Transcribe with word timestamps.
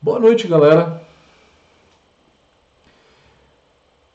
Boa 0.00 0.20
noite, 0.20 0.46
galera. 0.46 1.02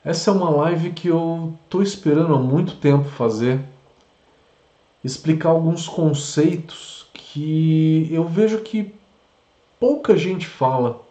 Essa 0.01 0.31
é 0.31 0.33
uma 0.33 0.49
live 0.49 0.91
que 0.91 1.09
eu 1.09 1.57
estou 1.65 1.83
esperando 1.83 2.33
há 2.33 2.39
muito 2.39 2.77
tempo 2.77 3.03
fazer, 3.03 3.59
explicar 5.03 5.49
alguns 5.49 5.85
conceitos 5.85 7.05
que 7.13 8.07
eu 8.09 8.23
vejo 8.23 8.61
que 8.61 8.93
pouca 9.77 10.15
gente 10.15 10.47
fala. 10.47 11.01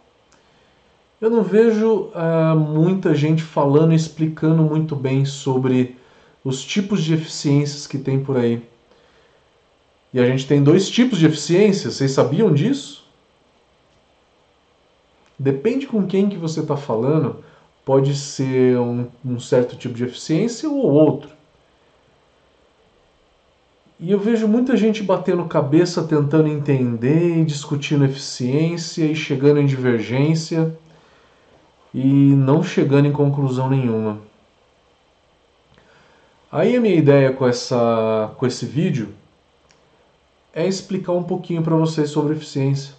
Eu 1.21 1.29
não 1.29 1.43
vejo 1.43 2.09
uh, 2.09 2.57
muita 2.57 3.13
gente 3.13 3.43
falando 3.43 3.93
e 3.93 3.95
explicando 3.95 4.63
muito 4.63 4.95
bem 4.95 5.23
sobre 5.23 5.95
os 6.43 6.65
tipos 6.65 7.03
de 7.03 7.13
eficiências 7.13 7.85
que 7.85 7.99
tem 7.99 8.23
por 8.23 8.37
aí. 8.37 8.59
E 10.11 10.19
a 10.19 10.25
gente 10.25 10.47
tem 10.47 10.63
dois 10.63 10.89
tipos 10.89 11.19
de 11.19 11.27
eficiência, 11.27 11.91
vocês 11.91 12.09
sabiam 12.09 12.51
disso? 12.51 13.02
Depende 15.43 15.85
com 15.85 16.07
quem 16.07 16.29
que 16.29 16.37
você 16.37 16.61
está 16.61 16.77
falando, 16.77 17.43
pode 17.83 18.15
ser 18.15 18.79
um, 18.79 19.07
um 19.25 19.37
certo 19.41 19.75
tipo 19.75 19.93
de 19.93 20.05
eficiência 20.05 20.69
ou 20.69 20.89
outro. 20.89 21.29
E 23.99 24.09
eu 24.09 24.17
vejo 24.17 24.47
muita 24.47 24.77
gente 24.77 25.03
batendo 25.03 25.43
cabeça 25.43 26.01
tentando 26.01 26.47
entender 26.47 27.43
discutindo 27.43 28.05
eficiência 28.05 29.03
e 29.03 29.13
chegando 29.13 29.59
em 29.59 29.65
divergência 29.65 30.73
e 31.93 32.07
não 32.07 32.63
chegando 32.63 33.09
em 33.09 33.11
conclusão 33.11 33.69
nenhuma. 33.69 34.19
Aí 36.49 36.73
a 36.77 36.79
minha 36.79 36.95
ideia 36.95 37.33
com, 37.33 37.45
essa, 37.45 38.31
com 38.37 38.47
esse 38.47 38.65
vídeo 38.65 39.09
é 40.53 40.65
explicar 40.65 41.11
um 41.11 41.23
pouquinho 41.23 41.61
para 41.61 41.75
vocês 41.75 42.11
sobre 42.11 42.33
eficiência. 42.33 42.93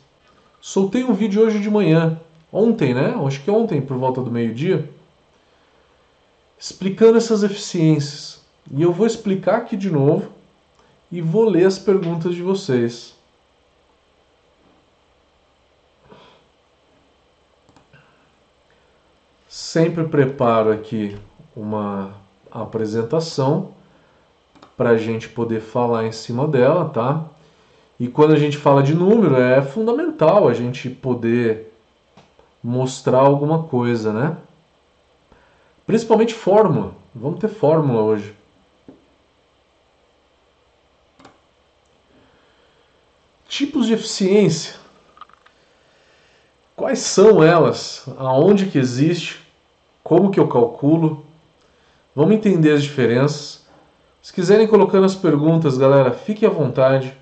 Soltei 0.61 1.05
um 1.05 1.15
vídeo 1.15 1.43
hoje 1.43 1.59
de 1.59 1.71
manhã 1.71 2.21
ontem, 2.55 2.95
né? 2.95 3.13
Acho 3.27 3.43
que 3.43 3.51
ontem, 3.51 3.83
por 3.83 3.97
volta 3.97 4.23
do 4.23 4.31
meio-dia, 4.31 4.89
explicando 6.57 7.19
essas 7.19 7.43
eficiências. 7.43 8.41
E 8.71 8.81
eu 8.81 8.93
vou 8.93 9.07
explicar 9.07 9.57
aqui 9.57 9.77
de 9.77 9.91
novo 9.91 10.31
e 11.11 11.21
vou 11.21 11.45
ler 11.45 11.67
as 11.67 11.79
perguntas 11.79 12.33
de 12.35 12.41
vocês. 12.41 13.13
Sempre 19.49 20.05
preparo 20.05 20.71
aqui 20.71 21.17
uma 21.57 22.15
apresentação 22.51 23.73
para 24.77 24.91
a 24.91 24.97
gente 24.97 25.29
poder 25.29 25.61
falar 25.61 26.07
em 26.07 26.13
cima 26.13 26.47
dela, 26.47 26.89
tá? 26.89 27.25
E 27.99 28.09
quando 28.09 28.33
a 28.33 28.39
gente 28.39 28.57
fala 28.57 28.83
de 28.83 28.95
número, 28.95 29.37
é 29.37 29.61
fundamental 29.63 30.49
a 30.49 30.55
gente 30.55 30.89
poder 30.89 31.74
mostrar 32.65 33.19
alguma 33.19 33.65
coisa, 33.65 34.11
né? 34.11 34.39
Principalmente 35.87 36.33
fórmula. 36.33 36.95
Vamos 37.15 37.39
ter 37.39 37.49
fórmula 37.49 38.01
hoje. 38.01 38.35
Tipos 43.47 43.87
de 43.87 43.93
eficiência. 43.93 44.77
Quais 46.75 47.01
são 47.01 47.43
elas? 47.43 48.07
Aonde 48.17 48.67
que 48.67 48.79
existe? 48.79 49.47
Como 50.03 50.31
que 50.31 50.41
eu 50.41 50.49
calculo? 50.49 51.25
Vamos 52.17 52.35
entender 52.35 52.73
as 52.73 52.83
diferenças. 52.83 53.67
Se 54.23 54.33
quiserem 54.33 54.67
colocando 54.67 55.05
as 55.05 55.15
perguntas, 55.15 55.77
galera, 55.77 56.13
fique 56.13 56.47
à 56.47 56.51
vontade. 56.51 57.15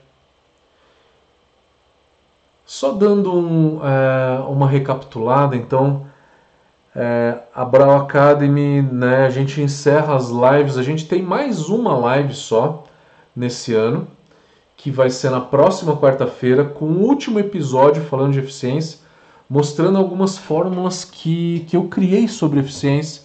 Só 2.65 2.93
dando 2.93 3.35
um, 3.35 3.81
é, 3.85 4.41
uma 4.49 4.69
recapitulada, 4.69 5.57
então, 5.57 6.07
é, 6.95 7.39
a 7.55 7.65
Brau 7.65 7.97
Academy, 7.97 8.83
né, 8.83 9.27
a 9.27 9.31
gente 9.31 9.61
encerra 9.61 10.15
as 10.15 10.29
lives, 10.29 10.79
a 10.79 10.83
gente 10.83 11.07
tem 11.07 11.23
mais 11.23 11.69
uma 11.69 11.97
live 11.97 12.35
só 12.35 12.85
nesse 13.35 13.75
ano, 13.75 14.07
que 14.77 14.91
vai 14.91 15.11
ser 15.11 15.31
na 15.31 15.41
próxima 15.41 15.97
quarta-feira, 15.97 16.65
com 16.65 16.87
o 16.87 17.03
último 17.03 17.39
episódio 17.39 18.03
falando 18.03 18.33
de 18.33 18.41
eficiência, 18.41 18.99
mostrando 19.49 19.99
algumas 19.99 20.39
fórmulas 20.39 21.05
que, 21.05 21.65
que 21.69 21.77
eu 21.77 21.85
criei 21.89 22.27
sobre 22.27 22.61
eficiência 22.61 23.23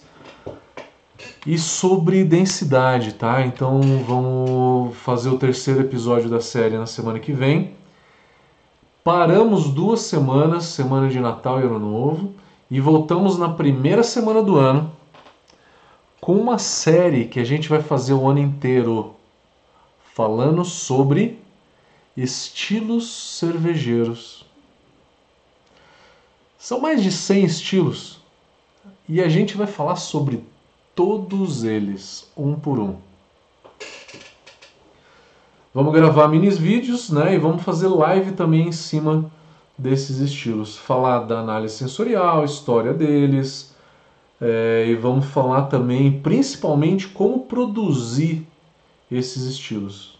e 1.46 1.58
sobre 1.58 2.24
densidade, 2.24 3.14
tá? 3.14 3.44
Então 3.44 3.80
vamos 4.06 4.96
fazer 4.98 5.30
o 5.30 5.38
terceiro 5.38 5.80
episódio 5.80 6.28
da 6.28 6.40
série 6.40 6.76
na 6.76 6.86
semana 6.86 7.18
que 7.18 7.32
vem. 7.32 7.77
Paramos 9.04 9.70
duas 9.70 10.00
semanas, 10.00 10.64
semana 10.64 11.08
de 11.08 11.20
Natal 11.20 11.60
e 11.60 11.64
Ano 11.64 11.78
Novo, 11.78 12.34
e 12.70 12.80
voltamos 12.80 13.38
na 13.38 13.48
primeira 13.48 14.02
semana 14.02 14.42
do 14.42 14.56
ano 14.56 14.92
com 16.20 16.34
uma 16.34 16.58
série 16.58 17.26
que 17.26 17.40
a 17.40 17.44
gente 17.44 17.68
vai 17.68 17.80
fazer 17.80 18.12
o 18.12 18.28
ano 18.28 18.40
inteiro 18.40 19.14
falando 20.14 20.64
sobre 20.64 21.40
estilos 22.16 23.38
cervejeiros. 23.38 24.44
São 26.58 26.80
mais 26.80 27.02
de 27.02 27.12
100 27.12 27.44
estilos 27.44 28.20
e 29.08 29.22
a 29.22 29.28
gente 29.28 29.56
vai 29.56 29.66
falar 29.66 29.96
sobre 29.96 30.44
todos 30.94 31.62
eles, 31.64 32.30
um 32.36 32.56
por 32.56 32.78
um. 32.78 33.07
Vamos 35.78 35.92
gravar 35.92 36.26
minis 36.26 36.58
vídeos, 36.58 37.08
né? 37.08 37.36
E 37.36 37.38
vamos 37.38 37.62
fazer 37.62 37.86
live 37.86 38.32
também 38.32 38.66
em 38.66 38.72
cima 38.72 39.30
desses 39.78 40.18
estilos. 40.18 40.76
Falar 40.76 41.20
da 41.20 41.38
análise 41.38 41.76
sensorial, 41.76 42.44
história 42.44 42.92
deles. 42.92 43.72
É, 44.40 44.86
e 44.88 44.96
vamos 44.96 45.26
falar 45.26 45.66
também, 45.66 46.20
principalmente, 46.20 47.06
como 47.06 47.44
produzir 47.44 48.44
esses 49.08 49.44
estilos. 49.44 50.18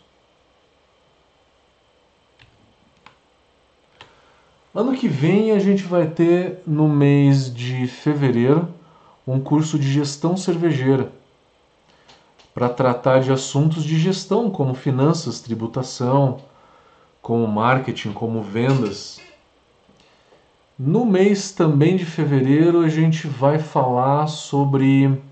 Ano 4.73 4.93
que 4.93 5.09
vem 5.09 5.51
a 5.51 5.59
gente 5.59 5.83
vai 5.83 6.07
ter, 6.07 6.63
no 6.65 6.89
mês 6.89 7.53
de 7.53 7.89
fevereiro, 7.89 8.73
um 9.27 9.41
curso 9.41 9.77
de 9.77 9.91
gestão 9.91 10.37
cervejeira 10.37 11.18
para 12.59 12.69
tratar 12.69 13.21
de 13.21 13.31
assuntos 13.31 13.85
de 13.85 13.97
gestão, 13.97 14.51
como 14.51 14.75
finanças, 14.75 15.39
tributação, 15.39 16.41
como 17.23 17.47
marketing, 17.47 18.11
como 18.11 18.43
vendas. 18.43 19.21
No 20.77 21.07
mês 21.07 21.53
também 21.53 21.95
de 21.95 22.05
fevereiro, 22.05 22.81
a 22.81 22.89
gente 22.89 23.29
vai 23.29 23.61
falar 23.61 24.27
sobre 24.27 25.23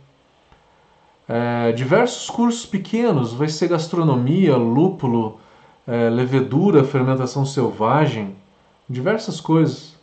é, 1.28 1.72
diversos 1.72 2.30
cursos 2.30 2.64
pequenos. 2.64 3.32
Vai 3.32 3.48
ser 3.48 3.70
gastronomia, 3.70 4.56
lúpulo, 4.56 5.40
é, 5.84 6.08
levedura, 6.08 6.84
fermentação 6.84 7.44
selvagem, 7.44 8.36
diversas 8.88 9.40
coisas. 9.40 9.96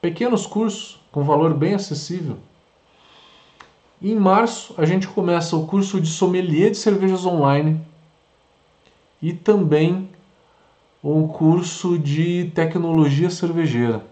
Pequenos 0.00 0.46
cursos 0.46 0.98
com 1.12 1.24
valor 1.24 1.52
bem 1.52 1.74
acessível. 1.74 2.38
Em 4.02 4.14
março, 4.14 4.74
a 4.78 4.86
gente 4.86 5.06
começa 5.06 5.54
o 5.54 5.66
curso 5.66 6.00
de 6.00 6.08
sommelier 6.08 6.70
de 6.70 6.78
cervejas 6.78 7.26
online 7.26 7.78
e 9.20 9.34
também 9.34 10.08
um 11.04 11.28
curso 11.28 11.98
de 11.98 12.50
tecnologia 12.54 13.28
cervejeira. 13.28 14.02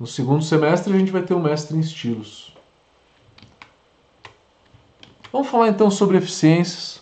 No 0.00 0.06
segundo 0.06 0.42
semestre, 0.42 0.92
a 0.92 0.98
gente 0.98 1.12
vai 1.12 1.22
ter 1.22 1.32
um 1.32 1.42
mestre 1.42 1.76
em 1.76 1.80
estilos. 1.80 2.52
Vamos 5.30 5.46
falar 5.46 5.68
então 5.68 5.92
sobre 5.92 6.16
eficiências. 6.16 7.00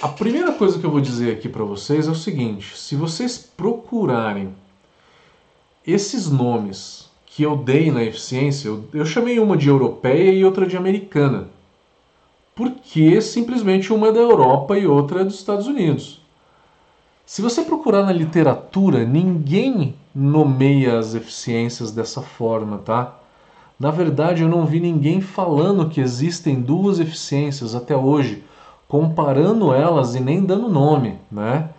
A 0.00 0.08
primeira 0.08 0.52
coisa 0.52 0.78
que 0.78 0.86
eu 0.86 0.90
vou 0.92 1.00
dizer 1.00 1.36
aqui 1.36 1.48
para 1.48 1.64
vocês 1.64 2.06
é 2.06 2.10
o 2.10 2.14
seguinte: 2.14 2.78
se 2.78 2.94
vocês 2.94 3.36
procurarem 3.36 4.54
esses 5.84 6.30
nomes 6.30 7.09
que 7.32 7.44
eu 7.44 7.56
dei 7.56 7.90
na 7.90 8.02
eficiência, 8.02 8.68
eu, 8.68 8.84
eu 8.92 9.06
chamei 9.06 9.38
uma 9.38 9.56
de 9.56 9.68
europeia 9.68 10.32
e 10.32 10.44
outra 10.44 10.66
de 10.66 10.76
americana. 10.76 11.48
Porque 12.54 13.20
simplesmente 13.20 13.92
uma 13.92 14.08
é 14.08 14.12
da 14.12 14.18
Europa 14.18 14.76
e 14.76 14.86
outra 14.86 15.20
é 15.20 15.24
dos 15.24 15.36
Estados 15.36 15.66
Unidos. 15.66 16.20
Se 17.24 17.40
você 17.40 17.62
procurar 17.62 18.04
na 18.04 18.12
literatura, 18.12 19.04
ninguém 19.04 19.94
nomeia 20.12 20.98
as 20.98 21.14
eficiências 21.14 21.92
dessa 21.92 22.20
forma, 22.20 22.78
tá? 22.78 23.16
Na 23.78 23.92
verdade, 23.92 24.42
eu 24.42 24.48
não 24.48 24.66
vi 24.66 24.80
ninguém 24.80 25.20
falando 25.20 25.88
que 25.88 26.00
existem 26.00 26.60
duas 26.60 26.98
eficiências 26.98 27.76
até 27.76 27.96
hoje, 27.96 28.42
comparando 28.88 29.72
elas 29.72 30.16
e 30.16 30.20
nem 30.20 30.44
dando 30.44 30.68
nome, 30.68 31.16
né? 31.30 31.70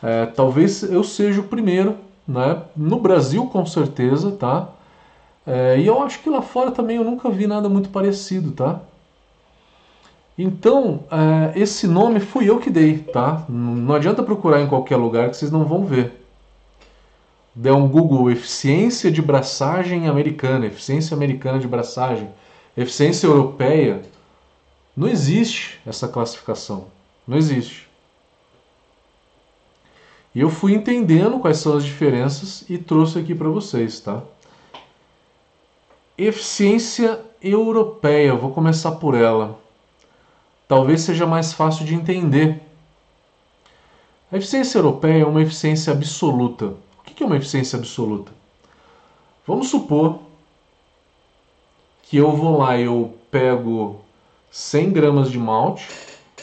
É, 0.00 0.26
talvez 0.26 0.84
eu 0.84 1.02
seja 1.02 1.40
o 1.40 1.44
primeiro, 1.44 1.96
né? 2.26 2.62
No 2.76 3.00
Brasil, 3.00 3.46
com 3.46 3.66
certeza, 3.66 4.30
tá? 4.30 4.68
É, 5.46 5.78
e 5.78 5.86
eu 5.86 6.02
acho 6.02 6.20
que 6.20 6.30
lá 6.30 6.40
fora 6.42 6.70
também 6.70 6.96
eu 6.96 7.04
nunca 7.04 7.28
vi 7.30 7.46
nada 7.46 7.68
muito 7.68 7.88
parecido, 7.90 8.52
tá? 8.52 8.80
Então, 10.38 11.04
é, 11.10 11.58
esse 11.58 11.86
nome 11.86 12.20
fui 12.20 12.48
eu 12.48 12.58
que 12.58 12.70
dei, 12.70 12.98
tá? 12.98 13.44
Não 13.48 13.94
adianta 13.94 14.22
procurar 14.22 14.60
em 14.60 14.66
qualquer 14.68 14.96
lugar 14.96 15.30
que 15.30 15.36
vocês 15.36 15.50
não 15.50 15.64
vão 15.64 15.84
ver. 15.84 16.20
der 17.54 17.72
um 17.72 17.88
Google 17.88 18.30
eficiência 18.30 19.10
de 19.10 19.20
braçagem 19.22 20.08
americana, 20.08 20.66
eficiência 20.66 21.14
americana 21.14 21.58
de 21.58 21.68
braçagem, 21.68 22.28
eficiência 22.76 23.26
europeia, 23.26 24.02
não 24.96 25.08
existe 25.08 25.80
essa 25.86 26.08
classificação. 26.08 26.86
Não 27.26 27.36
existe. 27.36 27.88
E 30.34 30.40
eu 30.40 30.48
fui 30.50 30.72
entendendo 30.74 31.38
quais 31.38 31.58
são 31.58 31.76
as 31.76 31.84
diferenças 31.84 32.64
e 32.68 32.78
trouxe 32.78 33.18
aqui 33.18 33.34
para 33.34 33.48
vocês, 33.48 34.00
tá? 34.00 34.22
Eficiência 36.16 37.20
europeia, 37.40 38.34
vou 38.34 38.52
começar 38.52 38.92
por 38.92 39.14
ela. 39.14 39.58
Talvez 40.68 41.00
seja 41.00 41.26
mais 41.26 41.52
fácil 41.52 41.86
de 41.86 41.94
entender. 41.94 42.60
A 44.30 44.36
eficiência 44.36 44.78
europeia 44.78 45.22
é 45.22 45.26
uma 45.26 45.42
eficiência 45.42 45.92
absoluta. 45.92 46.66
O 46.98 47.02
que 47.02 47.22
é 47.22 47.26
uma 47.26 47.36
eficiência 47.36 47.78
absoluta? 47.78 48.32
Vamos 49.46 49.68
supor 49.68 50.20
que 52.02 52.16
eu 52.18 52.32
vou 52.32 52.58
lá 52.58 52.76
e 52.76 52.84
eu 52.84 53.16
pego 53.30 54.02
100 54.50 54.90
gramas 54.92 55.30
de 55.30 55.38
malte 55.38 55.88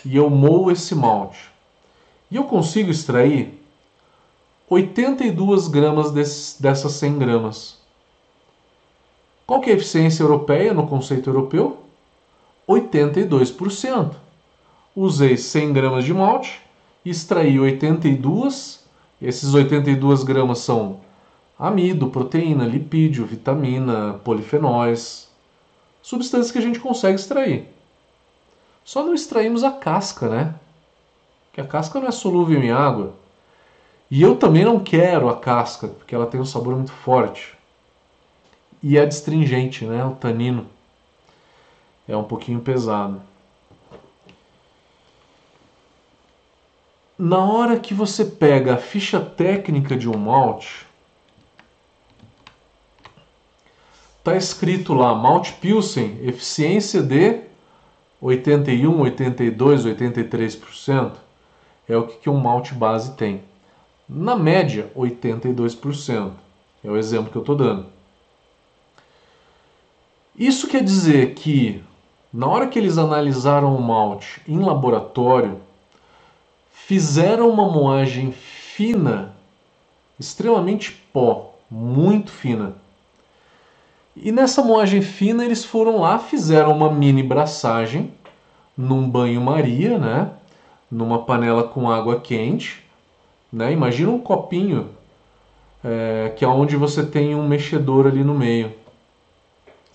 e 0.04 0.16
eu 0.16 0.30
moo 0.30 0.72
esse 0.72 0.96
malte. 0.96 1.50
E 2.32 2.36
eu 2.36 2.44
consigo 2.44 2.90
extrair 2.90 3.64
82 4.68 5.68
gramas 5.68 6.12
dessas 6.60 6.94
100 6.94 7.18
gramas. 7.20 7.79
Qual 9.50 9.62
que 9.62 9.72
é 9.72 9.74
a 9.74 9.78
eficiência 9.78 10.22
europeia 10.22 10.76
no 10.76 10.86
conceito 10.86 11.28
europeu? 11.28 11.80
82%. 12.68 14.14
Usei 14.96 15.38
100 15.38 15.74
gramas 15.74 16.06
de 16.06 16.14
malte, 16.14 16.62
extraí 17.04 17.60
82, 17.60 18.86
esses 19.20 19.52
82 19.52 20.22
gramas 20.22 20.60
são 20.60 21.00
amido, 21.58 22.12
proteína, 22.12 22.64
lipídio, 22.64 23.26
vitamina, 23.26 24.22
polifenóis, 24.24 25.28
substâncias 26.00 26.52
que 26.52 26.60
a 26.60 26.62
gente 26.62 26.80
consegue 26.80 27.16
extrair. 27.16 27.66
Só 28.86 29.04
não 29.04 29.16
extraímos 29.16 29.64
a 29.64 29.72
casca, 29.72 30.30
né? 30.30 30.54
Porque 31.48 31.60
a 31.60 31.66
casca 31.66 32.00
não 32.00 32.08
é 32.08 32.12
solúvel 32.12 32.62
em 32.62 32.70
água. 32.70 33.16
E 34.12 34.22
eu 34.22 34.36
também 34.36 34.64
não 34.64 34.80
quero 34.80 35.28
a 35.28 35.36
casca, 35.36 35.88
porque 35.88 36.14
ela 36.14 36.28
tem 36.28 36.40
um 36.40 36.46
sabor 36.46 36.76
muito 36.76 36.92
forte. 36.92 37.58
E 38.82 38.98
é 38.98 39.06
destringente, 39.06 39.86
né? 39.86 40.04
O 40.06 40.16
tanino 40.16 40.68
é 42.08 42.16
um 42.16 42.24
pouquinho 42.24 42.60
pesado. 42.62 43.22
Na 47.18 47.44
hora 47.44 47.78
que 47.78 47.94
você 47.94 48.24
pega 48.24 48.76
a 48.76 48.78
ficha 48.78 49.20
técnica 49.20 49.98
de 49.98 50.08
um 50.08 50.18
malte, 50.18 50.88
tá 54.24 54.38
escrito 54.38 54.94
lá 54.94 55.14
malte 55.14 55.52
Pilsen, 55.54 56.18
eficiência 56.22 57.04
de 57.04 57.42
81, 58.22 59.02
82, 59.02 59.86
83%. 59.86 61.14
É 61.88 61.98
o 61.98 62.08
que 62.08 62.30
um 62.30 62.40
malte 62.40 62.74
base 62.74 63.16
tem. 63.16 63.44
Na 64.08 64.36
média, 64.36 64.92
82%. 64.96 66.32
É 66.84 66.90
o 66.90 66.98
exemplo 66.98 67.32
que 67.32 67.38
eu 67.38 67.42
estou 67.42 67.56
dando. 67.56 67.99
Isso 70.40 70.68
quer 70.68 70.82
dizer 70.82 71.34
que, 71.34 71.84
na 72.34 72.48
hora 72.48 72.68
que 72.68 72.80
eles 72.80 72.98
analisaram 72.98 73.76
o 73.76 73.82
malte 73.82 74.42
em 74.48 74.60
laboratório, 74.60 75.60
fizeram 76.72 77.50
uma 77.50 77.70
moagem 77.70 78.32
fina, 78.32 79.36
extremamente 80.18 80.94
pó, 81.12 81.56
muito 81.70 82.32
fina. 82.32 82.76
E 84.16 84.32
nessa 84.32 84.64
moagem 84.64 85.02
fina 85.02 85.44
eles 85.44 85.66
foram 85.66 86.00
lá, 86.00 86.18
fizeram 86.18 86.72
uma 86.72 86.90
mini 86.92 87.22
braçagem 87.22 88.14
num 88.78 89.10
banho-maria, 89.10 89.98
né? 89.98 90.32
Numa 90.90 91.26
panela 91.26 91.64
com 91.64 91.92
água 91.92 92.20
quente 92.20 92.90
né? 93.52 93.72
Imagina 93.72 94.12
um 94.12 94.20
copinho 94.20 94.90
é, 95.84 96.34
que 96.36 96.46
é 96.46 96.48
onde 96.48 96.76
você 96.76 97.06
tem 97.06 97.36
um 97.36 97.48
mexedor 97.48 98.08
ali 98.08 98.24
no 98.24 98.34
meio. 98.34 98.74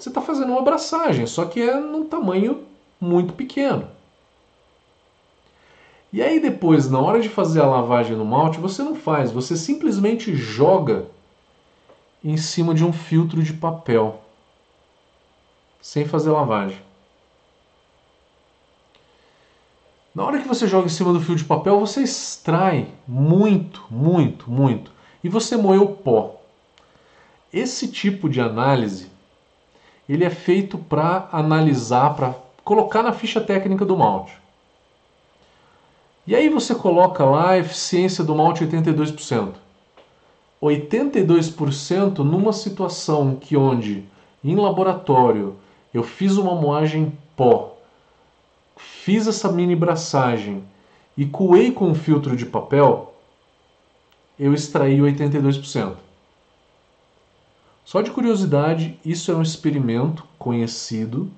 Você 0.05 0.11
está 0.11 0.21
fazendo 0.21 0.51
uma 0.51 0.61
abraçagem, 0.61 1.27
só 1.27 1.47
que 1.47 1.63
é 1.63 1.81
num 1.81 2.07
tamanho 2.07 2.67
muito 3.01 3.33
pequeno. 3.33 3.89
E 6.13 6.21
aí 6.21 6.39
depois, 6.39 6.91
na 6.91 7.01
hora 7.01 7.23
de 7.23 7.31
fazer 7.31 7.63
a 7.63 7.67
lavagem 7.67 8.15
no 8.15 8.23
malte, 8.23 8.61
você 8.61 8.83
não 8.83 8.95
faz, 8.95 9.33
você 9.33 9.57
simplesmente 9.57 10.37
joga 10.37 11.07
em 12.23 12.37
cima 12.37 12.75
de 12.75 12.85
um 12.85 12.93
filtro 12.93 13.43
de 13.43 13.55
papel, 13.55 14.21
sem 15.81 16.05
fazer 16.05 16.33
lavagem. 16.33 16.83
Na 20.15 20.23
hora 20.23 20.39
que 20.39 20.47
você 20.47 20.69
joga 20.69 20.85
em 20.85 20.91
cima 20.91 21.15
do 21.15 21.21
fio 21.23 21.35
de 21.35 21.45
papel, 21.45 21.81
você 21.81 22.03
extrai 22.03 22.93
muito, 23.09 23.87
muito, 23.91 24.51
muito. 24.51 24.93
E 25.25 25.31
você 25.31 25.57
moe 25.57 25.79
o 25.79 25.89
pó. 25.89 26.43
Esse 27.51 27.89
tipo 27.89 28.29
de 28.29 28.43
análise, 28.43 29.14
ele 30.09 30.25
é 30.25 30.31
feito 30.31 30.79
para 30.79 31.29
analisar, 31.33 32.15
para 32.15 32.35
colocar 32.65 33.03
na 33.03 33.13
ficha 33.13 33.41
técnica 33.41 33.85
do 33.85 33.97
malte. 33.97 34.33
E 36.27 36.35
aí 36.35 36.49
você 36.49 36.75
coloca 36.75 37.25
lá 37.25 37.51
a 37.51 37.59
eficiência 37.59 38.25
do 38.25 38.35
malte 38.35 38.65
82%. 38.65 39.55
82% 40.63 42.19
numa 42.19 42.53
situação 42.53 43.37
que 43.37 43.57
onde 43.57 44.05
em 44.43 44.57
laboratório 44.57 45.57
eu 45.93 46.03
fiz 46.03 46.37
uma 46.37 46.55
moagem 46.55 47.13
pó 47.37 47.75
fiz 49.05 49.27
essa 49.27 49.53
mini 49.53 49.77
braçagem 49.77 50.65
e 51.17 51.27
coei 51.27 51.71
com 51.71 51.89
um 51.89 51.95
filtro 51.95 52.35
de 52.35 52.47
papel, 52.47 53.15
eu 54.39 54.55
extraí 54.55 54.99
82%. 54.99 55.97
Só 57.85 58.01
de 58.01 58.11
curiosidade, 58.11 58.99
isso 59.05 59.31
é 59.31 59.35
um 59.35 59.43
experimento 59.43 60.27
conhecido 60.39 61.31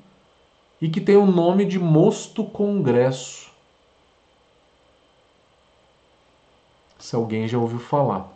e 0.81 0.88
que 0.88 1.00
tem 1.00 1.16
o 1.16 1.26
nome 1.26 1.64
de 1.64 1.78
mosto 1.78 2.44
congresso. 2.44 3.50
Se 6.98 7.16
alguém 7.16 7.48
já 7.48 7.58
ouviu 7.58 7.78
falar. 7.78 8.32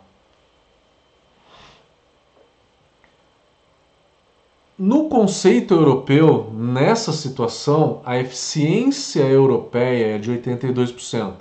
No 4.77 5.09
conceito 5.09 5.75
europeu, 5.75 6.51
nessa 6.53 7.11
situação, 7.11 8.01
a 8.03 8.17
eficiência 8.17 9.21
europeia 9.21 10.15
é 10.15 10.17
de 10.17 10.31
82%. 10.31 11.35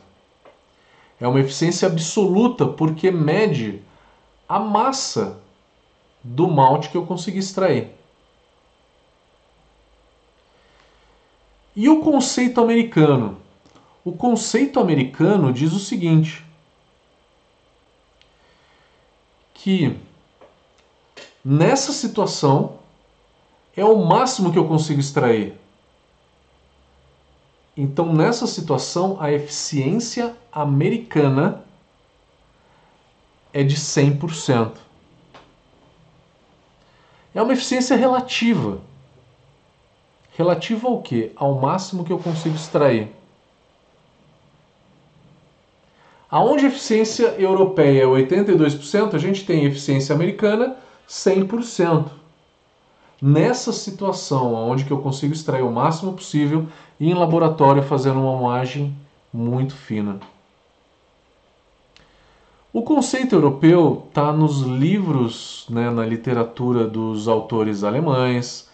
É 1.19 1.27
uma 1.27 1.41
eficiência 1.41 1.89
absoluta 1.89 2.67
porque 2.67 3.11
mede 3.11 3.83
a 4.47 4.59
massa 4.59 5.40
do 6.23 6.49
malte 6.49 6.91
que 6.91 6.97
eu 6.97 7.07
consegui 7.07 7.39
extrair. 7.39 7.91
E 11.75 11.89
o 11.89 12.01
conceito 12.01 12.61
americano? 12.61 13.39
O 14.05 14.13
conceito 14.13 14.81
americano 14.81 15.53
diz 15.53 15.73
o 15.73 15.79
seguinte: 15.79 16.45
que 19.55 19.97
nessa 21.45 21.93
situação 21.93 22.79
é 23.77 23.85
o 23.85 24.05
máximo 24.05 24.53
que 24.53 24.59
eu 24.59 24.67
consigo 24.67 25.01
extrair. 25.01 25.55
Então, 27.77 28.13
nessa 28.13 28.47
situação, 28.47 29.17
a 29.21 29.33
eficiência 29.33 30.37
americana 30.53 31.65
é 33.53 33.63
de 33.63 33.77
100%. 33.77 34.90
É 37.35 37.41
uma 37.41 37.53
eficiência 37.53 37.97
relativa. 37.97 38.81
Relativa 40.37 40.89
ao 40.89 41.01
quê? 41.01 41.33
Ao 41.37 41.55
máximo 41.55 42.05
que 42.05 42.13
eu 42.13 42.19
consigo 42.19 42.55
extrair. 42.55 43.09
Aonde 46.31 46.65
a 46.65 46.69
eficiência 46.69 47.35
europeia 47.39 48.05
é 48.05 48.07
82%, 48.07 49.15
a 49.15 49.19
gente 49.19 49.45
tem 49.45 49.65
eficiência 49.65 50.15
americana 50.15 50.77
100% 51.09 52.07
nessa 53.21 53.73
situação, 53.73 54.55
onde 54.55 54.85
que 54.85 54.93
eu 54.93 54.99
consigo 54.99 55.35
extrair 55.35 55.63
o 55.63 55.73
máximo 55.73 56.13
possível 56.13 56.67
e 56.99 57.11
em 57.11 57.15
laboratório 57.15 57.83
fazendo 57.83 58.21
uma 58.21 58.37
moagem 58.37 58.97
muito 59.33 59.75
fina. 59.75 60.21
O 62.73 62.83
conceito 62.83 63.35
europeu 63.35 64.05
está 64.09 64.33
nos 64.33 64.61
livros, 64.61 65.67
né, 65.69 65.91
na 65.91 66.07
literatura 66.07 66.87
dos 66.87 67.27
autores 67.27 67.83
alemães, 67.83 68.69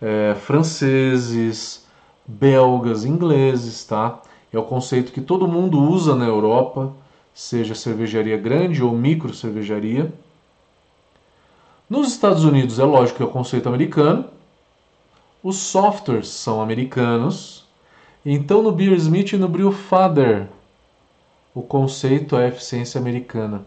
é, 0.00 0.34
franceses, 0.34 1.86
belgas, 2.26 3.04
ingleses, 3.04 3.84
tá? 3.84 4.22
É 4.50 4.58
o 4.58 4.62
conceito 4.62 5.12
que 5.12 5.20
todo 5.20 5.46
mundo 5.46 5.78
usa 5.78 6.16
na 6.16 6.24
Europa, 6.24 6.90
seja 7.34 7.74
cervejaria 7.74 8.38
grande 8.38 8.82
ou 8.82 8.92
micro 8.92 9.34
cervejaria. 9.34 10.10
Nos 11.88 12.08
Estados 12.08 12.44
Unidos 12.44 12.78
é 12.78 12.84
lógico 12.84 13.18
que 13.18 13.22
é 13.22 13.26
o 13.26 13.30
conceito 13.30 13.68
americano, 13.68 14.24
os 15.42 15.56
softwares 15.56 16.28
são 16.28 16.62
americanos, 16.62 17.66
então 18.24 18.62
no 18.62 18.72
Beer 18.72 18.94
Smith 18.94 19.34
e 19.34 19.36
no 19.36 19.48
Brew 19.48 19.70
Father 19.70 20.48
o 21.54 21.62
conceito 21.62 22.36
é 22.36 22.48
eficiência 22.48 23.00
americana. 23.00 23.64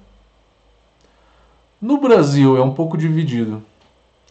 No 1.82 2.00
Brasil 2.00 2.58
é 2.58 2.62
um 2.62 2.74
pouco 2.74 2.98
dividido. 2.98 3.64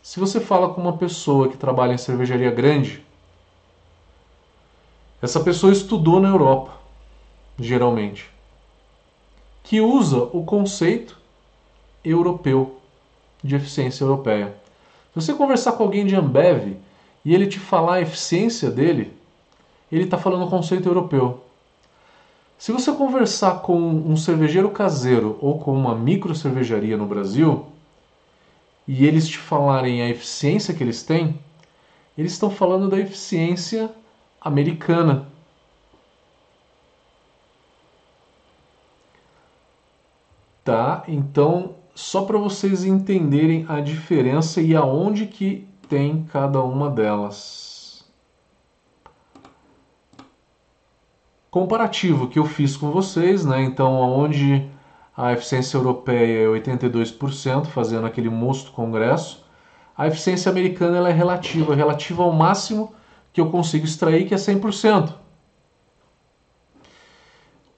Se 0.03 0.21
você 0.21 0.39
fala 0.39 0.75
com 0.75 0.81
uma 0.81 0.99
pessoa 0.99 1.49
que 1.49 1.57
trabalha 1.57 1.95
em 1.95 1.99
cervejaria 1.99 2.51
grande, 2.51 3.03
essa 5.23 5.41
pessoa 5.41 5.73
estudou 5.73 6.21
na 6.21 6.29
Europa, 6.29 6.73
geralmente, 7.59 8.31
que 9.65 9.81
usa 9.81 10.19
o 10.33 10.45
conceito 10.45 11.19
europeu 12.05 12.79
de 13.43 13.57
eficiência 13.57 14.05
europeia. 14.05 14.55
Se 15.15 15.21
você 15.23 15.35
conversar 15.35 15.73
com 15.73 15.83
alguém 15.83 16.05
de 16.05 16.15
Ambev 16.15 16.77
e 17.25 17.35
ele 17.35 17.47
te 17.47 17.59
falar 17.59 17.95
a 17.95 18.01
eficiência 18.03 18.71
dele, 18.71 19.17
ele 19.91 20.05
está 20.05 20.19
falando 20.19 20.45
o 20.45 20.51
conceito 20.51 20.89
europeu. 20.89 21.46
Se 22.59 22.73
você 22.73 22.91
conversar 22.93 23.61
com 23.61 23.79
um 23.79 24.17
cervejeiro 24.17 24.71
caseiro 24.71 25.39
ou 25.43 25.59
com 25.59 25.75
uma 25.75 25.95
micro 25.95 26.35
cervejaria 26.35 26.97
no 26.97 27.07
Brasil 27.07 27.67
e 28.89 29.05
eles 29.05 29.29
te 29.29 29.39
falarem 29.39 30.01
a 30.01 30.09
eficiência 30.09 30.73
que 30.73 30.83
eles 30.83 31.03
têm, 31.03 31.39
eles 32.17 32.33
estão 32.33 32.51
falando 32.51 32.89
da 32.89 32.99
eficiência 32.99 33.91
americana. 34.41 35.29
Tá? 40.65 41.05
Então, 41.07 41.75
só 41.95 42.25
para 42.25 42.39
vocês 42.39 42.85
entenderem 42.85 43.67
a 43.69 43.81
diferença 43.81 44.61
e 44.63 44.75
aonde 44.75 45.27
que 45.27 45.69
tem 45.89 46.25
cada 46.33 46.63
uma 46.63 46.91
delas. 46.91 47.66
Comparativo 51.57 52.29
que 52.29 52.39
eu 52.39 52.45
fiz 52.45 52.77
com 52.77 52.91
vocês, 52.91 53.43
né? 53.47 53.63
Então, 53.63 53.95
onde 53.95 54.69
a 55.17 55.33
eficiência 55.33 55.79
europeia 55.79 56.45
é 56.45 56.47
82%, 56.47 57.69
fazendo 57.69 58.07
aquele 58.07 58.29
mosto 58.29 58.73
congresso, 58.73 59.43
a 59.97 60.07
eficiência 60.07 60.51
americana 60.51 60.99
ela 60.99 61.09
é 61.09 61.13
relativa, 61.15 61.75
relativa 61.75 62.23
ao 62.23 62.31
máximo 62.31 62.93
que 63.33 63.41
eu 63.41 63.49
consigo 63.49 63.87
extrair, 63.87 64.29
que 64.29 64.35
é 64.35 64.37
100%. 64.37 65.15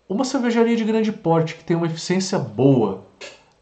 Uma 0.08 0.24
cervejaria 0.24 0.74
de 0.74 0.82
grande 0.82 1.12
porte 1.12 1.54
que 1.54 1.62
tem 1.62 1.76
uma 1.76 1.86
eficiência 1.86 2.36
boa, 2.36 3.04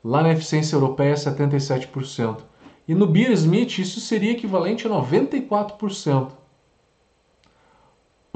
lá 0.02 0.22
na 0.22 0.32
eficiência 0.32 0.76
europeia 0.76 1.12
é 1.12 1.14
77%. 1.14 2.38
E 2.88 2.94
no 2.94 3.06
Beer 3.06 3.32
Smith 3.32 3.80
isso 3.80 4.00
seria 4.00 4.32
equivalente 4.32 4.86
a 4.86 4.90
94% 4.90 6.45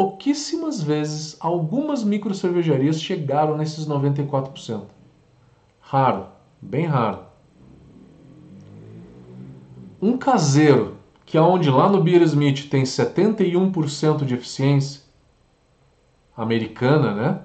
pouquíssimas 0.01 0.83
vezes 0.83 1.37
algumas 1.39 2.03
micro 2.03 2.35
cervejarias 2.35 3.03
chegaram 3.03 3.55
nesses 3.55 3.87
94%. 3.87 4.85
Raro, 5.79 6.25
bem 6.59 6.87
raro. 6.87 7.19
Um 10.01 10.17
caseiro, 10.17 10.97
que 11.27 11.37
aonde 11.37 11.69
lá 11.69 11.87
no 11.87 12.03
Beer 12.03 12.23
Smith 12.23 12.71
tem 12.71 12.83
71% 12.83 14.25
de 14.25 14.33
eficiência 14.33 15.03
americana, 16.35 17.15
né? 17.15 17.41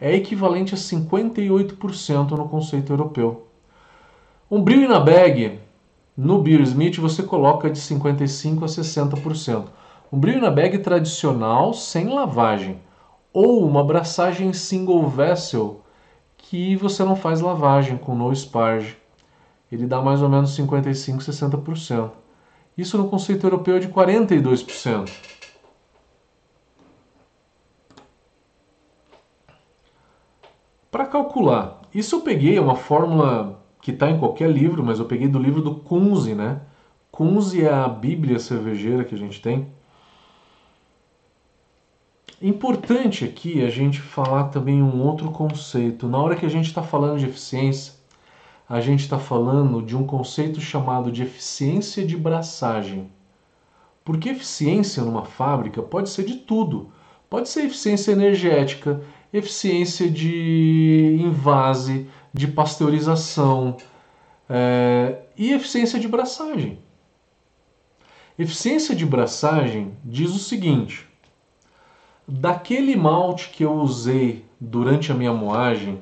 É 0.00 0.14
equivalente 0.14 0.72
a 0.72 0.78
58% 0.78 2.30
no 2.30 2.48
conceito 2.48 2.94
europeu. 2.94 3.46
Um 4.50 4.62
brew 4.62 4.88
na 4.88 4.98
bag, 4.98 5.60
no 6.16 6.40
Beer 6.40 6.62
Smith 6.62 6.96
você 6.96 7.22
coloca 7.22 7.68
de 7.68 7.78
55 7.78 8.64
a 8.64 8.68
60%. 8.68 9.81
Um 10.12 10.18
brilho 10.18 10.42
na 10.42 10.50
bag 10.50 10.76
tradicional 10.80 11.72
sem 11.72 12.10
lavagem 12.10 12.78
ou 13.32 13.66
uma 13.66 13.80
abraçagem 13.80 14.52
single 14.52 15.08
vessel 15.08 15.80
que 16.36 16.76
você 16.76 17.02
não 17.02 17.16
faz 17.16 17.40
lavagem 17.40 17.96
com 17.96 18.14
no 18.14 18.30
sparge. 18.36 18.94
Ele 19.70 19.86
dá 19.86 20.02
mais 20.02 20.20
ou 20.20 20.28
menos 20.28 20.54
55, 20.54 21.22
60%. 21.22 22.10
Isso 22.76 22.98
no 22.98 23.08
conceito 23.08 23.46
europeu 23.46 23.76
é 23.76 23.78
de 23.78 23.88
42%. 23.88 25.10
Para 30.90 31.06
calcular, 31.06 31.80
isso 31.94 32.16
eu 32.16 32.20
peguei 32.20 32.58
uma 32.58 32.76
fórmula 32.76 33.64
que 33.80 33.90
está 33.90 34.10
em 34.10 34.18
qualquer 34.18 34.50
livro, 34.50 34.84
mas 34.84 34.98
eu 34.98 35.06
peguei 35.06 35.26
do 35.26 35.38
livro 35.38 35.62
do 35.62 35.76
Kunze, 35.76 36.34
né? 36.34 36.60
Kunze 37.10 37.64
é 37.64 37.72
a 37.72 37.88
bíblia 37.88 38.38
cervejeira 38.38 39.04
que 39.04 39.14
a 39.14 39.18
gente 39.18 39.40
tem. 39.40 39.72
Importante 42.44 43.24
aqui 43.24 43.64
a 43.64 43.70
gente 43.70 44.00
falar 44.00 44.48
também 44.48 44.82
um 44.82 45.00
outro 45.00 45.30
conceito. 45.30 46.08
Na 46.08 46.18
hora 46.18 46.34
que 46.34 46.44
a 46.44 46.48
gente 46.48 46.66
está 46.66 46.82
falando 46.82 47.20
de 47.20 47.26
eficiência, 47.26 47.92
a 48.68 48.80
gente 48.80 48.98
está 49.04 49.16
falando 49.16 49.80
de 49.80 49.96
um 49.96 50.04
conceito 50.04 50.60
chamado 50.60 51.12
de 51.12 51.22
eficiência 51.22 52.04
de 52.04 52.16
braçagem. 52.16 53.08
Porque 54.04 54.30
eficiência 54.30 55.04
numa 55.04 55.24
fábrica 55.24 55.80
pode 55.84 56.10
ser 56.10 56.24
de 56.24 56.34
tudo. 56.34 56.90
Pode 57.30 57.48
ser 57.48 57.66
eficiência 57.66 58.10
energética, 58.10 59.00
eficiência 59.32 60.10
de 60.10 61.16
invase, 61.20 62.08
de 62.34 62.48
pasteurização 62.48 63.76
é, 64.50 65.20
e 65.38 65.52
eficiência 65.52 65.96
de 65.96 66.08
braçagem. 66.08 66.80
Eficiência 68.36 68.96
de 68.96 69.06
braçagem 69.06 69.92
diz 70.04 70.34
o 70.34 70.40
seguinte: 70.40 71.11
daquele 72.32 72.96
malte 72.96 73.50
que 73.50 73.62
eu 73.62 73.74
usei 73.74 74.46
durante 74.58 75.12
a 75.12 75.14
minha 75.14 75.34
moagem, 75.34 76.00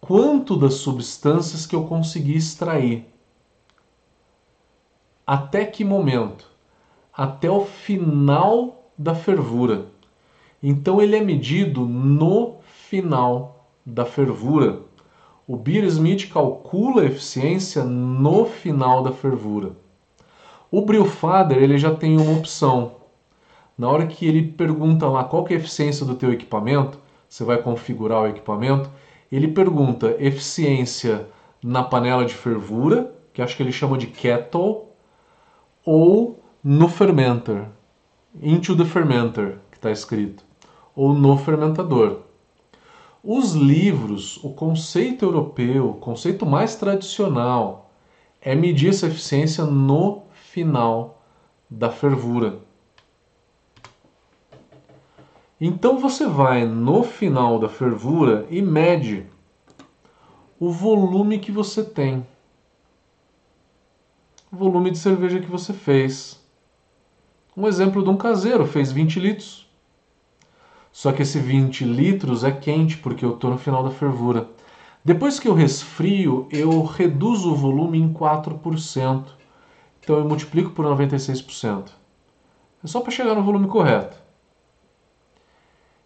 quanto 0.00 0.56
das 0.56 0.74
substâncias 0.74 1.66
que 1.66 1.74
eu 1.74 1.86
consegui 1.86 2.36
extrair. 2.36 3.04
Até 5.26 5.64
que 5.64 5.84
momento? 5.84 6.48
Até 7.12 7.50
o 7.50 7.64
final 7.64 8.92
da 8.96 9.12
fervura. 9.12 9.86
Então 10.62 11.02
ele 11.02 11.16
é 11.16 11.20
medido 11.20 11.80
no 11.80 12.58
final 12.88 13.66
da 13.84 14.04
fervura. 14.04 14.82
O 15.48 15.56
Beer 15.56 15.82
Smith 15.86 16.30
calcula 16.32 17.02
a 17.02 17.06
eficiência 17.06 17.82
no 17.82 18.44
final 18.44 19.02
da 19.02 19.10
fervura. 19.10 19.72
O 20.70 20.82
Brewfather 20.82 21.58
ele 21.58 21.76
já 21.76 21.92
tem 21.92 22.16
uma 22.16 22.38
opção 22.38 23.05
na 23.76 23.88
hora 23.88 24.06
que 24.06 24.26
ele 24.26 24.42
pergunta 24.42 25.06
lá 25.06 25.24
qual 25.24 25.46
é 25.48 25.54
a 25.54 25.56
eficiência 25.56 26.06
do 26.06 26.14
teu 26.14 26.32
equipamento, 26.32 26.98
você 27.28 27.44
vai 27.44 27.58
configurar 27.58 28.22
o 28.22 28.26
equipamento, 28.28 28.90
ele 29.30 29.48
pergunta 29.48 30.16
eficiência 30.18 31.28
na 31.62 31.82
panela 31.82 32.24
de 32.24 32.34
fervura, 32.34 33.14
que 33.32 33.42
acho 33.42 33.56
que 33.56 33.62
ele 33.62 33.72
chama 33.72 33.98
de 33.98 34.06
kettle, 34.06 34.86
ou 35.84 36.42
no 36.62 36.88
fermenter, 36.88 37.68
into 38.40 38.76
the 38.76 38.84
fermenter, 38.84 39.58
que 39.70 39.76
está 39.76 39.90
escrito, 39.90 40.44
ou 40.94 41.12
no 41.12 41.36
fermentador. 41.36 42.20
Os 43.22 43.54
livros, 43.54 44.42
o 44.44 44.50
conceito 44.50 45.24
europeu, 45.24 45.90
o 45.90 45.94
conceito 45.94 46.46
mais 46.46 46.76
tradicional, 46.76 47.90
é 48.40 48.54
medir 48.54 48.90
essa 48.90 49.08
eficiência 49.08 49.64
no 49.64 50.22
final 50.30 51.20
da 51.68 51.90
fervura. 51.90 52.60
Então 55.58 55.98
você 55.98 56.26
vai 56.26 56.66
no 56.66 57.02
final 57.02 57.58
da 57.58 57.66
fervura 57.66 58.46
e 58.50 58.60
mede 58.60 59.24
o 60.60 60.70
volume 60.70 61.38
que 61.38 61.50
você 61.50 61.82
tem. 61.82 62.26
O 64.52 64.56
volume 64.56 64.90
de 64.90 64.98
cerveja 64.98 65.40
que 65.40 65.50
você 65.50 65.72
fez. 65.72 66.38
Um 67.56 67.66
exemplo 67.66 68.02
de 68.02 68.10
um 68.10 68.18
caseiro 68.18 68.66
fez 68.66 68.92
20 68.92 69.18
litros. 69.18 69.66
Só 70.92 71.10
que 71.10 71.22
esse 71.22 71.38
20 71.38 71.86
litros 71.86 72.44
é 72.44 72.50
quente 72.50 72.98
porque 72.98 73.24
eu 73.24 73.34
estou 73.34 73.50
no 73.50 73.58
final 73.58 73.82
da 73.82 73.90
fervura. 73.90 74.50
Depois 75.02 75.40
que 75.40 75.48
eu 75.48 75.54
resfrio, 75.54 76.46
eu 76.50 76.82
reduzo 76.82 77.52
o 77.52 77.56
volume 77.56 77.98
em 77.98 78.12
4%. 78.12 79.24
Então 80.00 80.18
eu 80.18 80.28
multiplico 80.28 80.72
por 80.72 80.84
96%. 80.84 81.92
É 82.84 82.86
só 82.86 83.00
para 83.00 83.10
chegar 83.10 83.34
no 83.34 83.42
volume 83.42 83.68
correto. 83.68 84.25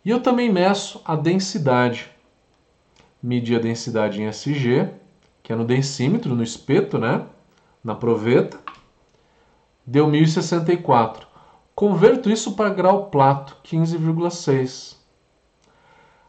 E 0.04 0.10
eu 0.10 0.22
também 0.22 0.50
meço 0.50 1.00
a 1.04 1.14
densidade. 1.14 2.10
Medi 3.22 3.54
a 3.54 3.58
densidade 3.58 4.22
em 4.22 4.26
SG, 4.26 4.88
que 5.42 5.52
é 5.52 5.56
no 5.56 5.64
densímetro, 5.64 6.34
no 6.34 6.42
espeto, 6.42 6.98
né? 6.98 7.26
Na 7.84 7.94
proveta. 7.94 8.58
Deu 9.86 10.06
1064. 10.06 11.26
Converto 11.74 12.30
isso 12.30 12.52
para 12.52 12.70
grau 12.70 13.10
plato, 13.10 13.56
15,6. 13.64 14.96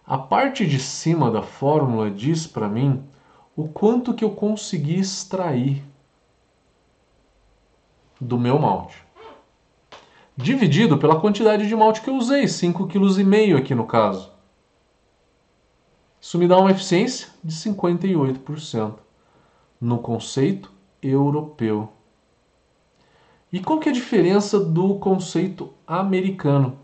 A 0.05 0.17
parte 0.17 0.67
de 0.67 0.79
cima 0.79 1.31
da 1.31 1.41
fórmula 1.41 2.11
diz 2.11 2.45
para 2.45 2.67
mim 2.67 3.03
o 3.55 3.67
quanto 3.67 4.13
que 4.13 4.23
eu 4.23 4.31
consegui 4.31 4.99
extrair 4.99 5.83
do 8.19 8.37
meu 8.37 8.59
malte. 8.59 9.10
Dividido 10.35 10.97
pela 10.97 11.19
quantidade 11.19 11.67
de 11.67 11.75
malte 11.75 12.01
que 12.01 12.09
eu 12.09 12.15
usei, 12.15 12.45
5,5 12.45 12.87
kg 12.87 13.57
aqui 13.57 13.75
no 13.75 13.85
caso. 13.85 14.31
Isso 16.19 16.37
me 16.37 16.47
dá 16.47 16.57
uma 16.57 16.71
eficiência 16.71 17.29
de 17.43 17.53
58% 17.53 18.93
no 19.79 19.97
conceito 19.97 20.71
europeu. 21.01 21.91
E 23.51 23.59
qual 23.59 23.79
que 23.79 23.89
é 23.89 23.91
a 23.91 23.95
diferença 23.95 24.59
do 24.59 24.95
conceito 24.95 25.73
americano? 25.85 26.77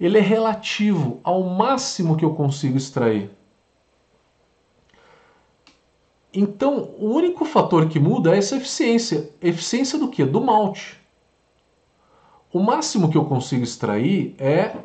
Ele 0.00 0.18
é 0.18 0.20
relativo 0.20 1.20
ao 1.22 1.44
máximo 1.44 2.16
que 2.16 2.24
eu 2.24 2.34
consigo 2.34 2.76
extrair. 2.76 3.30
Então, 6.34 6.94
o 6.98 7.10
único 7.10 7.44
fator 7.44 7.88
que 7.88 8.00
muda 8.00 8.34
é 8.34 8.38
essa 8.38 8.56
eficiência. 8.56 9.30
Eficiência 9.40 9.98
do 9.98 10.08
que? 10.08 10.24
Do 10.24 10.40
malte. 10.40 11.01
O 12.52 12.60
máximo 12.60 13.08
que 13.08 13.16
eu 13.16 13.24
consigo 13.24 13.64
extrair 13.64 14.34
é 14.38 14.76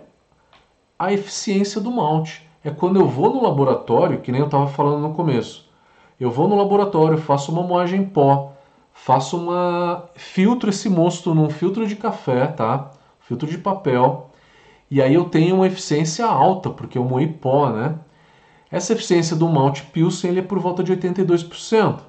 a 0.98 1.12
eficiência 1.12 1.82
do 1.82 1.92
malte. 1.92 2.48
É 2.64 2.72
quando 2.72 2.98
eu 2.98 3.06
vou 3.06 3.34
no 3.34 3.44
laboratório, 3.44 4.22
que 4.22 4.32
nem 4.32 4.40
eu 4.40 4.46
estava 4.46 4.68
falando 4.68 5.02
no 5.02 5.14
começo. 5.14 5.70
Eu 6.18 6.32
vou 6.32 6.48
no 6.48 6.56
laboratório, 6.56 7.18
faço 7.18 7.52
uma 7.52 7.64
moagem 7.64 8.02
em 8.02 8.06
pó, 8.06 8.54
faço 8.94 9.38
uma 9.38 10.10
filtro 10.16 10.70
esse 10.70 10.90
mosto 10.90 11.36
num 11.36 11.50
filtro 11.50 11.86
de 11.86 11.98
café, 11.98 12.48
tá? 12.48 12.92
Filtro 13.20 13.50
de 13.50 13.58
papel. 13.58 14.30
E 14.90 15.02
aí 15.02 15.14
eu 15.14 15.26
tenho 15.26 15.58
uma 15.58 15.68
eficiência 15.68 16.26
alta, 16.26 16.70
porque 16.70 16.98
eu 16.98 17.04
moí 17.04 17.28
pó, 17.28 17.70
né? 17.70 17.96
Essa 18.72 18.94
eficiência 18.94 19.36
do 19.36 19.48
malte 19.50 19.84
Pilsen 19.84 20.32
ele 20.32 20.40
é 20.40 20.44
por 20.44 20.60
volta 20.60 20.82
de 20.82 20.96
82%. 20.96 22.00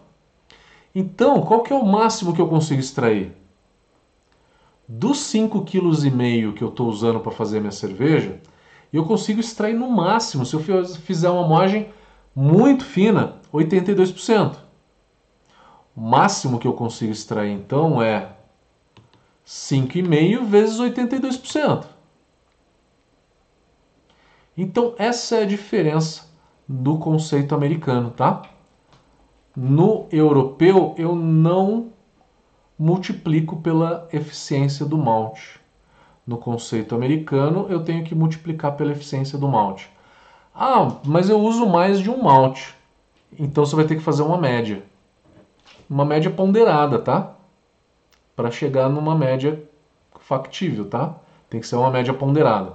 Então, 0.94 1.42
qual 1.42 1.62
que 1.62 1.72
é 1.72 1.76
o 1.76 1.84
máximo 1.84 2.32
que 2.32 2.40
eu 2.40 2.48
consigo 2.48 2.78
extrair? 2.80 3.36
Dos 4.90 5.18
5,5 5.18 5.64
kg 5.66 6.54
que 6.54 6.64
eu 6.64 6.70
estou 6.70 6.88
usando 6.88 7.20
para 7.20 7.30
fazer 7.30 7.60
minha 7.60 7.70
cerveja, 7.70 8.40
eu 8.90 9.04
consigo 9.04 9.38
extrair 9.38 9.74
no 9.74 9.90
máximo, 9.90 10.46
se 10.46 10.54
eu 10.54 10.60
fizer 10.96 11.28
uma 11.28 11.46
moagem 11.46 11.90
muito 12.34 12.86
fina, 12.86 13.36
82%. 13.52 14.56
O 15.94 16.00
máximo 16.00 16.58
que 16.58 16.66
eu 16.66 16.72
consigo 16.72 17.12
extrair 17.12 17.52
então 17.52 18.00
é 18.00 18.32
5,5 19.46 20.44
vezes 20.46 20.78
82%. 20.78 21.84
Então 24.56 24.94
essa 24.96 25.36
é 25.36 25.42
a 25.42 25.46
diferença 25.46 26.32
do 26.66 26.96
conceito 26.96 27.54
americano, 27.54 28.10
tá? 28.10 28.42
No 29.54 30.06
europeu 30.10 30.94
eu 30.96 31.14
não 31.14 31.92
multiplico 32.78 33.56
pela 33.56 34.08
eficiência 34.12 34.86
do 34.86 34.96
malte. 34.96 35.58
No 36.26 36.36
conceito 36.36 36.94
americano 36.94 37.66
eu 37.68 37.82
tenho 37.82 38.04
que 38.04 38.14
multiplicar 38.14 38.76
pela 38.76 38.92
eficiência 38.92 39.38
do 39.38 39.48
malte. 39.48 39.90
Ah, 40.54 40.96
mas 41.04 41.28
eu 41.28 41.40
uso 41.40 41.66
mais 41.66 41.98
de 42.00 42.10
um 42.10 42.22
malte. 42.22 42.74
Então 43.38 43.64
você 43.64 43.74
vai 43.74 43.84
ter 43.84 43.96
que 43.96 44.02
fazer 44.02 44.22
uma 44.22 44.38
média. 44.38 44.82
Uma 45.88 46.04
média 46.04 46.30
ponderada, 46.30 46.98
tá? 46.98 47.32
Para 48.36 48.50
chegar 48.50 48.88
numa 48.88 49.14
média 49.14 49.62
factível, 50.20 50.84
tá? 50.84 51.14
Tem 51.48 51.60
que 51.60 51.66
ser 51.66 51.76
uma 51.76 51.90
média 51.90 52.12
ponderada. 52.12 52.74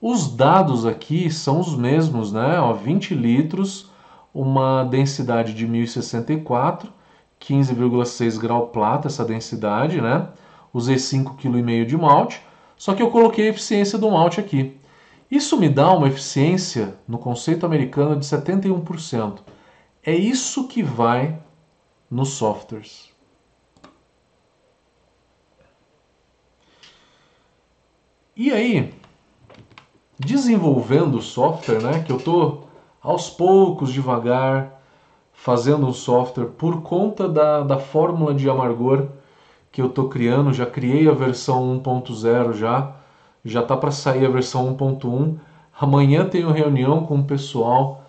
Os 0.00 0.32
dados 0.32 0.86
aqui 0.86 1.28
são 1.28 1.58
os 1.58 1.76
mesmos, 1.76 2.32
né? 2.32 2.60
Ó, 2.60 2.72
20 2.72 3.14
litros, 3.14 3.90
uma 4.32 4.84
densidade 4.84 5.52
de 5.52 5.66
1064, 5.66 6.92
15,6 7.40 8.38
grau 8.38 8.68
plata 8.68 9.08
essa 9.08 9.24
densidade, 9.24 10.00
né? 10.00 10.28
Usei 10.72 10.96
5,5 10.96 11.36
kg 11.36 11.84
de 11.86 11.96
malte, 11.96 12.42
só 12.76 12.94
que 12.94 13.02
eu 13.02 13.10
coloquei 13.10 13.46
a 13.46 13.50
eficiência 13.50 13.98
do 13.98 14.10
malte 14.10 14.40
aqui. 14.40 14.76
Isso 15.30 15.56
me 15.58 15.68
dá 15.68 15.92
uma 15.92 16.08
eficiência 16.08 16.96
no 17.06 17.18
conceito 17.18 17.66
americano 17.66 18.16
de 18.16 18.24
71%. 18.24 19.40
É 20.02 20.14
isso 20.14 20.68
que 20.68 20.82
vai 20.82 21.38
nos 22.10 22.30
softwares. 22.30 23.08
E 28.34 28.52
aí, 28.52 28.94
desenvolvendo 30.18 31.16
o 31.16 31.22
software, 31.22 31.82
né, 31.82 32.02
que 32.04 32.12
eu 32.12 32.16
estou 32.16 32.68
aos 33.02 33.28
poucos, 33.28 33.92
devagar, 33.92 34.77
fazendo 35.42 35.86
um 35.86 35.92
software 35.92 36.46
por 36.46 36.82
conta 36.82 37.28
da, 37.28 37.62
da 37.62 37.78
fórmula 37.78 38.34
de 38.34 38.48
amargor 38.48 39.06
que 39.70 39.80
eu 39.80 39.86
estou 39.86 40.08
criando. 40.08 40.52
Já 40.52 40.66
criei 40.66 41.08
a 41.08 41.12
versão 41.12 41.80
1.0 41.82 42.54
já, 42.54 42.92
já 43.44 43.60
está 43.60 43.76
para 43.76 43.90
sair 43.90 44.26
a 44.26 44.30
versão 44.30 44.74
1.1. 44.76 45.38
Amanhã 45.80 46.28
tenho 46.28 46.50
reunião 46.50 47.04
com 47.06 47.20
o 47.20 47.24
pessoal 47.24 48.04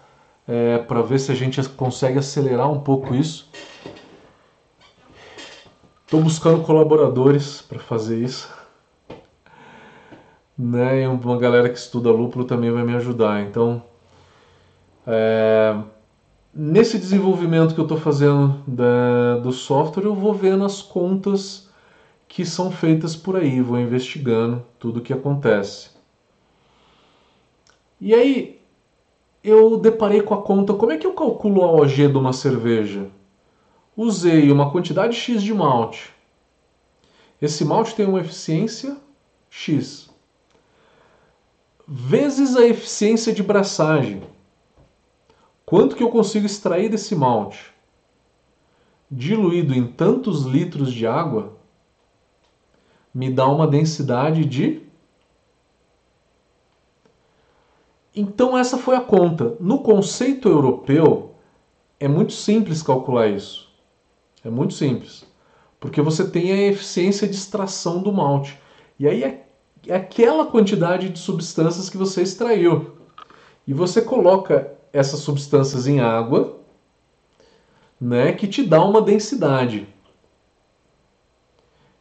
é, 0.48 0.80
para 0.80 1.02
ver 1.02 1.20
se 1.20 1.32
a 1.32 1.36
gente 1.36 1.62
consegue 1.70 2.18
acelerar 2.18 2.72
um 2.72 2.80
pouco 2.80 3.14
isso. 3.14 3.50
Estou 6.06 6.22
buscando 6.22 6.64
colaboradores 6.64 7.62
para 7.62 7.78
fazer 7.78 8.18
isso 8.24 8.60
né? 10.60 11.04
E 11.04 11.08
uma 11.08 11.38
galera 11.38 11.70
que 11.70 11.78
estuda 11.80 12.12
lúpulo 12.12 12.44
também 12.44 12.70
vai 12.70 12.84
me 12.84 12.94
ajudar. 12.96 13.42
Então, 13.42 13.82
é, 15.08 15.74
nesse 16.54 16.98
desenvolvimento 16.98 17.74
que 17.74 17.80
eu 17.80 17.86
estou 17.86 17.98
fazendo 17.98 18.64
da, 18.68 19.38
do 19.38 19.52
software, 19.52 20.06
eu 20.06 20.16
vou 20.16 20.34
vendo 20.34 20.64
as 20.64 20.82
contas 20.82 21.70
que 22.28 22.46
são 22.46 22.72
feitas 22.72 23.16
por 23.16 23.36
aí, 23.36 23.62
vou 23.62 23.80
investigando 23.80 24.66
tudo 24.78 25.00
o 25.00 25.02
que 25.02 25.14
acontece. 25.14 25.92
E 28.00 28.14
aí, 28.14 28.62
eu 29.44 29.78
deparei 29.78 30.22
com 30.22 30.34
a 30.34 30.42
conta, 30.42 30.74
como 30.74 30.92
é 30.92 30.98
que 30.98 31.08
eu 31.08 31.14
calculo 31.14 31.64
a 31.64 31.72
OG 31.72 32.08
de 32.08 32.18
uma 32.18 32.34
cerveja? 32.34 33.08
Usei 33.96 34.52
uma 34.52 34.72
quantidade 34.72 35.16
X 35.16 35.42
de 35.42 35.54
malte. 35.54 36.14
Esse 37.42 37.66
malte 37.66 37.96
tem 37.96 38.06
uma 38.06 38.22
eficiência 38.22 38.98
X 39.50 40.10
vezes 41.92 42.56
a 42.56 42.68
eficiência 42.68 43.34
de 43.34 43.42
braçagem. 43.42 44.22
Quanto 45.70 45.96
que 45.96 46.02
eu 46.02 46.10
consigo 46.10 46.48
extrair 46.48 46.90
desse 46.90 47.16
malte? 47.16 47.72
Diluído 49.12 49.76
em 49.76 49.86
tantos 49.86 50.42
litros 50.42 50.92
de 50.92 51.06
água, 51.06 51.60
me 53.14 53.30
dá 53.30 53.48
uma 53.48 53.68
densidade 53.68 54.46
de. 54.46 54.82
Então, 58.16 58.58
essa 58.58 58.80
foi 58.80 58.96
a 58.96 59.02
conta. 59.02 59.56
No 59.60 59.84
conceito 59.84 60.50
europeu, 60.50 61.36
é 62.00 62.08
muito 62.08 62.34
simples 62.34 62.82
calcular 62.82 63.28
isso. 63.28 63.70
É 64.44 64.50
muito 64.50 64.74
simples. 64.74 65.24
Porque 65.80 66.02
você 66.02 66.28
tem 66.28 66.52
a 66.52 66.68
eficiência 66.68 67.28
de 67.28 67.36
extração 67.36 68.02
do 68.02 68.12
malte. 68.12 68.60
E 68.98 69.08
aí 69.08 69.24
é 69.24 69.46
é 69.88 69.96
aquela 69.96 70.48
quantidade 70.48 71.10
de 71.10 71.20
substâncias 71.20 71.92
que 71.92 71.98
você 71.98 72.24
extraiu. 72.24 72.98
E 73.68 73.74
você 73.74 74.02
coloca 74.02 74.79
essas 74.92 75.20
substâncias 75.20 75.88
em 75.88 76.00
água, 76.00 76.58
né, 78.00 78.32
que 78.34 78.48
te 78.48 78.64
dá 78.64 78.84
uma 78.84 79.02
densidade. 79.02 79.88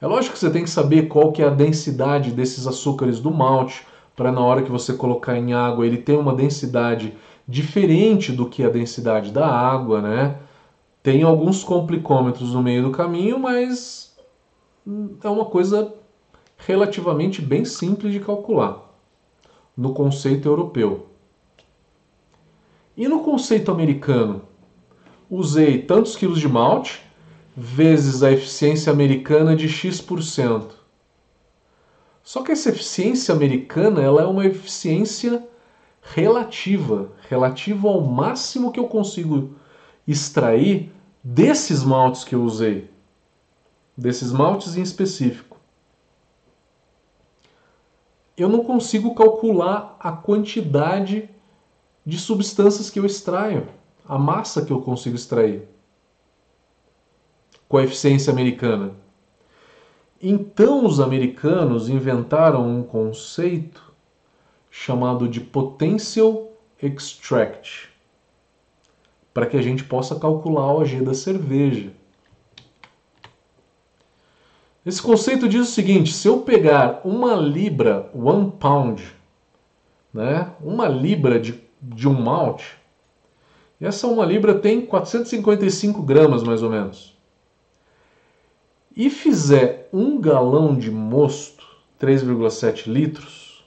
É 0.00 0.06
lógico 0.06 0.34
que 0.34 0.38
você 0.38 0.50
tem 0.50 0.62
que 0.62 0.70
saber 0.70 1.08
qual 1.08 1.32
que 1.32 1.42
é 1.42 1.46
a 1.46 1.50
densidade 1.50 2.30
desses 2.30 2.66
açúcares 2.66 3.18
do 3.18 3.30
malte, 3.30 3.84
para 4.14 4.32
na 4.32 4.40
hora 4.40 4.62
que 4.62 4.70
você 4.70 4.94
colocar 4.94 5.36
em 5.36 5.52
água 5.52 5.86
ele 5.86 5.98
ter 5.98 6.16
uma 6.16 6.34
densidade 6.34 7.16
diferente 7.46 8.32
do 8.32 8.48
que 8.48 8.64
a 8.64 8.68
densidade 8.68 9.32
da 9.32 9.46
água, 9.46 10.02
né? 10.02 10.38
Tem 11.02 11.22
alguns 11.22 11.64
complicômetros 11.64 12.52
no 12.52 12.62
meio 12.62 12.82
do 12.82 12.90
caminho, 12.90 13.38
mas 13.38 14.16
é 15.22 15.28
uma 15.28 15.44
coisa 15.44 15.94
relativamente 16.58 17.40
bem 17.40 17.64
simples 17.64 18.12
de 18.12 18.20
calcular 18.20 18.84
no 19.76 19.94
conceito 19.94 20.48
europeu. 20.48 21.06
E 22.98 23.06
no 23.06 23.20
conceito 23.20 23.70
americano, 23.70 24.42
usei 25.30 25.80
tantos 25.82 26.16
quilos 26.16 26.40
de 26.40 26.48
malte 26.48 27.00
vezes 27.56 28.24
a 28.24 28.32
eficiência 28.32 28.92
americana 28.92 29.54
de 29.54 29.68
X%. 29.68 30.72
Só 32.24 32.42
que 32.42 32.50
essa 32.50 32.70
eficiência 32.70 33.32
americana 33.32 34.02
ela 34.02 34.22
é 34.22 34.26
uma 34.26 34.44
eficiência 34.44 35.46
relativa, 36.02 37.12
relativa 37.28 37.86
ao 37.86 38.00
máximo 38.00 38.72
que 38.72 38.80
eu 38.80 38.88
consigo 38.88 39.54
extrair 40.04 40.92
desses 41.22 41.84
maltes 41.84 42.24
que 42.24 42.34
eu 42.34 42.42
usei, 42.42 42.90
desses 43.96 44.32
maltes 44.32 44.76
em 44.76 44.82
específico. 44.82 45.56
Eu 48.36 48.48
não 48.48 48.64
consigo 48.64 49.14
calcular 49.14 49.96
a 50.00 50.10
quantidade 50.10 51.30
de 52.08 52.18
substâncias 52.18 52.88
que 52.88 52.98
eu 52.98 53.04
extraio. 53.04 53.68
a 54.08 54.18
massa 54.18 54.64
que 54.64 54.72
eu 54.72 54.80
consigo 54.80 55.14
extrair 55.14 55.68
com 57.68 57.76
a 57.76 57.84
eficiência 57.84 58.32
americana. 58.32 58.92
Então 60.18 60.86
os 60.86 60.98
americanos 60.98 61.90
inventaram 61.90 62.66
um 62.66 62.82
conceito 62.82 63.92
chamado 64.70 65.28
de 65.28 65.42
potential 65.42 66.50
extract, 66.82 67.90
para 69.34 69.44
que 69.44 69.58
a 69.58 69.62
gente 69.62 69.84
possa 69.84 70.18
calcular 70.18 70.62
a 70.62 70.72
OG 70.72 71.02
da 71.02 71.12
cerveja. 71.12 71.92
Esse 74.86 75.02
conceito 75.02 75.46
diz 75.46 75.68
o 75.68 75.70
seguinte: 75.70 76.14
se 76.14 76.26
eu 76.26 76.40
pegar 76.40 77.02
uma 77.04 77.34
libra, 77.34 78.10
one 78.14 78.50
pound, 78.52 79.04
né, 80.14 80.50
uma 80.62 80.88
libra 80.88 81.38
de, 81.38 81.67
de 81.80 82.08
um 82.08 82.20
malte, 82.20 82.76
e 83.80 83.86
essa 83.86 84.06
uma 84.06 84.24
libra 84.24 84.58
tem 84.58 84.84
455 84.84 86.02
gramas 86.02 86.42
mais 86.42 86.62
ou 86.62 86.70
menos, 86.70 87.16
e 88.96 89.08
fizer 89.08 89.88
um 89.92 90.20
galão 90.20 90.76
de 90.76 90.90
mosto, 90.90 91.64
3,7 92.00 92.86
litros, 92.86 93.64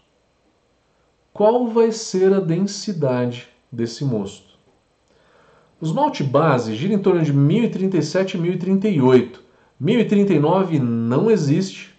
qual 1.34 1.68
vai 1.68 1.92
ser 1.92 2.34
a 2.34 2.40
densidade 2.40 3.48
desse 3.72 4.04
mosto? 4.04 4.52
Os 5.80 5.92
malte 5.92 6.24
base 6.24 6.76
giram 6.76 6.96
em 6.96 7.00
torno 7.00 7.24
de 7.24 7.34
1037 7.34 8.38
e 8.38 8.40
1038. 8.40 9.42
1039 9.80 10.78
não 10.78 11.32
existe 11.32 11.96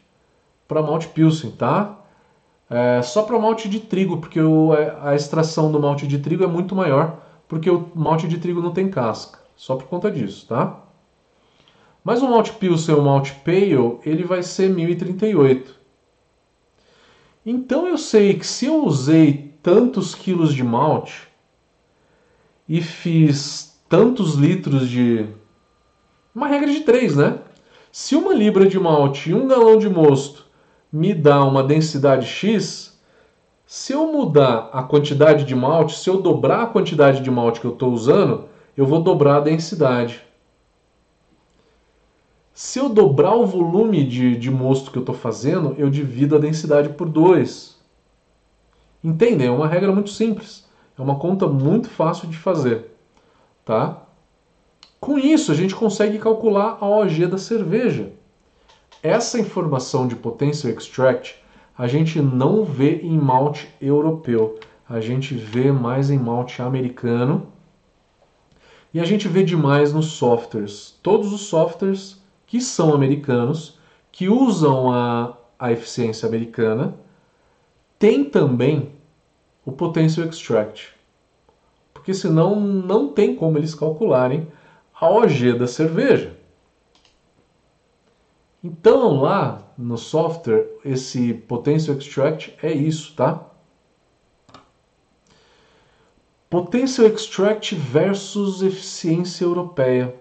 para 0.68 0.82
malte 0.82 1.08
Pilsen, 1.08 1.50
tá? 1.50 1.98
É 2.72 3.02
só 3.02 3.22
para 3.22 3.38
malte 3.38 3.68
de 3.68 3.80
trigo, 3.80 4.16
porque 4.16 4.40
o, 4.40 4.72
é, 4.72 4.96
a 5.02 5.14
extração 5.14 5.70
do 5.70 5.78
malte 5.78 6.06
de 6.06 6.18
trigo 6.18 6.42
é 6.42 6.46
muito 6.46 6.74
maior, 6.74 7.22
porque 7.46 7.70
o 7.70 7.90
malte 7.94 8.26
de 8.26 8.38
trigo 8.38 8.62
não 8.62 8.72
tem 8.72 8.88
casca. 8.88 9.40
Só 9.54 9.76
por 9.76 9.84
conta 9.84 10.10
disso, 10.10 10.46
tá? 10.48 10.80
Mas 12.02 12.22
o 12.22 12.30
malte 12.30 12.52
Pilsen, 12.54 12.94
o 12.94 13.02
malte 13.02 13.34
Pale, 13.44 13.98
ele 14.06 14.24
vai 14.24 14.42
ser 14.42 14.70
1038. 14.70 15.78
Então 17.44 17.86
eu 17.86 17.98
sei 17.98 18.38
que 18.38 18.46
se 18.46 18.64
eu 18.64 18.86
usei 18.86 19.52
tantos 19.62 20.14
quilos 20.14 20.54
de 20.54 20.64
malte 20.64 21.28
e 22.66 22.80
fiz 22.80 23.78
tantos 23.86 24.34
litros 24.34 24.88
de. 24.88 25.26
Uma 26.34 26.48
regra 26.48 26.72
de 26.72 26.80
três, 26.80 27.14
né? 27.14 27.38
Se 27.92 28.16
uma 28.16 28.32
libra 28.32 28.66
de 28.66 28.80
malte 28.80 29.28
e 29.28 29.34
um 29.34 29.46
galão 29.46 29.76
de 29.76 29.90
mosto 29.90 30.41
me 30.92 31.14
dá 31.14 31.42
uma 31.42 31.62
densidade 31.62 32.26
X, 32.26 33.00
se 33.64 33.94
eu 33.94 34.12
mudar 34.12 34.68
a 34.72 34.82
quantidade 34.82 35.44
de 35.44 35.54
malte, 35.54 35.96
se 35.96 36.10
eu 36.10 36.20
dobrar 36.20 36.62
a 36.62 36.66
quantidade 36.66 37.22
de 37.22 37.30
malte 37.30 37.60
que 37.60 37.66
eu 37.66 37.72
estou 37.72 37.90
usando, 37.90 38.44
eu 38.76 38.84
vou 38.84 39.02
dobrar 39.02 39.36
a 39.36 39.40
densidade. 39.40 40.22
Se 42.52 42.78
eu 42.78 42.90
dobrar 42.90 43.34
o 43.34 43.46
volume 43.46 44.04
de, 44.04 44.36
de 44.36 44.50
mosto 44.50 44.90
que 44.90 44.98
eu 44.98 45.02
estou 45.02 45.14
fazendo, 45.14 45.74
eu 45.78 45.88
divido 45.88 46.36
a 46.36 46.38
densidade 46.38 46.90
por 46.90 47.08
2. 47.08 47.80
Entendem? 49.02 49.46
É 49.46 49.50
uma 49.50 49.66
regra 49.66 49.90
muito 49.90 50.10
simples. 50.10 50.68
É 50.98 51.00
uma 51.00 51.18
conta 51.18 51.46
muito 51.46 51.88
fácil 51.88 52.28
de 52.28 52.36
fazer. 52.36 52.94
Tá? 53.64 54.02
Com 55.00 55.18
isso, 55.18 55.50
a 55.50 55.54
gente 55.54 55.74
consegue 55.74 56.18
calcular 56.18 56.76
a 56.78 56.86
OG 56.86 57.26
da 57.26 57.38
cerveja. 57.38 58.12
Essa 59.02 59.40
informação 59.40 60.06
de 60.06 60.14
potential 60.14 60.72
extract 60.72 61.34
a 61.76 61.88
gente 61.88 62.22
não 62.22 62.64
vê 62.64 63.00
em 63.00 63.18
malte 63.18 63.68
europeu, 63.80 64.60
a 64.88 65.00
gente 65.00 65.34
vê 65.34 65.72
mais 65.72 66.08
em 66.08 66.18
malte 66.18 66.62
americano 66.62 67.48
e 68.94 69.00
a 69.00 69.04
gente 69.04 69.26
vê 69.26 69.42
demais 69.42 69.92
nos 69.92 70.06
softwares. 70.12 70.96
Todos 71.02 71.32
os 71.32 71.40
softwares 71.42 72.22
que 72.46 72.60
são 72.60 72.94
americanos, 72.94 73.76
que 74.12 74.28
usam 74.28 74.92
a, 74.92 75.36
a 75.58 75.72
eficiência 75.72 76.28
americana, 76.28 76.94
têm 77.98 78.24
também 78.24 78.92
o 79.64 79.72
potential 79.72 80.28
extract. 80.28 80.94
Porque 81.92 82.14
senão 82.14 82.60
não 82.60 83.08
tem 83.08 83.34
como 83.34 83.58
eles 83.58 83.74
calcularem 83.74 84.46
a 84.94 85.10
OG 85.10 85.54
da 85.54 85.66
cerveja. 85.66 86.36
Então 88.62 89.20
lá 89.20 89.72
no 89.76 89.98
software, 89.98 90.68
esse 90.84 91.34
Potential 91.34 91.96
Extract 91.96 92.56
é 92.62 92.72
isso, 92.72 93.14
tá? 93.16 93.44
Potential 96.48 97.06
Extract 97.08 97.74
versus 97.74 98.62
eficiência 98.62 99.44
europeia. 99.44 100.14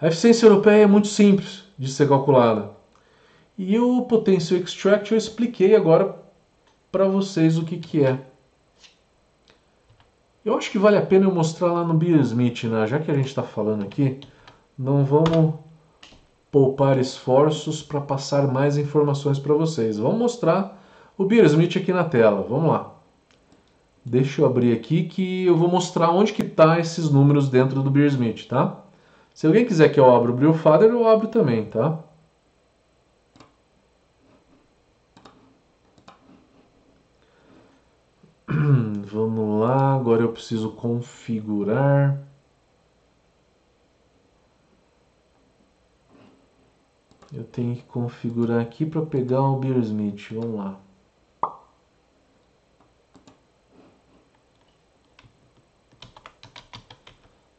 A 0.00 0.06
eficiência 0.06 0.46
europeia 0.46 0.84
é 0.84 0.86
muito 0.86 1.08
simples 1.08 1.64
de 1.78 1.90
ser 1.90 2.08
calculada. 2.08 2.70
E 3.58 3.78
o 3.78 4.02
Potential 4.02 4.60
Extract 4.60 5.12
eu 5.12 5.18
expliquei 5.18 5.74
agora 5.74 6.16
para 6.90 7.06
vocês 7.06 7.58
o 7.58 7.64
que, 7.64 7.78
que 7.78 8.04
é. 8.04 8.18
Eu 10.42 10.56
acho 10.56 10.70
que 10.70 10.78
vale 10.78 10.96
a 10.96 11.04
pena 11.04 11.26
eu 11.26 11.34
mostrar 11.34 11.72
lá 11.72 11.84
no 11.84 11.92
Beersmith, 11.92 12.64
né? 12.64 12.86
Já 12.86 13.00
que 13.00 13.10
a 13.10 13.14
gente 13.14 13.26
está 13.26 13.42
falando 13.42 13.82
aqui, 13.82 14.20
não 14.78 15.04
vamos 15.04 15.65
poupar 16.50 16.98
esforços 16.98 17.82
para 17.82 18.00
passar 18.00 18.46
mais 18.46 18.78
informações 18.78 19.38
para 19.38 19.54
vocês. 19.54 19.98
Vamos 19.98 20.18
mostrar 20.18 20.82
o 21.18 21.24
Beersmith 21.24 21.76
aqui 21.76 21.92
na 21.92 22.04
tela. 22.04 22.46
Vamos 22.48 22.70
lá. 22.70 22.94
Deixa 24.04 24.40
eu 24.40 24.46
abrir 24.46 24.72
aqui 24.72 25.04
que 25.04 25.46
eu 25.46 25.56
vou 25.56 25.68
mostrar 25.68 26.10
onde 26.10 26.32
que 26.32 26.44
tá 26.44 26.78
esses 26.78 27.10
números 27.10 27.48
dentro 27.48 27.82
do 27.82 27.90
Beersmith, 27.90 28.46
tá? 28.46 28.84
Se 29.34 29.46
alguém 29.46 29.66
quiser 29.66 29.88
que 29.90 30.00
eu 30.00 30.08
abra 30.14 30.30
o 30.30 30.34
Brewfather, 30.34 30.90
eu 30.90 31.06
abro 31.06 31.28
também, 31.28 31.64
tá? 31.66 31.98
Vamos 38.48 39.60
lá, 39.60 39.94
agora 39.94 40.22
eu 40.22 40.32
preciso 40.32 40.70
configurar. 40.70 42.18
Eu 47.32 47.44
tenho 47.44 47.74
que 47.74 47.82
configurar 47.82 48.60
aqui 48.60 48.86
para 48.86 49.04
pegar 49.04 49.42
o 49.42 49.56
Beersmith. 49.56 50.28
Vamos 50.32 50.56
lá. 50.56 50.80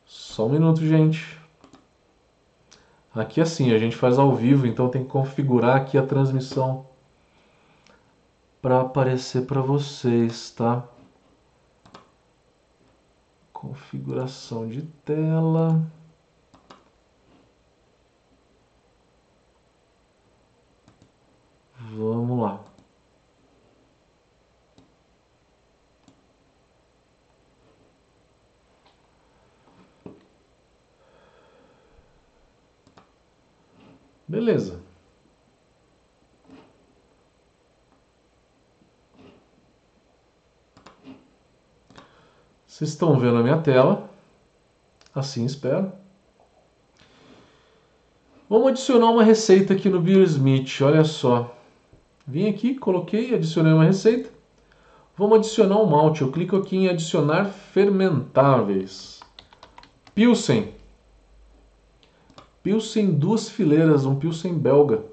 Só 0.06 0.46
um 0.46 0.50
minuto, 0.50 0.86
gente. 0.86 1.38
Aqui 3.14 3.42
assim, 3.42 3.74
a 3.74 3.80
gente 3.80 3.96
faz 3.96 4.20
ao 4.20 4.36
vivo, 4.36 4.68
então 4.68 4.90
tem 4.90 5.04
que 5.04 5.10
configurar 5.10 5.76
aqui 5.76 5.98
a 5.98 6.06
transmissão 6.06 6.86
para 8.62 8.82
aparecer 8.82 9.46
para 9.48 9.60
vocês, 9.62 10.52
tá? 10.52 10.88
Configuração 13.52 14.68
de 14.68 14.84
tela. 15.04 15.82
Vamos 21.96 22.40
lá. 22.40 22.64
Beleza. 34.28 34.82
Vocês 42.68 42.92
estão 42.92 43.18
vendo 43.18 43.38
a 43.38 43.42
minha 43.42 43.60
tela. 43.62 44.10
Assim 45.16 45.46
espero. 45.46 45.92
Vamos 48.50 48.68
adicionar 48.68 49.10
uma 49.10 49.24
receita 49.24 49.74
aqui 49.74 49.90
no 49.90 50.00
Beersmith. 50.02 50.82
Olha 50.82 51.04
só. 51.04 51.57
Vim 52.28 52.50
aqui, 52.50 52.76
coloquei, 52.76 53.34
adicionei 53.34 53.72
uma 53.72 53.86
receita. 53.86 54.30
Vamos 55.16 55.38
adicionar 55.38 55.78
um 55.78 55.86
malte. 55.86 56.22
Eu 56.22 56.32
clico 56.32 56.58
aqui 56.58 56.76
em 56.76 56.90
adicionar 56.90 57.46
fermentáveis. 57.46 59.22
Pilsen. 60.14 60.74
Pilsen 62.62 63.12
duas 63.12 63.50
fileiras, 63.50 64.06
um 64.06 64.16
Pilsen 64.16 64.54
belga. 64.54 65.06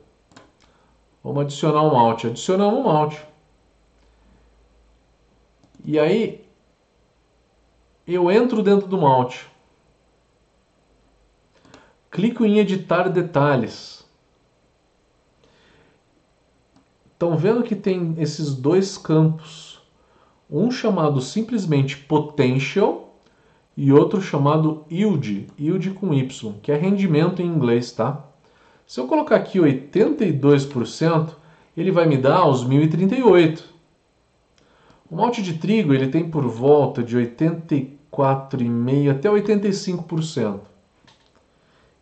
Vamos 1.22 1.44
adicionar 1.44 1.82
um 1.82 1.92
malte. 1.94 2.26
Adicionamos 2.26 2.80
um 2.80 2.82
malte. 2.82 3.24
E 5.84 5.98
aí 5.98 6.44
eu 8.06 8.30
entro 8.30 8.62
dentro 8.62 8.86
do 8.86 8.98
malte, 8.98 9.46
clico 12.10 12.44
em 12.44 12.58
editar 12.58 13.08
detalhes. 13.08 14.03
Estão 17.24 17.38
vendo 17.38 17.62
que 17.62 17.74
tem 17.74 18.16
esses 18.18 18.54
dois 18.54 18.98
campos, 18.98 19.80
um 20.50 20.70
chamado 20.70 21.22
simplesmente 21.22 21.96
potential 21.96 23.18
e 23.74 23.90
outro 23.90 24.20
chamado 24.20 24.84
yield, 24.92 25.46
yield 25.58 25.92
com 25.92 26.12
Y, 26.12 26.54
que 26.60 26.70
é 26.70 26.76
rendimento 26.76 27.40
em 27.40 27.46
inglês, 27.46 27.92
tá? 27.92 28.22
Se 28.86 29.00
eu 29.00 29.08
colocar 29.08 29.36
aqui 29.36 29.58
82%, 29.58 31.30
ele 31.74 31.90
vai 31.90 32.06
me 32.06 32.18
dar 32.18 32.46
os 32.46 32.62
1038. 32.62 33.72
O 35.10 35.16
malte 35.16 35.40
de 35.40 35.54
trigo 35.54 35.94
ele 35.94 36.08
tem 36.08 36.28
por 36.28 36.46
volta 36.46 37.02
de 37.02 37.16
84,5 37.16 39.10
até 39.10 39.30
85%. 39.30 40.60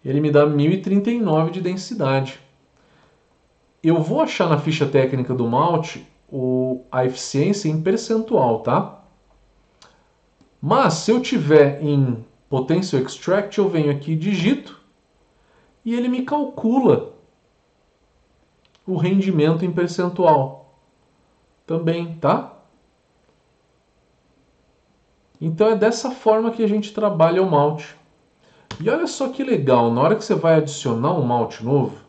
Ele 0.05 0.21
me 0.21 0.33
dá 0.33 0.45
1039 0.45 1.53
de 1.53 1.61
densidade. 1.61 2.41
Eu 3.83 4.01
vou 4.01 4.21
achar 4.21 4.49
na 4.49 4.59
ficha 4.59 4.87
técnica 4.87 5.35
do 5.35 5.47
malte 5.47 6.07
o, 6.29 6.85
a 6.91 7.05
eficiência 7.05 7.69
em 7.69 7.83
percentual, 7.83 8.61
tá? 8.61 9.03
Mas 10.61 10.95
se 10.95 11.11
eu 11.11 11.21
tiver 11.21 11.83
em 11.83 12.25
Potential 12.49 13.03
Extract, 13.03 13.59
eu 13.59 13.69
venho 13.69 13.91
aqui, 13.91 14.15
digito 14.15 14.81
e 15.85 15.95
ele 15.95 16.09
me 16.09 16.23
calcula 16.23 17.15
o 18.87 18.97
rendimento 18.97 19.65
em 19.65 19.73
percentual 19.73 20.79
também, 21.67 22.15
tá? 22.17 22.53
Então 25.41 25.69
é 25.69 25.77
dessa 25.77 26.11
forma 26.13 26.53
que 26.53 26.63
a 26.63 26.69
gente 26.69 26.95
trabalha 26.95 27.43
o 27.43 27.51
malte. 27.51 27.97
E 28.81 28.89
olha 28.89 29.07
só 29.07 29.29
que 29.29 29.43
legal, 29.43 29.91
na 29.91 30.01
hora 30.01 30.17
que 30.17 30.25
você 30.25 30.35
vai 30.35 30.55
adicionar 30.55 31.15
um 31.15 31.23
malte 31.25 31.65
novo, 31.65 32.02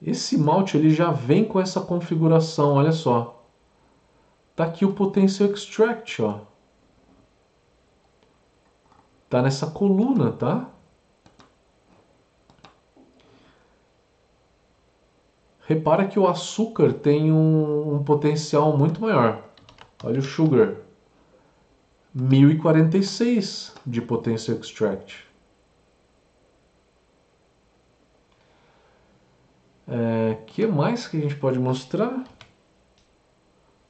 esse 0.00 0.38
malte 0.38 0.76
ele 0.76 0.90
já 0.90 1.10
vem 1.10 1.44
com 1.44 1.60
essa 1.60 1.80
configuração, 1.80 2.74
olha 2.74 2.92
só. 2.92 3.44
Tá 4.54 4.64
aqui 4.64 4.84
o 4.84 4.92
Potential 4.92 5.50
Extract, 5.50 6.22
ó. 6.22 6.40
Tá 9.28 9.42
nessa 9.42 9.66
coluna, 9.66 10.32
tá? 10.32 10.70
Repara 15.68 16.08
que 16.08 16.18
o 16.18 16.26
açúcar 16.26 16.94
tem 16.94 17.30
um, 17.30 17.96
um 17.96 18.02
potencial 18.02 18.74
muito 18.76 19.02
maior. 19.02 19.44
Olha 20.02 20.18
o 20.18 20.22
sugar. 20.22 20.76
1046 22.14 23.74
de 23.86 24.00
potential 24.00 24.56
extract. 24.56 25.27
É, 29.88 30.36
que 30.46 30.66
mais 30.66 31.08
que 31.08 31.16
a 31.16 31.20
gente 31.20 31.36
pode 31.36 31.58
mostrar? 31.58 32.24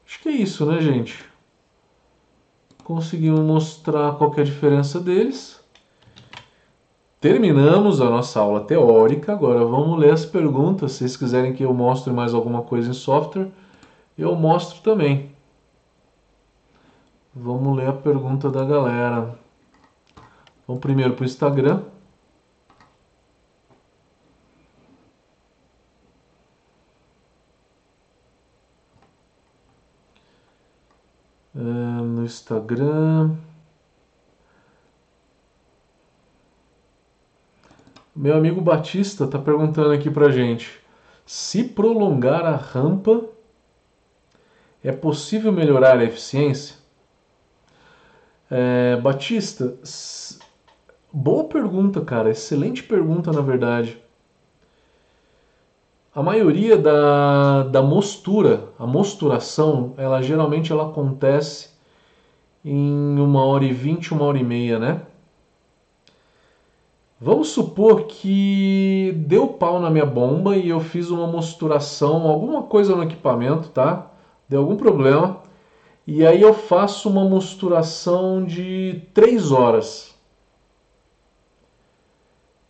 Acho 0.06 0.20
que 0.20 0.28
é 0.28 0.32
isso, 0.32 0.64
né, 0.64 0.80
gente? 0.80 1.24
Conseguimos 2.84 3.40
mostrar 3.40 4.14
qual 4.14 4.32
é 4.36 4.40
a 4.40 4.44
diferença 4.44 5.00
deles. 5.00 5.60
Terminamos 7.20 8.00
a 8.00 8.08
nossa 8.08 8.38
aula 8.40 8.60
teórica. 8.60 9.32
Agora 9.32 9.64
vamos 9.64 9.98
ler 9.98 10.12
as 10.12 10.24
perguntas. 10.24 10.92
Se 10.92 10.98
vocês 10.98 11.16
quiserem 11.16 11.52
que 11.52 11.64
eu 11.64 11.74
mostre 11.74 12.12
mais 12.12 12.32
alguma 12.32 12.62
coisa 12.62 12.90
em 12.90 12.94
software, 12.94 13.50
eu 14.16 14.34
mostro 14.36 14.80
também. 14.82 15.32
Vamos 17.34 17.76
ler 17.76 17.88
a 17.88 17.92
pergunta 17.92 18.50
da 18.50 18.64
galera. 18.64 19.38
Vamos 20.66 20.80
primeiro 20.80 21.14
para 21.14 21.22
o 21.22 21.26
Instagram. 21.26 21.82
É, 31.54 31.60
no 31.60 32.17
Instagram. 32.28 33.34
Meu 38.14 38.36
amigo 38.36 38.60
Batista 38.60 39.24
está 39.24 39.38
perguntando 39.38 39.92
aqui 39.92 40.10
para 40.10 40.30
gente: 40.30 40.80
se 41.24 41.64
prolongar 41.64 42.44
a 42.44 42.56
rampa, 42.56 43.24
é 44.82 44.92
possível 44.92 45.50
melhorar 45.50 45.98
a 45.98 46.04
eficiência? 46.04 46.76
É, 48.50 48.96
Batista, 48.96 49.74
boa 51.12 51.44
pergunta, 51.44 52.00
cara. 52.00 52.30
Excelente 52.30 52.82
pergunta, 52.82 53.32
na 53.32 53.40
verdade. 53.40 54.02
A 56.14 56.22
maioria 56.22 56.76
da, 56.76 57.62
da 57.64 57.82
mostura, 57.82 58.70
a 58.78 58.86
mosturação, 58.86 59.94
ela 59.96 60.20
geralmente 60.20 60.72
ela 60.72 60.88
acontece 60.88 61.77
em 62.70 63.18
uma 63.18 63.44
hora 63.44 63.64
e 63.64 63.72
vinte, 63.72 64.12
uma 64.12 64.24
hora 64.24 64.38
e 64.38 64.44
meia, 64.44 64.78
né? 64.78 65.00
Vamos 67.18 67.48
supor 67.48 68.04
que 68.04 69.14
deu 69.26 69.48
pau 69.48 69.80
na 69.80 69.90
minha 69.90 70.04
bomba 70.04 70.54
e 70.54 70.68
eu 70.68 70.78
fiz 70.78 71.08
uma 71.10 71.26
mosturação, 71.26 72.28
alguma 72.28 72.64
coisa 72.64 72.94
no 72.94 73.02
equipamento, 73.02 73.70
tá? 73.70 74.10
Deu 74.48 74.60
algum 74.60 74.76
problema. 74.76 75.42
E 76.06 76.26
aí 76.26 76.42
eu 76.42 76.52
faço 76.52 77.08
uma 77.08 77.24
mosturação 77.24 78.44
de 78.44 79.02
3 79.14 79.50
horas. 79.50 80.14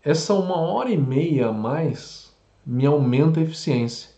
Essa 0.02 0.32
uma 0.32 0.56
hora 0.61 0.90
e 0.90 0.96
meia 0.96 1.48
a 1.48 1.52
mais 1.52 2.32
me 2.64 2.87
aumenta 2.87 3.40
a 3.40 3.42
eficiência. 3.42 4.11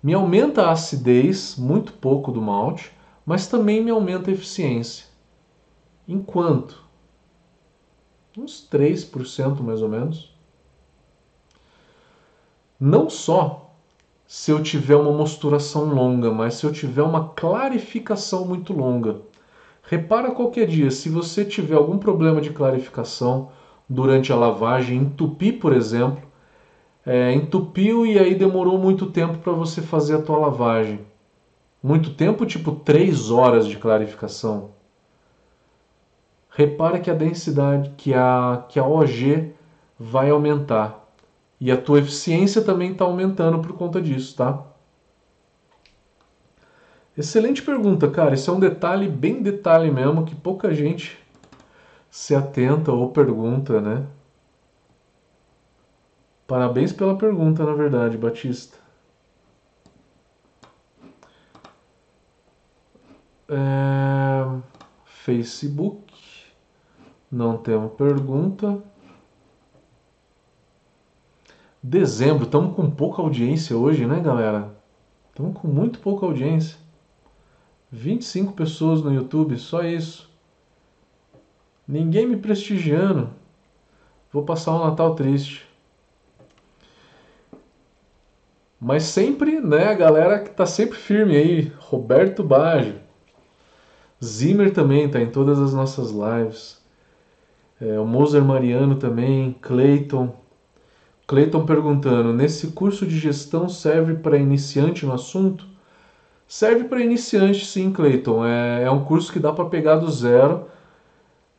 Me 0.00 0.14
aumenta 0.14 0.62
a 0.62 0.70
acidez, 0.70 1.56
muito 1.58 1.92
pouco 1.94 2.30
do 2.30 2.40
malte, 2.40 2.92
mas 3.26 3.48
também 3.48 3.82
me 3.82 3.90
aumenta 3.90 4.30
a 4.30 4.34
eficiência. 4.34 5.15
Enquanto? 6.08 6.84
Uns 8.36 8.60
3% 8.60 9.62
mais 9.62 9.82
ou 9.82 9.88
menos. 9.88 10.34
Não 12.78 13.08
só 13.08 13.74
se 14.26 14.50
eu 14.50 14.62
tiver 14.62 14.96
uma 14.96 15.12
mosturação 15.12 15.84
longa, 15.86 16.30
mas 16.32 16.54
se 16.54 16.66
eu 16.66 16.72
tiver 16.72 17.02
uma 17.02 17.30
clarificação 17.30 18.44
muito 18.44 18.72
longa. 18.72 19.20
Repara 19.82 20.32
qualquer 20.32 20.66
dia, 20.66 20.90
se 20.90 21.08
você 21.08 21.44
tiver 21.44 21.76
algum 21.76 21.98
problema 21.98 22.40
de 22.40 22.50
clarificação 22.50 23.50
durante 23.88 24.32
a 24.32 24.36
lavagem, 24.36 24.98
entupir, 24.98 25.60
por 25.60 25.72
exemplo, 25.72 26.22
é, 27.04 27.32
entupiu 27.32 28.04
e 28.04 28.18
aí 28.18 28.34
demorou 28.34 28.76
muito 28.78 29.06
tempo 29.06 29.38
para 29.38 29.52
você 29.52 29.80
fazer 29.80 30.16
a 30.16 30.22
tua 30.22 30.38
lavagem. 30.38 31.06
Muito 31.80 32.10
tempo, 32.10 32.44
tipo 32.44 32.72
3 32.72 33.30
horas 33.30 33.66
de 33.68 33.78
clarificação. 33.78 34.75
Repara 36.56 36.98
que 36.98 37.10
a 37.10 37.14
densidade, 37.14 37.90
que 37.98 38.14
a, 38.14 38.64
que 38.66 38.78
a 38.78 38.84
OG 38.86 39.52
vai 39.98 40.30
aumentar. 40.30 41.06
E 41.60 41.70
a 41.70 41.76
tua 41.76 41.98
eficiência 41.98 42.62
também 42.62 42.92
está 42.92 43.04
aumentando 43.04 43.58
por 43.58 43.74
conta 43.74 44.00
disso, 44.00 44.34
tá? 44.34 44.64
Excelente 47.14 47.60
pergunta, 47.60 48.10
cara. 48.10 48.34
Isso 48.34 48.50
é 48.50 48.54
um 48.54 48.58
detalhe, 48.58 49.06
bem 49.06 49.42
detalhe 49.42 49.90
mesmo, 49.90 50.24
que 50.24 50.34
pouca 50.34 50.72
gente 50.72 51.22
se 52.10 52.34
atenta 52.34 52.90
ou 52.90 53.10
pergunta, 53.10 53.78
né? 53.78 54.06
Parabéns 56.46 56.90
pela 56.90 57.18
pergunta, 57.18 57.66
na 57.66 57.74
verdade, 57.74 58.16
Batista. 58.16 58.78
É... 63.46 64.76
Facebook. 65.04 66.05
Não 67.36 67.58
temos 67.58 67.92
pergunta. 67.92 68.82
Dezembro, 71.82 72.44
estamos 72.44 72.74
com 72.74 72.90
pouca 72.90 73.20
audiência 73.20 73.76
hoje, 73.76 74.06
né, 74.06 74.20
galera? 74.20 74.74
Estamos 75.28 75.60
com 75.60 75.68
muito 75.68 75.98
pouca 75.98 76.24
audiência. 76.24 76.78
25 77.92 78.54
pessoas 78.54 79.02
no 79.02 79.12
YouTube, 79.12 79.54
só 79.58 79.82
isso. 79.84 80.30
Ninguém 81.86 82.26
me 82.26 82.38
prestigiando. 82.38 83.28
Vou 84.32 84.42
passar 84.42 84.74
um 84.74 84.86
Natal 84.86 85.14
triste. 85.14 85.68
Mas 88.80 89.02
sempre, 89.02 89.60
né, 89.60 89.88
a 89.88 89.94
galera 89.94 90.38
que 90.38 90.48
tá 90.48 90.64
sempre 90.64 90.96
firme 90.96 91.36
aí. 91.36 91.70
Roberto 91.80 92.42
Baggio. 92.42 92.98
Zimmer 94.24 94.72
também 94.72 95.06
tá 95.10 95.20
em 95.20 95.30
todas 95.30 95.58
as 95.58 95.74
nossas 95.74 96.10
lives. 96.12 96.85
É, 97.80 97.98
o 98.00 98.06
Moser 98.06 98.42
Mariano 98.44 98.96
também, 98.96 99.56
Clayton. 99.60 100.34
Cleiton 101.26 101.66
perguntando: 101.66 102.32
nesse 102.32 102.68
curso 102.68 103.06
de 103.06 103.18
gestão 103.18 103.68
serve 103.68 104.14
para 104.14 104.38
iniciante 104.38 105.04
no 105.04 105.12
assunto? 105.12 105.66
Serve 106.48 106.84
para 106.84 107.02
iniciante, 107.02 107.66
sim, 107.66 107.92
Cleiton. 107.92 108.46
É, 108.46 108.84
é, 108.84 108.90
um 108.90 109.04
curso 109.04 109.32
que 109.32 109.38
dá 109.40 109.52
para 109.52 109.66
pegar 109.66 109.96
do 109.96 110.10
zero. 110.10 110.66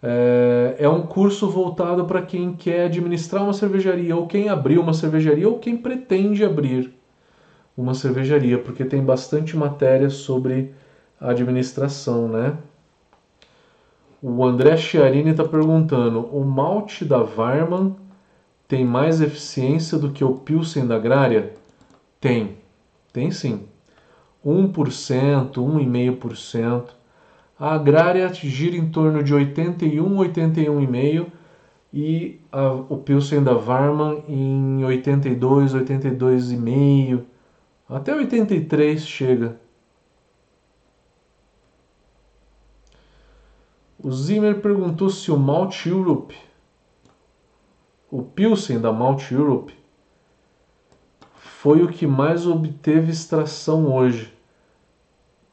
É, 0.01 0.75
é 0.79 0.89
um 0.89 1.01
curso 1.03 1.49
voltado 1.49 2.05
para 2.05 2.21
quem 2.21 2.53
quer 2.53 2.85
administrar 2.85 3.43
uma 3.43 3.53
cervejaria, 3.53 4.15
ou 4.15 4.27
quem 4.27 4.49
abriu 4.49 4.81
uma 4.81 4.93
cervejaria, 4.93 5.47
ou 5.49 5.59
quem 5.59 5.77
pretende 5.77 6.45
abrir 6.45 6.93
uma 7.77 7.93
cervejaria, 7.93 8.57
porque 8.59 8.85
tem 8.85 9.03
bastante 9.03 9.55
matéria 9.57 10.09
sobre 10.09 10.73
administração, 11.19 12.27
né? 12.27 12.57
O 14.29 14.43
André 14.45 14.75
Chiarini 14.75 15.29
está 15.29 15.45
perguntando: 15.45 16.19
o 16.19 16.43
malte 16.43 17.05
da 17.05 17.23
Varman 17.23 17.95
tem 18.67 18.83
mais 18.83 19.21
eficiência 19.21 19.97
do 19.97 20.11
que 20.11 20.21
o 20.21 20.33
Pilsen 20.33 20.85
da 20.85 20.97
Agrária? 20.97 21.53
Tem, 22.19 22.57
tem 23.13 23.31
sim. 23.31 23.65
1%, 24.45 25.53
1,5%. 25.53 26.83
A 27.57 27.75
Agrária 27.75 28.27
gira 28.33 28.75
em 28.75 28.89
torno 28.89 29.23
de 29.23 29.33
81, 29.33 30.17
81,5% 30.17 31.27
e 31.93 32.41
a, 32.51 32.73
o 32.73 32.97
Pilsen 32.97 33.41
da 33.41 33.53
Varman 33.53 34.25
em 34.27 34.83
82, 34.83 35.73
82,5%. 35.73 37.21
Até 37.87 38.13
83 38.13 39.07
chega. 39.07 39.57
O 43.99 44.11
Zimmer 44.11 44.61
perguntou 44.61 45.09
se 45.09 45.31
o 45.31 45.37
Malt 45.37 45.85
Europe, 45.85 46.35
o 48.11 48.21
Pilsen 48.21 48.79
da 48.79 48.91
Malt 48.91 49.31
Europe, 49.31 49.73
foi 51.33 51.81
o 51.81 51.87
que 51.87 52.05
mais 52.05 52.45
obteve 52.45 53.11
extração 53.11 53.91
hoje. 53.93 54.31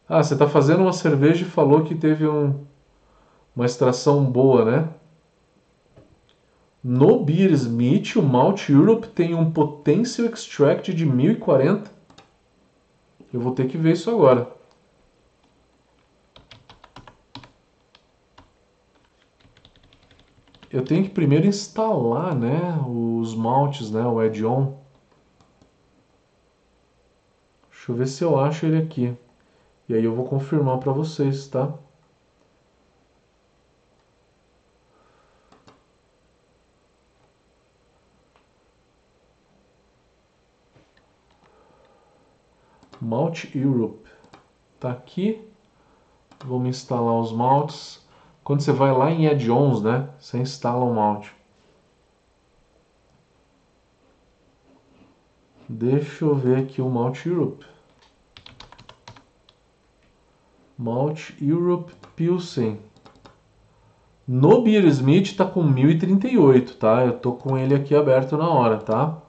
Ah, 0.06 0.22
você 0.22 0.34
está 0.34 0.46
fazendo 0.46 0.82
uma 0.82 0.92
cerveja 0.92 1.46
e 1.46 1.48
falou 1.48 1.84
que 1.84 1.94
teve 1.94 2.28
um, 2.28 2.62
uma 3.56 3.64
extração 3.64 4.22
boa, 4.24 4.64
né? 4.64 4.88
No 6.82 7.24
Beer 7.24 7.50
Smith, 7.52 8.16
o 8.16 8.22
Malt 8.22 8.68
Europe 8.68 9.08
tem 9.08 9.34
um 9.34 9.50
Potential 9.50 10.28
Extract 10.28 10.92
de 10.92 11.06
1040. 11.06 11.90
Eu 13.32 13.40
vou 13.40 13.54
ter 13.54 13.66
que 13.66 13.78
ver 13.78 13.94
isso 13.94 14.10
agora. 14.10 14.53
Eu 20.74 20.84
tenho 20.84 21.04
que 21.04 21.10
primeiro 21.10 21.46
instalar, 21.46 22.34
né, 22.34 22.76
os 22.88 23.32
maltes, 23.32 23.92
né, 23.92 24.04
o 24.04 24.18
add-on. 24.18 24.76
Deixa 27.70 27.92
eu 27.92 27.94
ver 27.94 28.06
se 28.08 28.24
eu 28.24 28.40
acho 28.40 28.66
ele 28.66 28.78
aqui. 28.82 29.16
E 29.88 29.94
aí 29.94 30.02
eu 30.04 30.12
vou 30.12 30.24
confirmar 30.24 30.78
para 30.78 30.92
vocês, 30.92 31.46
tá? 31.46 31.72
Malt 43.00 43.54
Europe. 43.54 44.10
Tá 44.80 44.90
aqui. 44.90 45.48
Vamos 46.44 46.68
instalar 46.68 47.20
os 47.20 47.30
maltes. 47.30 48.03
Quando 48.44 48.60
você 48.60 48.70
vai 48.72 48.92
lá 48.92 49.10
em 49.10 49.26
add-ons, 49.26 49.82
né, 49.82 50.10
você 50.18 50.38
instala 50.38 50.84
um 50.84 50.92
mount. 50.92 51.28
Deixa 55.66 56.26
eu 56.26 56.34
ver 56.34 56.58
aqui 56.58 56.82
o 56.82 56.90
Mount 56.90 57.24
Europe. 57.24 57.64
Mount 60.76 61.30
Europe 61.40 61.94
Pilsen. 62.14 62.78
No 64.28 64.60
Beer 64.62 64.84
Smith 64.86 65.28
está 65.28 65.46
com 65.46 65.62
1038, 65.62 66.76
tá? 66.76 67.06
Eu 67.06 67.18
tô 67.18 67.32
com 67.32 67.56
ele 67.56 67.74
aqui 67.74 67.94
aberto 67.94 68.36
na 68.36 68.50
hora, 68.50 68.76
tá? 68.76 69.22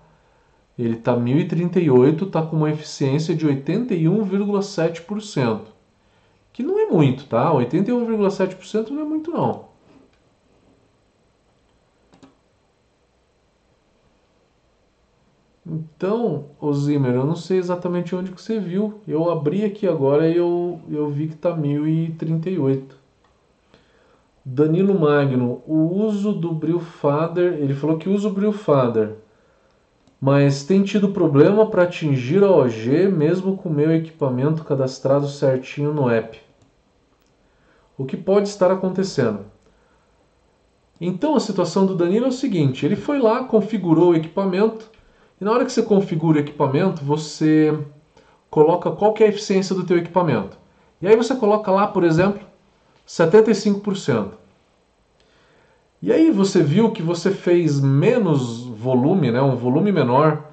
Ele 0.77 0.97
tá 0.97 1.15
1038, 1.15 2.25
tá 2.25 2.41
com 2.41 2.57
uma 2.57 2.69
eficiência 2.69 3.33
de 3.33 3.47
81,7% 3.47 5.74
que 6.55 6.63
não 6.63 6.79
é 6.79 6.85
muito, 6.85 7.25
tá? 7.25 7.51
81,7% 7.51 8.89
não 8.91 9.01
é 9.01 9.03
muito 9.03 9.29
não. 9.29 9.65
Então, 15.67 16.45
o 16.61 16.73
Zimmer, 16.73 17.13
eu 17.13 17.25
não 17.25 17.35
sei 17.35 17.57
exatamente 17.57 18.15
onde 18.15 18.31
que 18.31 18.41
você 18.41 18.57
viu. 18.57 19.01
Eu 19.05 19.29
abri 19.29 19.65
aqui 19.65 19.85
agora 19.85 20.29
e 20.29 20.37
eu, 20.37 20.79
eu 20.89 21.09
vi 21.09 21.27
que 21.27 21.33
está 21.33 21.53
1038. 21.53 22.97
Danilo 24.45 24.97
Magno, 24.97 25.61
o 25.67 26.05
uso 26.05 26.31
do 26.31 26.53
Brewfather, 26.53 27.55
ele 27.55 27.73
falou 27.73 27.97
que 27.97 28.07
usa 28.07 28.29
o 28.29 28.33
Brewfather, 28.33 29.15
mas 30.21 30.63
tem 30.63 30.83
tido 30.83 31.09
problema 31.09 31.65
para 31.65 31.83
atingir 31.83 32.41
a 32.45 32.49
OG 32.49 33.09
mesmo 33.09 33.57
com 33.57 33.67
o 33.67 33.73
meu 33.73 33.93
equipamento 33.93 34.63
cadastrado 34.63 35.27
certinho 35.27 35.93
no 35.93 36.09
app 36.09 36.44
o 37.97 38.05
que 38.05 38.17
pode 38.17 38.49
estar 38.49 38.71
acontecendo. 38.71 39.45
Então 40.99 41.35
a 41.35 41.39
situação 41.39 41.85
do 41.85 41.95
Danilo 41.95 42.25
é 42.25 42.29
o 42.29 42.31
seguinte: 42.31 42.85
ele 42.85 42.95
foi 42.95 43.19
lá, 43.19 43.43
configurou 43.43 44.11
o 44.11 44.15
equipamento, 44.15 44.89
e 45.39 45.43
na 45.43 45.51
hora 45.51 45.65
que 45.65 45.71
você 45.71 45.83
configura 45.83 46.37
o 46.37 46.41
equipamento, 46.41 47.03
você 47.03 47.77
coloca 48.49 48.91
qual 48.91 49.13
é 49.19 49.25
a 49.25 49.27
eficiência 49.27 49.75
do 49.75 49.85
teu 49.85 49.97
equipamento. 49.97 50.57
E 51.01 51.07
aí 51.07 51.15
você 51.15 51.35
coloca 51.35 51.69
lá, 51.71 51.87
por 51.87 52.03
exemplo, 52.03 52.41
75%. 53.07 54.31
E 56.01 56.11
aí 56.11 56.31
você 56.31 56.61
viu 56.61 56.91
que 56.91 57.01
você 57.01 57.31
fez 57.31 57.79
menos 57.79 58.65
volume, 58.65 59.31
né, 59.31 59.41
um 59.41 59.55
volume 59.55 59.91
menor, 59.91 60.51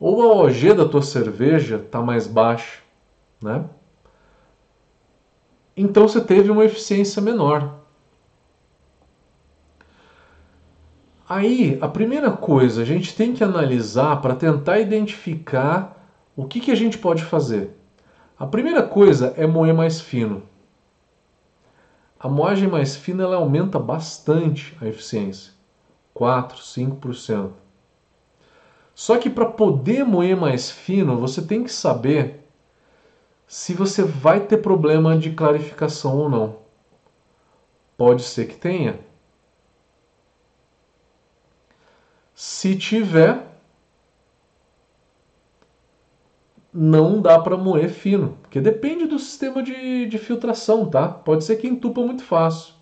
ou 0.00 0.22
a 0.22 0.34
OG 0.36 0.74
da 0.74 0.88
tua 0.88 1.02
cerveja 1.02 1.76
está 1.76 2.00
mais 2.00 2.26
baixa, 2.26 2.80
né? 3.42 3.64
Então 5.76 6.06
você 6.06 6.20
teve 6.20 6.50
uma 6.50 6.64
eficiência 6.64 7.20
menor. 7.20 7.80
Aí, 11.28 11.78
a 11.80 11.88
primeira 11.88 12.30
coisa, 12.30 12.82
a 12.82 12.84
gente 12.84 13.16
tem 13.16 13.32
que 13.32 13.42
analisar 13.42 14.20
para 14.20 14.36
tentar 14.36 14.78
identificar 14.78 16.06
o 16.36 16.44
que, 16.44 16.60
que 16.60 16.70
a 16.70 16.74
gente 16.74 16.98
pode 16.98 17.24
fazer. 17.24 17.70
A 18.38 18.46
primeira 18.46 18.82
coisa 18.82 19.32
é 19.36 19.46
moer 19.46 19.74
mais 19.74 20.00
fino. 20.00 20.42
A 22.20 22.28
moagem 22.28 22.68
mais 22.68 22.94
fina 22.94 23.22
ela 23.22 23.36
aumenta 23.36 23.78
bastante 23.78 24.76
a 24.80 24.86
eficiência, 24.86 25.52
4, 26.12 26.58
5%. 26.58 27.50
Só 28.94 29.18
que 29.18 29.28
para 29.28 29.46
poder 29.46 30.04
moer 30.04 30.36
mais 30.36 30.70
fino, 30.70 31.18
você 31.18 31.42
tem 31.42 31.64
que 31.64 31.72
saber 31.72 32.43
se 33.46 33.74
você 33.74 34.02
vai 34.02 34.40
ter 34.40 34.58
problema 34.58 35.16
de 35.16 35.30
clarificação 35.32 36.18
ou 36.18 36.28
não. 36.28 36.56
Pode 37.96 38.22
ser 38.22 38.46
que 38.46 38.56
tenha. 38.56 38.98
Se 42.34 42.76
tiver, 42.76 43.46
não 46.72 47.20
dá 47.20 47.38
para 47.38 47.56
moer 47.56 47.88
fino, 47.88 48.36
porque 48.42 48.60
depende 48.60 49.06
do 49.06 49.18
sistema 49.18 49.62
de, 49.62 50.06
de 50.06 50.18
filtração, 50.18 50.90
tá? 50.90 51.06
Pode 51.06 51.44
ser 51.44 51.56
que 51.56 51.68
entupa 51.68 52.00
muito 52.00 52.24
fácil. 52.24 52.74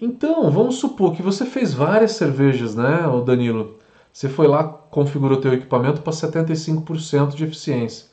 Então, 0.00 0.50
vamos 0.50 0.76
supor 0.76 1.14
que 1.14 1.22
você 1.22 1.44
fez 1.44 1.74
várias 1.74 2.12
cervejas, 2.12 2.74
né, 2.74 3.06
o 3.06 3.20
Danilo? 3.20 3.78
Você 4.12 4.28
foi 4.28 4.46
lá, 4.46 4.64
configurou 4.64 5.40
teu 5.40 5.52
equipamento 5.52 6.00
para 6.00 6.12
75% 6.12 7.34
de 7.34 7.44
eficiência. 7.44 8.06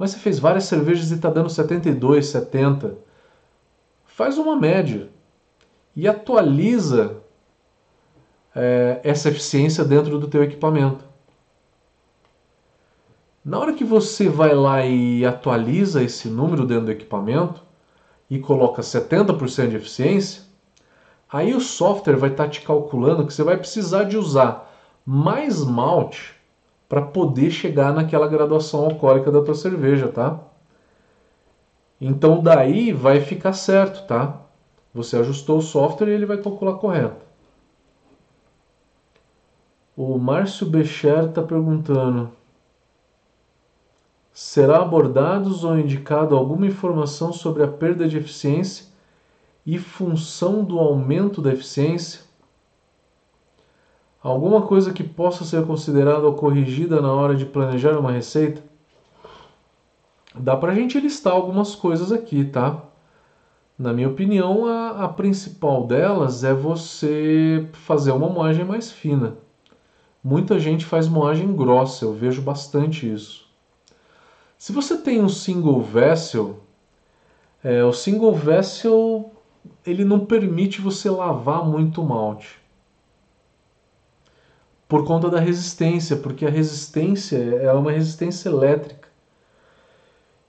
Mas 0.00 0.12
você 0.12 0.18
fez 0.18 0.38
várias 0.38 0.64
cervejas 0.64 1.10
e 1.10 1.14
está 1.16 1.28
dando 1.28 1.50
72, 1.50 2.24
70. 2.24 2.96
Faz 4.06 4.38
uma 4.38 4.56
média 4.56 5.10
e 5.94 6.08
atualiza 6.08 7.18
é, 8.56 8.98
essa 9.04 9.28
eficiência 9.28 9.84
dentro 9.84 10.18
do 10.18 10.26
teu 10.26 10.42
equipamento. 10.42 11.04
Na 13.44 13.58
hora 13.58 13.74
que 13.74 13.84
você 13.84 14.26
vai 14.26 14.54
lá 14.54 14.86
e 14.86 15.22
atualiza 15.26 16.02
esse 16.02 16.28
número 16.28 16.64
dentro 16.64 16.86
do 16.86 16.92
equipamento 16.92 17.62
e 18.30 18.38
coloca 18.38 18.80
70% 18.80 19.68
de 19.68 19.76
eficiência, 19.76 20.44
aí 21.30 21.52
o 21.54 21.60
software 21.60 22.16
vai 22.16 22.30
estar 22.30 22.44
tá 22.44 22.50
te 22.50 22.62
calculando 22.62 23.26
que 23.26 23.34
você 23.34 23.42
vai 23.42 23.58
precisar 23.58 24.04
de 24.04 24.16
usar 24.16 24.74
mais 25.04 25.62
malte 25.62 26.39
para 26.90 27.02
poder 27.02 27.52
chegar 27.52 27.94
naquela 27.94 28.26
graduação 28.26 28.84
alcoólica 28.86 29.30
da 29.30 29.40
tua 29.40 29.54
cerveja, 29.54 30.08
tá? 30.08 30.40
Então 32.00 32.42
daí 32.42 32.92
vai 32.92 33.20
ficar 33.20 33.52
certo, 33.52 34.04
tá? 34.08 34.40
Você 34.92 35.16
ajustou 35.16 35.58
o 35.58 35.62
software 35.62 36.08
e 36.08 36.14
ele 36.14 36.26
vai 36.26 36.38
calcular 36.38 36.74
correto. 36.78 37.24
O 39.96 40.18
Márcio 40.18 40.66
Becher 40.66 41.28
está 41.28 41.40
perguntando: 41.40 42.32
será 44.32 44.82
abordados 44.82 45.62
ou 45.62 45.78
indicado 45.78 46.36
alguma 46.36 46.66
informação 46.66 47.32
sobre 47.32 47.62
a 47.62 47.68
perda 47.68 48.08
de 48.08 48.18
eficiência 48.18 48.86
e 49.64 49.78
função 49.78 50.64
do 50.64 50.80
aumento 50.80 51.40
da 51.40 51.52
eficiência? 51.52 52.22
Alguma 54.22 54.62
coisa 54.62 54.92
que 54.92 55.02
possa 55.02 55.46
ser 55.46 55.64
considerada 55.66 56.26
ou 56.26 56.34
corrigida 56.34 57.00
na 57.00 57.10
hora 57.10 57.34
de 57.34 57.46
planejar 57.46 57.98
uma 57.98 58.12
receita? 58.12 58.62
Dá 60.34 60.54
para 60.54 60.72
a 60.72 60.74
gente 60.74 61.00
listar 61.00 61.32
algumas 61.32 61.74
coisas 61.74 62.12
aqui, 62.12 62.44
tá? 62.44 62.82
Na 63.78 63.94
minha 63.94 64.10
opinião, 64.10 64.66
a, 64.66 65.04
a 65.04 65.08
principal 65.08 65.86
delas 65.86 66.44
é 66.44 66.52
você 66.52 67.66
fazer 67.72 68.12
uma 68.12 68.28
moagem 68.28 68.62
mais 68.62 68.92
fina. 68.92 69.38
Muita 70.22 70.58
gente 70.58 70.84
faz 70.84 71.08
moagem 71.08 71.56
grossa, 71.56 72.04
eu 72.04 72.12
vejo 72.12 72.42
bastante 72.42 73.10
isso. 73.10 73.48
Se 74.58 74.70
você 74.70 74.98
tem 74.98 75.22
um 75.22 75.30
single 75.30 75.80
vessel, 75.80 76.60
é, 77.64 77.82
o 77.82 77.92
single 77.94 78.34
vessel 78.34 79.32
ele 79.86 80.04
não 80.04 80.26
permite 80.26 80.78
você 80.78 81.08
lavar 81.08 81.64
muito 81.64 82.02
malte 82.02 82.59
por 84.90 85.04
conta 85.04 85.30
da 85.30 85.38
resistência, 85.38 86.16
porque 86.16 86.44
a 86.44 86.50
resistência 86.50 87.36
é 87.36 87.72
uma 87.72 87.92
resistência 87.92 88.48
elétrica 88.48 89.08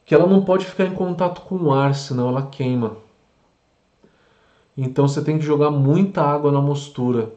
que 0.03 0.15
ela 0.15 0.25
não 0.25 0.43
pode 0.43 0.65
ficar 0.65 0.85
em 0.85 0.95
contato 0.95 1.41
com 1.41 1.55
o 1.57 1.71
ar, 1.71 1.93
senão 1.93 2.27
ela 2.27 2.47
queima. 2.47 2.97
Então 4.75 5.07
você 5.07 5.23
tem 5.23 5.37
que 5.37 5.45
jogar 5.45 5.69
muita 5.69 6.23
água 6.23 6.51
na 6.51 6.59
mostura. 6.59 7.31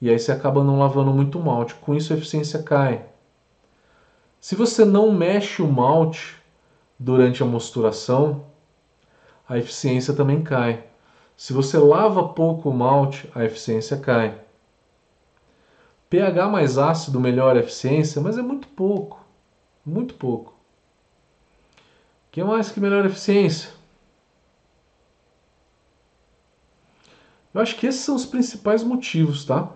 E 0.00 0.10
aí 0.10 0.18
você 0.18 0.32
acaba 0.32 0.64
não 0.64 0.80
lavando 0.80 1.12
muito 1.12 1.38
malte. 1.38 1.76
Com 1.76 1.94
isso 1.94 2.12
a 2.12 2.16
eficiência 2.16 2.60
cai. 2.60 3.06
Se 4.40 4.56
você 4.56 4.84
não 4.84 5.12
mexe 5.12 5.62
o 5.62 5.68
malte 5.68 6.34
durante 6.98 7.40
a 7.40 7.46
mosturação, 7.46 8.46
a 9.48 9.58
eficiência 9.58 10.12
também 10.12 10.42
cai. 10.42 10.82
Se 11.36 11.52
você 11.52 11.78
lava 11.78 12.30
pouco 12.30 12.68
o 12.68 12.74
malte, 12.74 13.30
a 13.32 13.44
eficiência 13.44 13.96
cai. 13.96 14.42
pH 16.12 16.46
mais 16.46 16.76
ácido 16.76 17.18
melhora 17.18 17.58
a 17.58 17.62
eficiência, 17.62 18.20
mas 18.20 18.36
é 18.36 18.42
muito 18.42 18.68
pouco. 18.68 19.24
Muito 19.82 20.12
pouco. 20.12 20.50
O 20.50 22.32
que 22.32 22.44
mais 22.44 22.70
que 22.70 22.78
melhora 22.78 23.04
a 23.04 23.10
eficiência? 23.10 23.70
Eu 27.54 27.62
acho 27.62 27.76
que 27.78 27.86
esses 27.86 28.02
são 28.02 28.14
os 28.14 28.26
principais 28.26 28.84
motivos, 28.84 29.46
tá? 29.46 29.70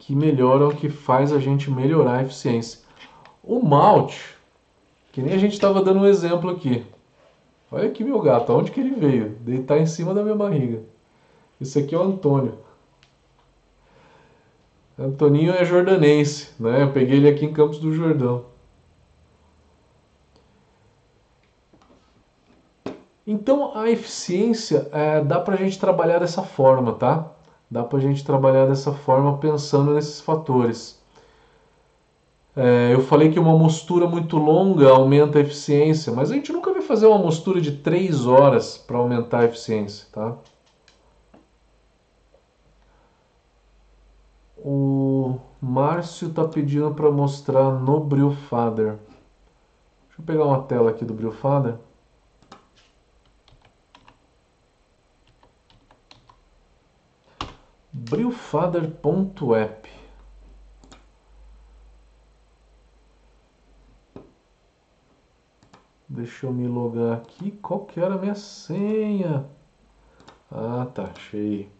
Que 0.00 0.12
melhoram, 0.12 0.74
que 0.74 0.88
faz 0.88 1.32
a 1.32 1.38
gente 1.38 1.70
melhorar 1.70 2.18
a 2.18 2.22
eficiência. 2.24 2.80
O 3.44 3.62
malte, 3.62 4.36
que 5.12 5.22
nem 5.22 5.34
a 5.34 5.38
gente 5.38 5.52
estava 5.52 5.80
dando 5.80 6.00
um 6.00 6.06
exemplo 6.06 6.50
aqui. 6.50 6.84
Olha 7.70 7.86
aqui 7.86 8.02
meu 8.02 8.20
gato, 8.20 8.50
aonde 8.50 8.72
que 8.72 8.80
ele 8.80 8.96
veio? 8.96 9.36
Deitar 9.38 9.78
em 9.78 9.86
cima 9.86 10.12
da 10.12 10.20
minha 10.24 10.34
barriga. 10.34 10.82
Esse 11.60 11.78
aqui 11.78 11.94
é 11.94 11.98
o 11.98 12.02
Antônio. 12.02 12.58
Antoninho 14.98 15.52
é 15.52 15.64
jordanense, 15.64 16.50
né? 16.60 16.82
Eu 16.82 16.92
peguei 16.92 17.16
ele 17.16 17.28
aqui 17.28 17.44
em 17.44 17.52
Campos 17.52 17.78
do 17.78 17.92
Jordão. 17.92 18.44
Então 23.26 23.76
a 23.76 23.88
eficiência 23.90 24.88
é, 24.92 25.20
dá 25.22 25.40
para 25.40 25.54
a 25.54 25.58
gente 25.58 25.78
trabalhar 25.78 26.18
dessa 26.18 26.42
forma, 26.42 26.92
tá? 26.94 27.30
Dá 27.70 27.82
para 27.82 27.98
a 27.98 28.00
gente 28.00 28.24
trabalhar 28.24 28.66
dessa 28.66 28.92
forma 28.92 29.38
pensando 29.38 29.94
nesses 29.94 30.20
fatores. 30.20 31.00
É, 32.54 32.90
eu 32.92 33.00
falei 33.02 33.30
que 33.30 33.38
uma 33.38 33.56
mostura 33.56 34.06
muito 34.06 34.36
longa 34.36 34.90
aumenta 34.90 35.38
a 35.38 35.40
eficiência, 35.40 36.12
mas 36.12 36.30
a 36.30 36.34
gente 36.34 36.52
nunca 36.52 36.70
vai 36.72 36.82
fazer 36.82 37.06
uma 37.06 37.18
mostura 37.18 37.60
de 37.60 37.72
3 37.72 38.26
horas 38.26 38.76
para 38.76 38.98
aumentar 38.98 39.40
a 39.40 39.44
eficiência, 39.46 40.06
tá? 40.12 40.36
O 44.64 45.40
Márcio 45.60 46.28
está 46.28 46.46
pedindo 46.46 46.94
para 46.94 47.10
mostrar 47.10 47.72
no 47.72 47.98
Brewfather. 47.98 48.96
Deixa 50.06 50.20
eu 50.20 50.24
pegar 50.24 50.44
uma 50.44 50.62
tela 50.62 50.90
aqui 50.90 51.04
do 51.04 51.12
Brewfather. 51.12 51.76
brewfather.app 57.92 59.88
Deixa 66.08 66.46
eu 66.46 66.52
me 66.52 66.68
logar 66.68 67.16
aqui. 67.16 67.52
Qual 67.52 67.86
que 67.86 67.98
era 67.98 68.14
a 68.14 68.18
minha 68.18 68.34
senha? 68.34 69.46
Ah, 70.50 70.86
tá, 70.94 71.10
achei. 71.16 71.70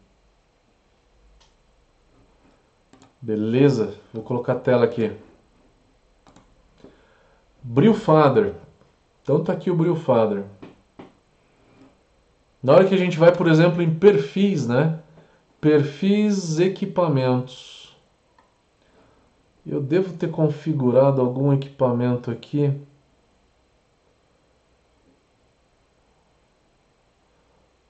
Beleza, 3.23 3.95
vou 4.13 4.25
colocar 4.25 4.55
a 4.55 4.59
tela 4.59 4.85
aqui. 4.85 5.13
Brewfather. 7.63 8.57
Então 9.23 9.45
tá 9.45 9.53
aqui 9.53 9.71
o 9.71 9.77
Brewfather. 9.77 10.43
Na 12.61 12.73
hora 12.73 12.85
que 12.85 12.93
a 12.93 12.99
gente 12.99 13.17
vai, 13.17 13.33
por 13.33 13.47
exemplo, 13.47 13.81
em 13.81 13.95
perfis, 13.95 14.67
né? 14.67 14.99
Perfis 15.61 16.59
equipamentos. 16.59 17.97
Eu 19.65 19.81
devo 19.81 20.17
ter 20.17 20.29
configurado 20.29 21.21
algum 21.21 21.53
equipamento 21.53 22.29
aqui. 22.29 22.77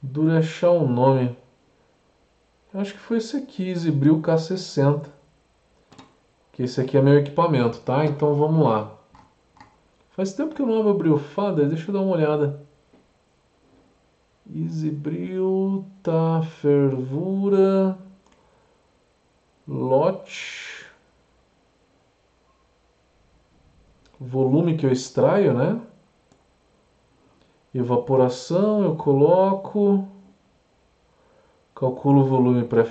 Dura 0.02 0.40
achar 0.40 0.72
o 0.72 0.86
nome. 0.86 1.34
Acho 2.74 2.92
que 2.92 3.00
foi 3.00 3.16
esse 3.16 3.34
aqui, 3.34 3.74
Zibril 3.74 4.20
K60. 4.20 5.11
Que 6.52 6.64
esse 6.64 6.80
aqui 6.80 6.96
é 6.96 7.02
meu 7.02 7.18
equipamento, 7.18 7.80
tá? 7.80 8.04
Então 8.04 8.34
vamos 8.34 8.64
lá. 8.64 8.94
Faz 10.10 10.34
tempo 10.34 10.54
que 10.54 10.60
eu 10.60 10.66
não 10.66 10.80
abro 10.80 10.90
o 10.90 10.98
Brewfather, 10.98 11.68
deixa 11.68 11.90
eu 11.90 11.94
dar 11.94 12.02
uma 12.02 12.14
olhada. 12.14 12.62
Easybril, 14.54 15.86
tá, 16.02 16.42
fervura, 16.42 17.96
lote, 19.66 20.84
volume 24.20 24.76
que 24.76 24.84
eu 24.84 24.92
extraio, 24.92 25.54
né? 25.54 25.80
Evaporação 27.74 28.84
eu 28.84 28.96
coloco, 28.96 30.06
calculo 31.74 32.20
o 32.20 32.28
volume 32.28 32.64
para 32.64 32.84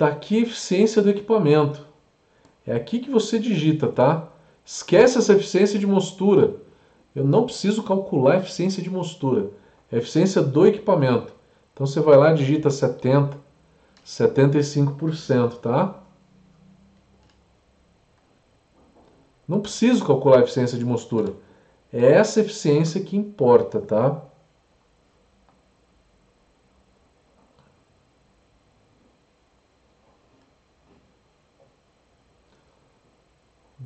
fervura. 0.00 0.08
Tá 0.08 0.08
aqui 0.08 0.38
a 0.38 0.42
eficiência 0.42 1.02
do 1.02 1.10
equipamento. 1.10 1.86
É 2.66 2.74
aqui 2.74 3.00
que 3.00 3.10
você 3.10 3.38
digita, 3.38 3.88
tá? 3.88 4.28
Esquece 4.64 5.18
essa 5.18 5.34
eficiência 5.34 5.78
de 5.78 5.86
mostura. 5.86 6.56
Eu 7.14 7.24
não 7.24 7.44
preciso 7.44 7.82
calcular 7.82 8.34
a 8.34 8.38
eficiência 8.38 8.82
de 8.82 8.88
mostura, 8.88 9.50
é 9.90 9.96
a 9.96 9.98
eficiência 9.98 10.40
do 10.40 10.66
equipamento. 10.66 11.34
Então 11.74 11.86
você 11.86 12.00
vai 12.00 12.16
lá, 12.16 12.32
digita 12.32 12.70
70, 12.70 13.36
75%, 14.06 15.58
tá? 15.58 16.02
Não 19.48 19.60
preciso 19.60 20.06
calcular 20.06 20.38
a 20.38 20.42
eficiência 20.42 20.78
de 20.78 20.84
mostura. 20.84 21.34
É 21.92 22.12
essa 22.12 22.40
eficiência 22.40 23.00
que 23.00 23.16
importa, 23.16 23.80
tá? 23.80 24.22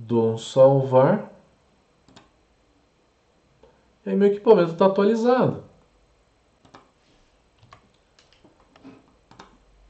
Dou 0.06 0.34
um 0.34 0.38
salvar. 0.38 1.32
E 4.04 4.10
aí 4.10 4.16
meu 4.16 4.28
equipamento 4.28 4.72
está 4.72 4.84
atualizado. 4.84 5.64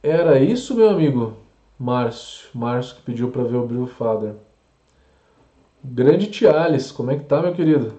Era 0.01 0.39
isso, 0.39 0.73
meu 0.73 0.89
amigo 0.89 1.35
Márcio. 1.77 2.47
Márcio 2.53 2.95
que 2.95 3.01
pediu 3.01 3.29
para 3.29 3.43
ver 3.43 3.57
o 3.57 3.67
Brew 3.67 3.87
Father. 3.87 4.35
Grande 5.83 6.27
Tiales, 6.27 6.93
como 6.93 7.11
é 7.11 7.17
que 7.17 7.25
tá, 7.25 7.41
meu 7.41 7.53
querido? 7.53 7.93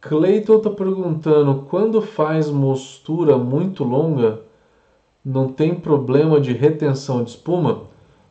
Cleiton 0.00 0.58
tá 0.58 0.70
perguntando, 0.70 1.66
quando 1.70 2.02
faz 2.02 2.50
mostura 2.50 3.38
muito 3.38 3.84
longa, 3.84 4.42
não 5.24 5.52
tem 5.52 5.78
problema 5.78 6.40
de 6.40 6.52
retenção 6.52 7.22
de 7.22 7.30
espuma? 7.30 7.86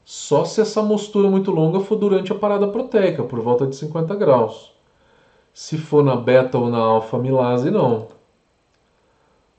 Só 0.09 0.45
se 0.45 0.61
essa 0.61 0.81
mostura 0.81 1.29
muito 1.29 1.51
longa 1.51 1.81
for 1.81 1.97
durante 1.97 2.31
a 2.31 2.35
parada 2.35 2.65
proteica, 2.69 3.23
por 3.23 3.41
volta 3.41 3.67
de 3.67 3.75
50 3.75 4.15
graus. 4.15 4.71
Se 5.53 5.77
for 5.77 6.01
na 6.01 6.15
beta 6.15 6.57
ou 6.57 6.69
na 6.69 6.77
alfa 6.77 7.19
milase, 7.19 7.69
não. 7.69 8.07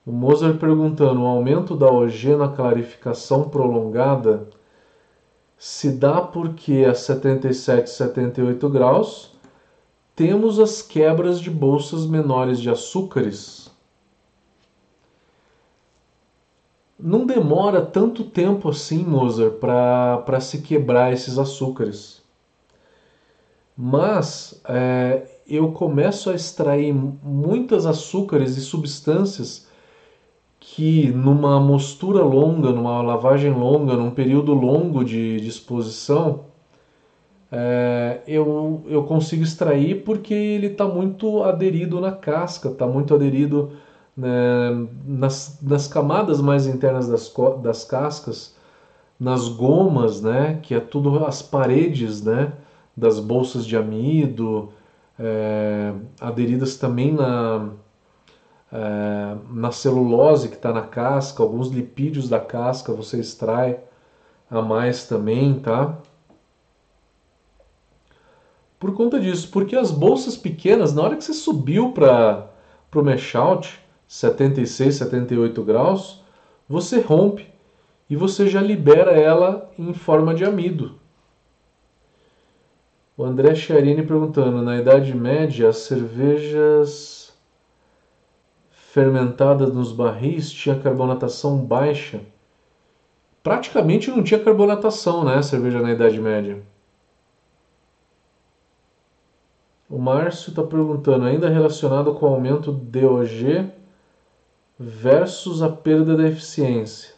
O 0.07 0.11
Mozart 0.11 0.57
perguntando: 0.57 1.21
o 1.21 1.27
aumento 1.27 1.77
da 1.77 1.93
OG 1.93 2.35
na 2.39 2.49
clarificação 2.49 3.51
prolongada 3.51 4.49
se 5.59 5.91
dá 5.91 6.23
porque 6.23 6.87
a 6.89 6.95
77 6.95 7.91
78 7.91 8.71
graus 8.71 9.31
temos 10.17 10.59
as 10.59 10.81
quebras 10.81 11.43
de 11.43 11.51
bolsas 11.51 12.07
menores 12.07 12.59
de 12.59 12.71
açúcares. 12.71 13.58
Não 16.99 17.25
demora 17.25 17.81
tanto 17.81 18.25
tempo 18.25 18.69
assim, 18.71 19.05
Mozart, 19.05 19.55
para 19.55 20.41
se 20.41 20.61
quebrar 20.63 21.13
esses 21.13 21.39
açúcares. 21.39 22.21
Mas 23.77 24.61
é, 24.69 25.23
eu 25.47 25.71
começo 25.71 26.29
a 26.29 26.35
extrair 26.35 26.93
muitas 26.93 27.87
açúcares 27.87 28.57
e 28.57 28.61
substâncias 28.61 29.69
que 30.59 31.09
numa 31.13 31.61
mostura 31.61 32.23
longa, 32.23 32.73
numa 32.73 33.01
lavagem 33.01 33.53
longa, 33.53 33.97
num 33.97 34.11
período 34.11 34.53
longo 34.53 35.05
de, 35.05 35.41
de 35.41 35.49
exposição, 35.49 36.47
é, 37.51 38.21
eu, 38.27 38.83
eu 38.89 39.05
consigo 39.05 39.45
extrair 39.45 40.03
porque 40.05 40.35
ele 40.35 40.67
está 40.67 40.87
muito 40.87 41.45
aderido 41.45 42.01
na 42.01 42.13
casca, 42.13 42.69
está 42.71 42.87
muito 42.87 43.15
aderido 43.15 43.73
né, 44.19 44.89
nas, 45.07 45.61
nas 45.63 45.87
camadas 45.87 46.41
mais 46.41 46.67
internas 46.67 47.07
das, 47.07 47.33
das 47.63 47.85
cascas, 47.85 48.57
nas 49.19 49.49
gomas, 49.49 50.21
né, 50.21 50.59
que 50.61 50.75
é 50.75 50.81
tudo 50.81 51.25
as 51.25 51.41
paredes 51.41 52.21
né, 52.25 52.53
das 52.97 53.21
bolsas 53.21 53.65
de 53.65 53.77
amido, 53.77 54.73
é, 55.17 55.93
aderidas 56.21 56.77
também 56.77 57.13
na, 57.13 57.71
é, 58.73 59.37
na 59.51 59.71
celulose 59.71 60.49
que 60.49 60.57
está 60.57 60.73
na 60.73 60.83
casca, 60.83 61.41
alguns 61.41 61.69
lipídios 61.69 62.29
da 62.29 62.41
casca 62.41 62.93
você 62.93 63.21
extrai 63.21 63.79
a 64.51 64.61
mais 64.61 65.07
também, 65.07 65.61
tá? 65.61 65.97
Por 68.81 68.95
conta 68.95 69.21
disso, 69.21 69.49
porque 69.53 69.77
as 69.77 69.93
bolsas 69.93 70.37
pequenas, 70.37 70.93
na 70.93 71.03
hora 71.03 71.17
que 71.17 71.25
você 71.25 71.35
subiu 71.35 71.93
para 71.93 72.49
o 72.95 73.03
mesh 73.03 73.35
out, 73.35 73.88
76, 74.09 74.95
78 74.95 75.63
graus, 75.63 76.25
você 76.67 76.99
rompe 76.99 77.47
e 78.09 78.17
você 78.17 78.49
já 78.49 78.61
libera 78.61 79.13
ela 79.13 79.71
em 79.79 79.93
forma 79.93 80.35
de 80.35 80.47
amido. 80.47 80.99
O 83.15 83.23
André 83.23 83.55
Chiarini 83.55 84.03
perguntando: 84.03 84.63
na 84.63 84.79
Idade 84.79 85.15
Média, 85.15 85.69
as 85.69 85.79
cervejas 85.79 87.37
fermentadas 88.71 89.75
nos 89.75 89.93
barris 89.93 90.51
tinham 90.51 90.81
carbonatação 90.81 91.59
baixa? 91.59 92.21
Praticamente 93.43 94.11
não 94.11 94.23
tinha 94.23 94.43
carbonatação, 94.43 95.23
né? 95.25 95.43
Cerveja 95.43 95.81
na 95.81 95.93
Idade 95.93 96.19
Média. 96.19 96.63
O 99.91 99.99
Márcio 99.99 100.51
está 100.51 100.63
perguntando, 100.63 101.25
ainda 101.25 101.49
relacionado 101.49 102.15
com 102.15 102.27
o 102.27 102.35
aumento 102.35 102.73
do 102.73 103.01
DOG 103.01 103.71
versus 104.79 105.63
a 105.63 105.69
perda 105.69 106.17
da 106.17 106.29
eficiência. 106.29 107.15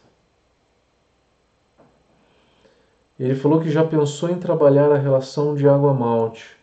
Ele 3.19 3.35
falou 3.35 3.61
que 3.61 3.71
já 3.71 3.85
pensou 3.85 4.31
em 4.31 4.39
trabalhar 4.39 4.91
a 4.91 4.97
relação 4.97 5.55
de 5.55 5.69
água-malte, 5.69 6.57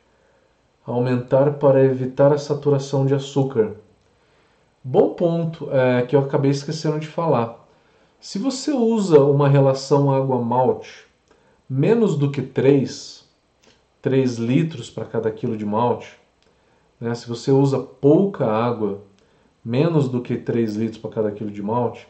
aumentar 0.84 1.54
para 1.54 1.84
evitar 1.84 2.34
a 2.34 2.38
saturação 2.38 3.06
de 3.06 3.14
açúcar. 3.14 3.76
Bom 4.84 5.14
ponto 5.14 5.70
é, 5.72 6.02
que 6.02 6.16
eu 6.16 6.22
acabei 6.22 6.50
esquecendo 6.50 7.00
de 7.00 7.08
falar. 7.08 7.64
Se 8.20 8.40
você 8.40 8.72
usa 8.72 9.20
uma 9.20 9.48
relação 9.48 10.12
água-malte 10.12 11.06
menos 11.70 12.18
do 12.18 12.32
que 12.32 12.42
3, 12.42 13.24
3 14.02 14.38
litros 14.38 14.90
para 14.90 15.06
cada 15.06 15.30
quilo 15.30 15.56
de 15.56 15.66
malte, 15.66 16.18
né, 17.00 17.14
se 17.14 17.28
você 17.28 17.52
usa 17.52 17.78
pouca 17.78 18.48
água, 18.48 19.02
menos 19.68 20.08
do 20.08 20.22
que 20.22 20.38
3 20.38 20.76
litros 20.76 20.98
para 20.98 21.12
cada 21.12 21.32
quilo 21.32 21.52
de 21.52 21.62
malte, 21.62 22.08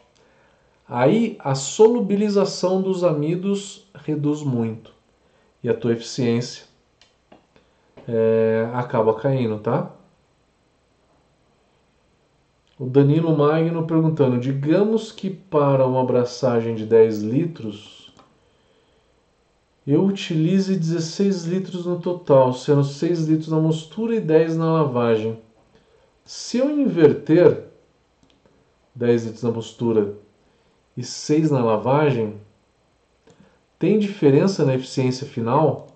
Aí 0.88 1.36
a 1.40 1.54
solubilização 1.54 2.80
dos 2.80 3.04
amidos 3.04 3.86
reduz 3.94 4.42
muito 4.42 4.90
e 5.62 5.68
a 5.68 5.74
tua 5.74 5.92
eficiência 5.92 6.64
é, 8.08 8.70
acaba 8.72 9.12
caindo, 9.12 9.58
tá? 9.58 9.90
O 12.78 12.86
Danilo 12.86 13.36
Magno 13.36 13.86
perguntando: 13.86 14.38
digamos 14.38 15.12
que 15.12 15.28
para 15.28 15.86
uma 15.86 16.00
abraçagem 16.00 16.74
de 16.74 16.86
10 16.86 17.22
litros 17.22 18.10
eu 19.86 20.04
utilize 20.04 20.74
16 20.74 21.44
litros 21.44 21.84
no 21.84 21.98
total, 21.98 22.54
sendo 22.54 22.84
6 22.84 23.26
litros 23.26 23.48
na 23.48 23.58
mostura 23.58 24.14
e 24.14 24.20
10 24.20 24.56
na 24.56 24.72
lavagem. 24.72 25.38
Se 26.28 26.58
eu 26.58 26.70
inverter 26.70 27.68
10 28.94 29.24
litros 29.24 29.42
na 29.42 29.50
mostura 29.50 30.12
e 30.94 31.02
6 31.02 31.50
na 31.50 31.64
lavagem, 31.64 32.34
tem 33.78 33.98
diferença 33.98 34.62
na 34.62 34.74
eficiência 34.74 35.26
final? 35.26 35.86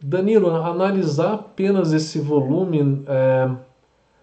Danilo, 0.00 0.48
analisar 0.54 1.34
apenas 1.34 1.92
esse 1.92 2.20
volume 2.20 3.04
é, 3.08 3.50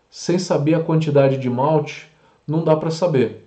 sem 0.10 0.40
saber 0.40 0.76
a 0.76 0.84
quantidade 0.84 1.38
de 1.38 1.50
malte 1.50 2.10
não 2.48 2.64
dá 2.64 2.78
para 2.78 2.92
saber. 2.92 3.46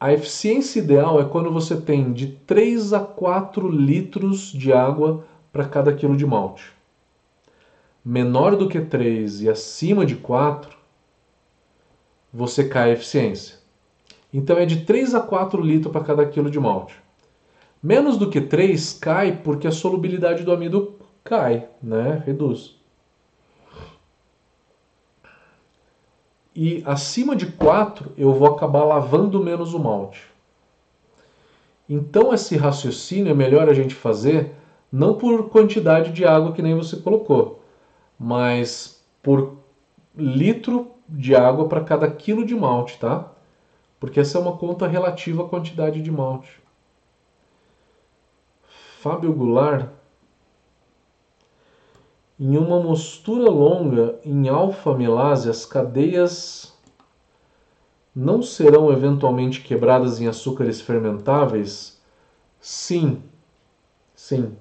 A 0.00 0.12
eficiência 0.12 0.80
ideal 0.80 1.20
é 1.20 1.24
quando 1.24 1.52
você 1.52 1.80
tem 1.80 2.12
de 2.12 2.26
3 2.26 2.92
a 2.92 2.98
4 2.98 3.70
litros 3.70 4.50
de 4.50 4.72
água 4.72 5.24
para 5.52 5.68
cada 5.68 5.94
quilo 5.94 6.16
de 6.16 6.26
malte. 6.26 6.76
Menor 8.04 8.56
do 8.56 8.68
que 8.68 8.80
3 8.80 9.42
e 9.42 9.48
acima 9.48 10.06
de 10.06 10.16
4, 10.16 10.76
você 12.32 12.68
cai 12.68 12.90
a 12.90 12.92
eficiência. 12.94 13.58
Então 14.32 14.56
é 14.56 14.66
de 14.66 14.84
3 14.84 15.14
a 15.14 15.20
4 15.20 15.60
litros 15.62 15.92
para 15.92 16.04
cada 16.04 16.26
quilo 16.26 16.50
de 16.50 16.60
malte. 16.60 16.94
Menos 17.82 18.16
do 18.16 18.30
que 18.30 18.40
3 18.40 18.94
cai 18.94 19.40
porque 19.42 19.66
a 19.66 19.72
solubilidade 19.72 20.42
do 20.42 20.52
amido 20.52 20.96
cai, 21.24 21.68
né? 21.82 22.22
reduz. 22.26 22.76
E 26.54 26.82
acima 26.84 27.36
de 27.36 27.46
4 27.46 28.12
eu 28.16 28.32
vou 28.32 28.48
acabar 28.48 28.84
lavando 28.84 29.42
menos 29.42 29.74
o 29.74 29.78
malte. 29.78 30.26
Então 31.88 32.34
esse 32.34 32.56
raciocínio 32.56 33.30
é 33.30 33.34
melhor 33.34 33.68
a 33.68 33.72
gente 33.72 33.94
fazer 33.94 34.54
não 34.90 35.14
por 35.14 35.48
quantidade 35.50 36.12
de 36.12 36.24
água 36.24 36.52
que 36.52 36.60
nem 36.60 36.74
você 36.74 36.96
colocou, 36.96 37.57
mas 38.18 39.04
por 39.22 39.58
litro 40.16 40.92
de 41.08 41.34
água 41.34 41.68
para 41.68 41.84
cada 41.84 42.10
quilo 42.10 42.44
de 42.44 42.54
malte, 42.54 42.98
tá? 42.98 43.32
porque 44.00 44.20
essa 44.20 44.38
é 44.38 44.40
uma 44.40 44.56
conta 44.56 44.86
relativa 44.86 45.44
à 45.44 45.48
quantidade 45.48 46.00
de 46.00 46.10
malte. 46.10 46.60
Fábio 49.00 49.32
Goulart, 49.32 49.88
em 52.38 52.56
uma 52.56 52.80
mostura 52.80 53.50
longa 53.50 54.18
em 54.24 54.48
alfa-melase, 54.48 55.50
as 55.50 55.66
cadeias 55.66 56.72
não 58.14 58.42
serão 58.42 58.92
eventualmente 58.92 59.60
quebradas 59.60 60.20
em 60.20 60.28
açúcares 60.28 60.80
fermentáveis? 60.80 62.00
Sim, 62.60 63.22
sim. 64.14 64.56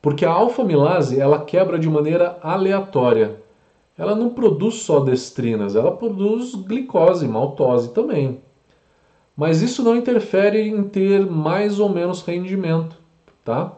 Porque 0.00 0.24
a 0.24 0.30
alfa-milase 0.30 1.18
ela 1.18 1.44
quebra 1.44 1.78
de 1.78 1.88
maneira 1.88 2.38
aleatória. 2.42 3.40
Ela 3.96 4.14
não 4.14 4.30
produz 4.30 4.76
só 4.76 5.00
destrinas, 5.00 5.74
ela 5.74 5.90
produz 5.90 6.54
glicose, 6.54 7.26
maltose 7.26 7.92
também. 7.92 8.40
Mas 9.36 9.60
isso 9.60 9.82
não 9.82 9.96
interfere 9.96 10.68
em 10.68 10.82
ter 10.84 11.26
mais 11.26 11.80
ou 11.80 11.88
menos 11.88 12.22
rendimento, 12.22 12.96
tá? 13.44 13.72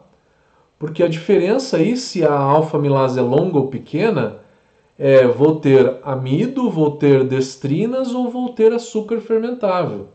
Porque 0.78 1.02
a 1.02 1.08
diferença 1.08 1.76
aí, 1.76 1.96
se 1.96 2.24
a 2.24 2.34
alfa-milase 2.34 3.18
é 3.18 3.22
longa 3.22 3.58
ou 3.58 3.68
pequena, 3.68 4.40
é 4.98 5.26
vou 5.26 5.60
ter 5.60 5.98
amido, 6.02 6.70
vou 6.70 6.92
ter 6.92 7.24
destrinas 7.24 8.14
ou 8.14 8.30
vou 8.30 8.50
ter 8.50 8.72
açúcar 8.72 9.20
fermentável. 9.20 10.08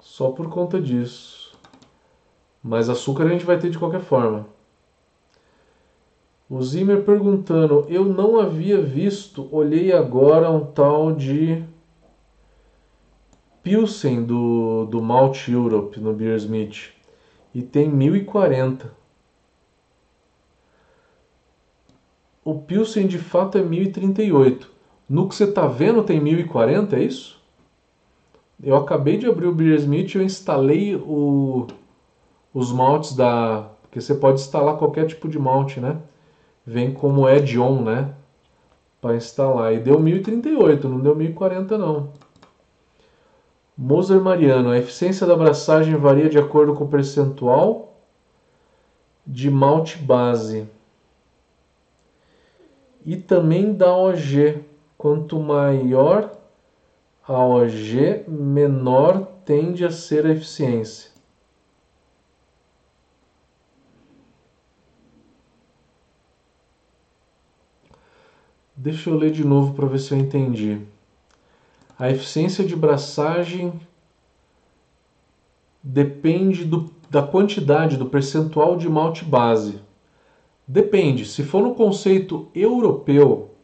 Só 0.00 0.30
por 0.30 0.48
conta 0.48 0.80
disso. 0.80 1.33
Mas 2.64 2.88
açúcar 2.88 3.24
a 3.24 3.28
gente 3.28 3.44
vai 3.44 3.58
ter 3.58 3.68
de 3.68 3.78
qualquer 3.78 4.00
forma. 4.00 4.46
O 6.48 6.62
Zimmer 6.62 7.02
perguntando, 7.02 7.84
eu 7.90 8.06
não 8.06 8.40
havia 8.40 8.80
visto, 8.80 9.46
olhei 9.52 9.92
agora 9.92 10.50
um 10.50 10.64
tal 10.64 11.12
de 11.12 11.62
Pilsen 13.62 14.24
do, 14.24 14.86
do 14.86 15.02
Malt 15.02 15.46
Europe 15.48 16.00
no 16.00 16.14
Beersmith 16.14 16.90
e 17.54 17.60
tem 17.60 17.88
1040. 17.90 18.90
O 22.42 22.54
Pilsen 22.60 23.06
de 23.06 23.18
fato 23.18 23.58
é 23.58 23.62
1038. 23.62 24.70
No 25.08 25.28
que 25.28 25.34
você 25.34 25.44
está 25.44 25.66
vendo 25.66 26.02
tem 26.02 26.20
1040, 26.20 26.96
é 26.96 27.04
isso? 27.04 27.42
Eu 28.62 28.76
acabei 28.76 29.18
de 29.18 29.26
abrir 29.26 29.46
o 29.46 29.54
Beersmith 29.54 30.14
eu 30.14 30.22
instalei 30.22 30.94
o, 30.94 31.66
os 32.54 32.72
maltes 32.72 33.16
da... 33.16 33.68
Porque 33.82 34.00
você 34.00 34.14
pode 34.14 34.40
instalar 34.40 34.78
qualquer 34.78 35.06
tipo 35.06 35.28
de 35.28 35.38
malte, 35.38 35.80
né? 35.80 35.98
Vem 36.64 36.94
como 36.94 37.26
add-on, 37.26 37.82
né? 37.82 38.14
Para 39.00 39.16
instalar. 39.16 39.74
E 39.74 39.80
deu 39.80 40.00
1038, 40.00 40.88
não 40.88 41.00
deu 41.00 41.14
1040 41.14 41.76
não. 41.76 42.12
Moser 43.76 44.20
Mariano, 44.20 44.70
a 44.70 44.78
eficiência 44.78 45.26
da 45.26 45.34
abraçagem 45.34 45.96
varia 45.96 46.30
de 46.30 46.38
acordo 46.38 46.74
com 46.74 46.84
o 46.84 46.88
percentual 46.88 47.98
de 49.26 49.50
malte 49.50 49.98
base 49.98 50.68
e 53.04 53.16
também 53.16 53.74
da 53.74 53.94
OG. 53.94 54.64
Quanto 54.96 55.38
maior 55.38 56.30
a 57.26 57.44
OG, 57.44 58.24
menor 58.26 59.26
tende 59.44 59.84
a 59.84 59.90
ser 59.90 60.24
a 60.24 60.30
eficiência. 60.30 61.13
Deixa 68.76 69.08
eu 69.08 69.16
ler 69.16 69.30
de 69.30 69.44
novo 69.44 69.72
para 69.74 69.86
ver 69.86 69.98
se 69.98 70.12
eu 70.12 70.18
entendi. 70.18 70.80
A 71.96 72.10
eficiência 72.10 72.64
de 72.64 72.74
braçagem 72.74 73.72
depende 75.80 76.64
do, 76.64 76.90
da 77.08 77.22
quantidade, 77.22 77.96
do 77.96 78.06
percentual 78.06 78.76
de 78.76 78.88
malte 78.88 79.24
base. 79.24 79.80
Depende. 80.66 81.24
Se 81.24 81.44
for 81.44 81.62
no 81.62 81.74
conceito 81.74 82.48
europeu, 82.52 83.54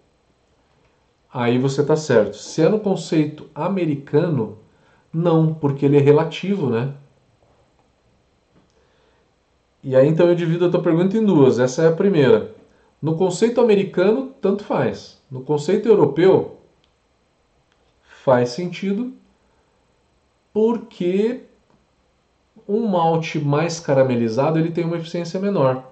aí 1.32 1.58
você 1.58 1.80
está 1.80 1.96
certo. 1.96 2.36
Se 2.36 2.62
é 2.62 2.68
no 2.68 2.78
conceito 2.78 3.48
americano, 3.52 4.58
não, 5.12 5.52
porque 5.52 5.86
ele 5.86 5.96
é 5.96 6.00
relativo, 6.00 6.70
né? 6.70 6.94
E 9.82 9.96
aí 9.96 10.06
então 10.06 10.28
eu 10.28 10.34
divido 10.36 10.66
a 10.66 10.70
tua 10.70 10.82
pergunta 10.82 11.16
em 11.16 11.24
duas. 11.24 11.58
Essa 11.58 11.82
é 11.82 11.88
a 11.88 11.92
primeira. 11.92 12.59
No 13.00 13.16
conceito 13.16 13.60
americano, 13.60 14.34
tanto 14.40 14.64
faz. 14.64 15.20
No 15.30 15.42
conceito 15.42 15.88
europeu, 15.88 16.58
faz 18.02 18.50
sentido, 18.50 19.14
porque 20.52 21.44
um 22.68 22.86
malte 22.86 23.38
mais 23.38 23.80
caramelizado 23.80 24.58
ele 24.58 24.70
tem 24.70 24.84
uma 24.84 24.98
eficiência 24.98 25.40
menor. 25.40 25.90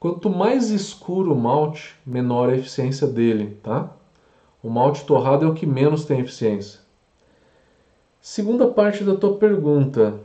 Quanto 0.00 0.28
mais 0.28 0.70
escuro 0.70 1.32
o 1.32 1.38
malte, 1.38 1.94
menor 2.04 2.50
a 2.50 2.56
eficiência 2.56 3.06
dele, 3.06 3.58
tá? 3.62 3.90
O 4.62 4.68
malte 4.68 5.04
torrado 5.04 5.44
é 5.44 5.48
o 5.48 5.54
que 5.54 5.66
menos 5.66 6.04
tem 6.04 6.20
eficiência. 6.20 6.80
Segunda 8.20 8.66
parte 8.68 9.04
da 9.04 9.16
tua 9.16 9.36
pergunta. 9.36 10.20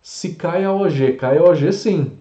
Se 0.00 0.34
cai 0.34 0.64
a 0.64 0.72
OG, 0.72 1.16
cai 1.18 1.38
a 1.38 1.42
OG 1.44 1.72
sim. 1.72 2.18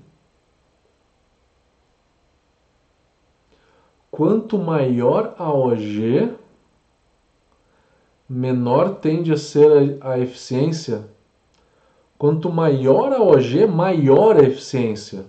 Quanto 4.18 4.58
maior 4.58 5.36
a 5.38 5.54
OG, 5.54 6.34
menor 8.28 8.96
tende 8.96 9.32
a 9.32 9.38
ser 9.38 10.02
a, 10.02 10.14
a 10.14 10.20
eficiência 10.20 11.06
Quanto 12.18 12.52
maior 12.52 13.14
a 13.14 13.22
OG, 13.22 13.68
maior 13.68 14.38
a 14.38 14.44
eficiência. 14.44 15.26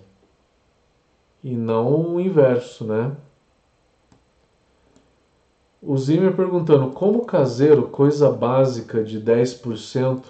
E 1.43 1.55
não 1.55 2.15
o 2.15 2.19
inverso, 2.19 2.83
né? 2.83 3.15
O 5.79 5.95
Zimmer 5.95 6.35
perguntando, 6.35 6.89
como 6.89 7.25
caseiro, 7.25 7.83
coisa 7.89 8.31
básica 8.31 9.03
de 9.03 9.21
10%, 9.21 10.23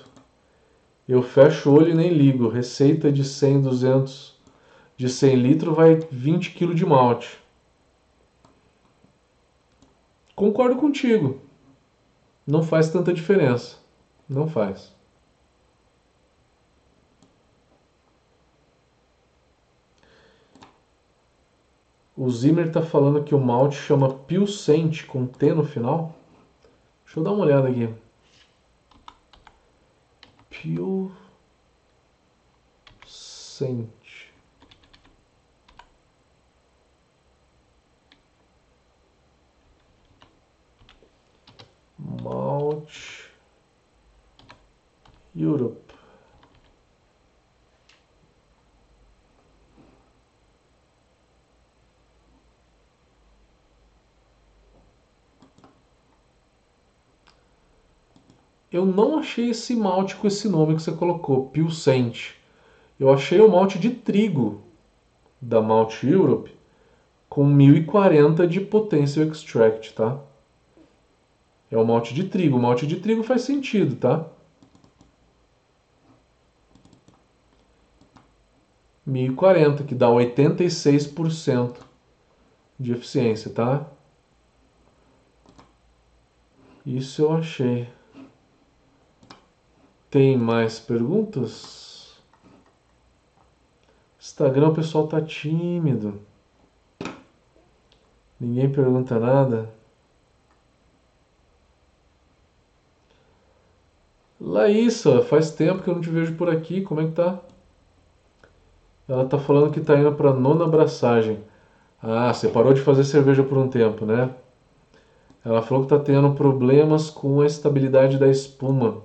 eu 1.07 1.23
fecho 1.23 1.69
o 1.69 1.75
olho 1.75 1.91
e 1.91 1.95
nem 1.95 2.11
ligo. 2.11 2.49
Receita 2.49 3.09
de 3.09 3.23
100, 3.23 3.61
200, 3.61 4.35
de 4.97 5.07
100 5.07 5.35
litros 5.37 5.75
vai 5.75 5.95
20 6.11 6.51
kg 6.51 6.75
de 6.75 6.85
malte. 6.85 7.39
Concordo 10.39 10.77
contigo. 10.77 11.41
Não 12.47 12.63
faz 12.63 12.89
tanta 12.89 13.11
diferença. 13.11 13.75
Não 14.29 14.47
faz. 14.47 14.95
O 22.15 22.29
Zimmer 22.29 22.67
está 22.67 22.81
falando 22.81 23.21
que 23.21 23.35
o 23.35 23.37
malte 23.37 23.75
chama 23.75 24.13
Pilsente 24.13 25.05
com 25.05 25.25
T 25.25 25.53
no 25.53 25.65
final. 25.65 26.15
Deixa 27.03 27.19
eu 27.19 27.23
dar 27.25 27.31
uma 27.31 27.43
olhada 27.43 27.67
aqui. 27.67 27.93
Pilsente. 30.49 31.19
Malte 41.99 43.29
Europe. 45.35 45.93
Eu 58.71 58.85
não 58.85 59.17
achei 59.17 59.49
esse 59.49 59.75
malte 59.75 60.15
com 60.15 60.27
esse 60.27 60.47
nome 60.47 60.75
que 60.75 60.81
você 60.81 60.91
colocou, 60.91 61.49
Pilsente. 61.49 62.39
Eu 62.99 63.11
achei 63.11 63.41
o 63.41 63.49
malte 63.49 63.79
de 63.79 63.89
trigo 63.89 64.61
da 65.41 65.61
Malt 65.61 66.03
Europe 66.03 66.55
com 67.27 67.45
1040 67.45 68.47
de 68.47 68.61
Potential 68.61 69.27
Extract, 69.27 69.93
tá? 69.93 70.19
É 71.71 71.77
o 71.77 71.85
malte 71.85 72.13
de 72.13 72.23
trigo. 72.25 72.57
O 72.57 72.61
malte 72.61 72.87
de 72.87 72.97
trigo 72.97 73.23
faz 73.23 73.43
sentido, 73.43 73.95
tá? 73.95 74.25
1040, 79.05 79.83
que 79.83 79.95
dá 79.95 80.07
86% 80.07 81.77
de 82.79 82.93
eficiência, 82.93 83.51
tá? 83.51 83.85
Isso 86.85 87.21
eu 87.23 87.33
achei. 87.33 87.89
Tem 90.09 90.37
mais 90.37 90.79
perguntas? 90.79 92.19
Instagram 94.19 94.69
o 94.69 94.73
pessoal 94.73 95.07
tá 95.07 95.21
tímido. 95.21 96.21
Ninguém 98.39 98.71
pergunta 98.71 99.19
nada. 99.19 99.78
Laísa, 104.49 105.21
faz 105.21 105.51
tempo 105.51 105.83
que 105.83 105.89
eu 105.89 105.93
não 105.93 106.01
te 106.01 106.09
vejo 106.09 106.33
por 106.33 106.49
aqui. 106.49 106.81
Como 106.81 107.01
é 107.01 107.05
que 107.05 107.11
tá? 107.11 107.39
Ela 109.07 109.25
tá 109.25 109.37
falando 109.37 109.71
que 109.71 109.79
tá 109.79 109.95
indo 109.97 110.11
para 110.13 110.33
nona 110.33 110.65
abraçagem. 110.65 111.39
Ah, 112.01 112.33
você 112.33 112.47
parou 112.47 112.73
de 112.73 112.81
fazer 112.81 113.03
cerveja 113.03 113.43
por 113.43 113.57
um 113.57 113.67
tempo, 113.67 114.05
né? 114.05 114.31
Ela 115.45 115.61
falou 115.61 115.83
que 115.83 115.89
tá 115.89 115.99
tendo 115.99 116.31
problemas 116.31 117.09
com 117.11 117.41
a 117.41 117.45
estabilidade 117.45 118.17
da 118.17 118.27
espuma 118.27 119.01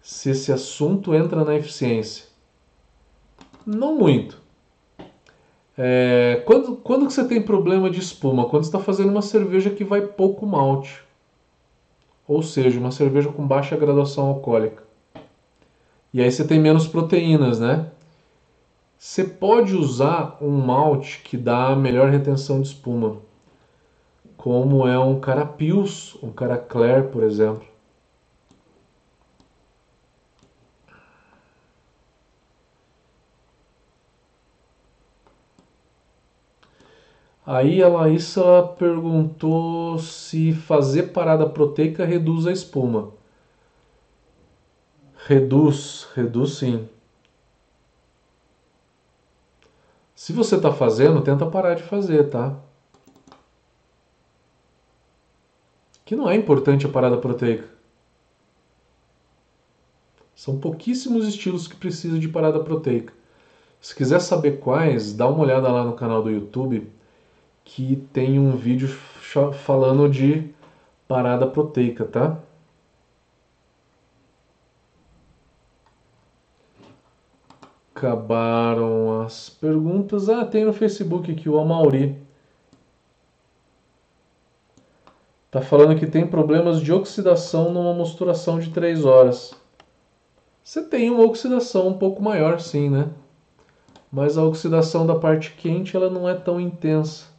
se 0.00 0.30
esse 0.30 0.50
assunto 0.52 1.14
entra 1.14 1.44
na 1.44 1.54
eficiência? 1.54 2.26
Não 3.66 3.94
muito. 3.94 4.40
É, 5.76 6.42
quando, 6.46 6.76
quando 6.76 7.06
que 7.06 7.12
você 7.12 7.24
tem 7.26 7.42
problema 7.42 7.90
de 7.90 7.98
espuma? 7.98 8.48
Quando 8.48 8.62
você 8.64 8.68
está 8.68 8.78
fazendo 8.78 9.10
uma 9.10 9.22
cerveja 9.22 9.68
que 9.68 9.84
vai 9.84 10.00
pouco 10.00 10.46
malte. 10.46 11.05
Ou 12.26 12.42
seja, 12.42 12.80
uma 12.80 12.90
cerveja 12.90 13.30
com 13.30 13.46
baixa 13.46 13.76
graduação 13.76 14.26
alcoólica. 14.26 14.82
E 16.12 16.22
aí 16.22 16.30
você 16.30 16.46
tem 16.46 16.58
menos 16.58 16.88
proteínas, 16.88 17.60
né? 17.60 17.90
Você 18.98 19.22
pode 19.22 19.74
usar 19.74 20.38
um 20.40 20.50
malte 20.50 21.20
que 21.22 21.36
dá 21.36 21.76
melhor 21.76 22.10
retenção 22.10 22.60
de 22.62 22.68
espuma, 22.68 23.18
como 24.36 24.88
é 24.88 24.98
um 24.98 25.20
carapils, 25.20 26.16
um 26.22 26.30
caracler, 26.30 27.04
por 27.08 27.22
exemplo. 27.22 27.75
Aí 37.46 37.80
a 37.80 37.86
Laísa 37.88 38.64
perguntou 38.76 40.00
se 40.00 40.52
fazer 40.52 41.12
parada 41.12 41.48
proteica 41.48 42.04
reduz 42.04 42.44
a 42.44 42.50
espuma. 42.50 43.12
Reduz, 45.28 46.08
reduz 46.12 46.54
sim. 46.54 46.88
Se 50.12 50.32
você 50.32 50.56
está 50.56 50.72
fazendo, 50.72 51.22
tenta 51.22 51.46
parar 51.46 51.74
de 51.74 51.84
fazer, 51.84 52.28
tá? 52.30 52.58
Que 56.04 56.16
não 56.16 56.28
é 56.28 56.34
importante 56.34 56.84
a 56.84 56.88
parada 56.88 57.16
proteica. 57.16 57.68
São 60.34 60.58
pouquíssimos 60.58 61.28
estilos 61.28 61.68
que 61.68 61.76
precisam 61.76 62.18
de 62.18 62.28
parada 62.28 62.58
proteica. 62.58 63.14
Se 63.80 63.94
quiser 63.94 64.20
saber 64.20 64.58
quais, 64.58 65.12
dá 65.12 65.28
uma 65.28 65.44
olhada 65.44 65.70
lá 65.70 65.84
no 65.84 65.94
canal 65.94 66.24
do 66.24 66.30
YouTube 66.30 66.95
que 67.66 67.96
tem 68.12 68.38
um 68.38 68.56
vídeo 68.56 68.88
falando 68.88 70.08
de 70.08 70.48
parada 71.06 71.46
proteica, 71.46 72.04
tá? 72.04 72.38
Acabaram 77.94 79.20
as 79.20 79.50
perguntas. 79.50 80.28
Ah, 80.28 80.44
tem 80.44 80.64
no 80.64 80.72
Facebook 80.72 81.30
aqui 81.30 81.48
o 81.48 81.58
Amauri. 81.58 82.16
Tá 85.50 85.60
falando 85.60 85.98
que 85.98 86.06
tem 86.06 86.26
problemas 86.26 86.80
de 86.80 86.92
oxidação 86.92 87.72
numa 87.72 87.92
mosturação 87.92 88.60
de 88.60 88.70
3 88.70 89.04
horas. 89.04 89.54
Você 90.62 90.82
tem 90.82 91.10
uma 91.10 91.24
oxidação 91.24 91.88
um 91.88 91.98
pouco 91.98 92.22
maior, 92.22 92.60
sim, 92.60 92.88
né? 92.88 93.10
Mas 94.10 94.38
a 94.38 94.44
oxidação 94.44 95.06
da 95.06 95.16
parte 95.16 95.52
quente 95.52 95.96
ela 95.96 96.08
não 96.08 96.28
é 96.28 96.34
tão 96.34 96.60
intensa. 96.60 97.35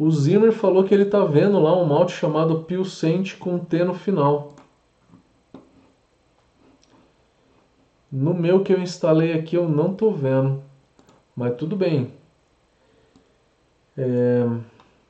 O 0.00 0.10
Zimmer 0.10 0.50
falou 0.50 0.82
que 0.82 0.94
ele 0.94 1.04
tá 1.04 1.26
vendo 1.26 1.60
lá 1.60 1.78
um 1.78 1.84
malte 1.84 2.12
chamado 2.12 2.62
Pilsente 2.62 3.36
com 3.36 3.58
T 3.58 3.84
no 3.84 3.92
final. 3.92 4.54
No 8.10 8.32
meu 8.32 8.64
que 8.64 8.72
eu 8.72 8.80
instalei 8.80 9.34
aqui 9.34 9.56
eu 9.56 9.68
não 9.68 9.92
tô 9.92 10.10
vendo, 10.10 10.62
mas 11.36 11.54
tudo 11.54 11.76
bem. 11.76 12.10
É, 13.94 14.46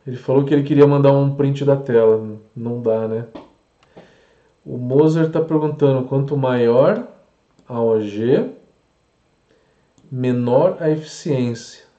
ele 0.05 0.17
falou 0.17 0.45
que 0.45 0.53
ele 0.53 0.65
queria 0.65 0.89
mandar 0.89 1.13
um 1.13 1.37
print 1.37 1.65
da 1.65 1.77
tela, 1.77 2.41
não 2.57 2.83
dá, 2.83 3.07
né? 3.07 3.29
O 4.67 4.77
Moser 4.77 5.27
está 5.27 5.41
perguntando 5.41 6.09
quanto 6.09 6.37
maior 6.37 7.07
a 7.69 7.81
OG, 7.81 8.51
menor 10.11 10.79
a 10.81 10.91
eficiência. 10.91 11.90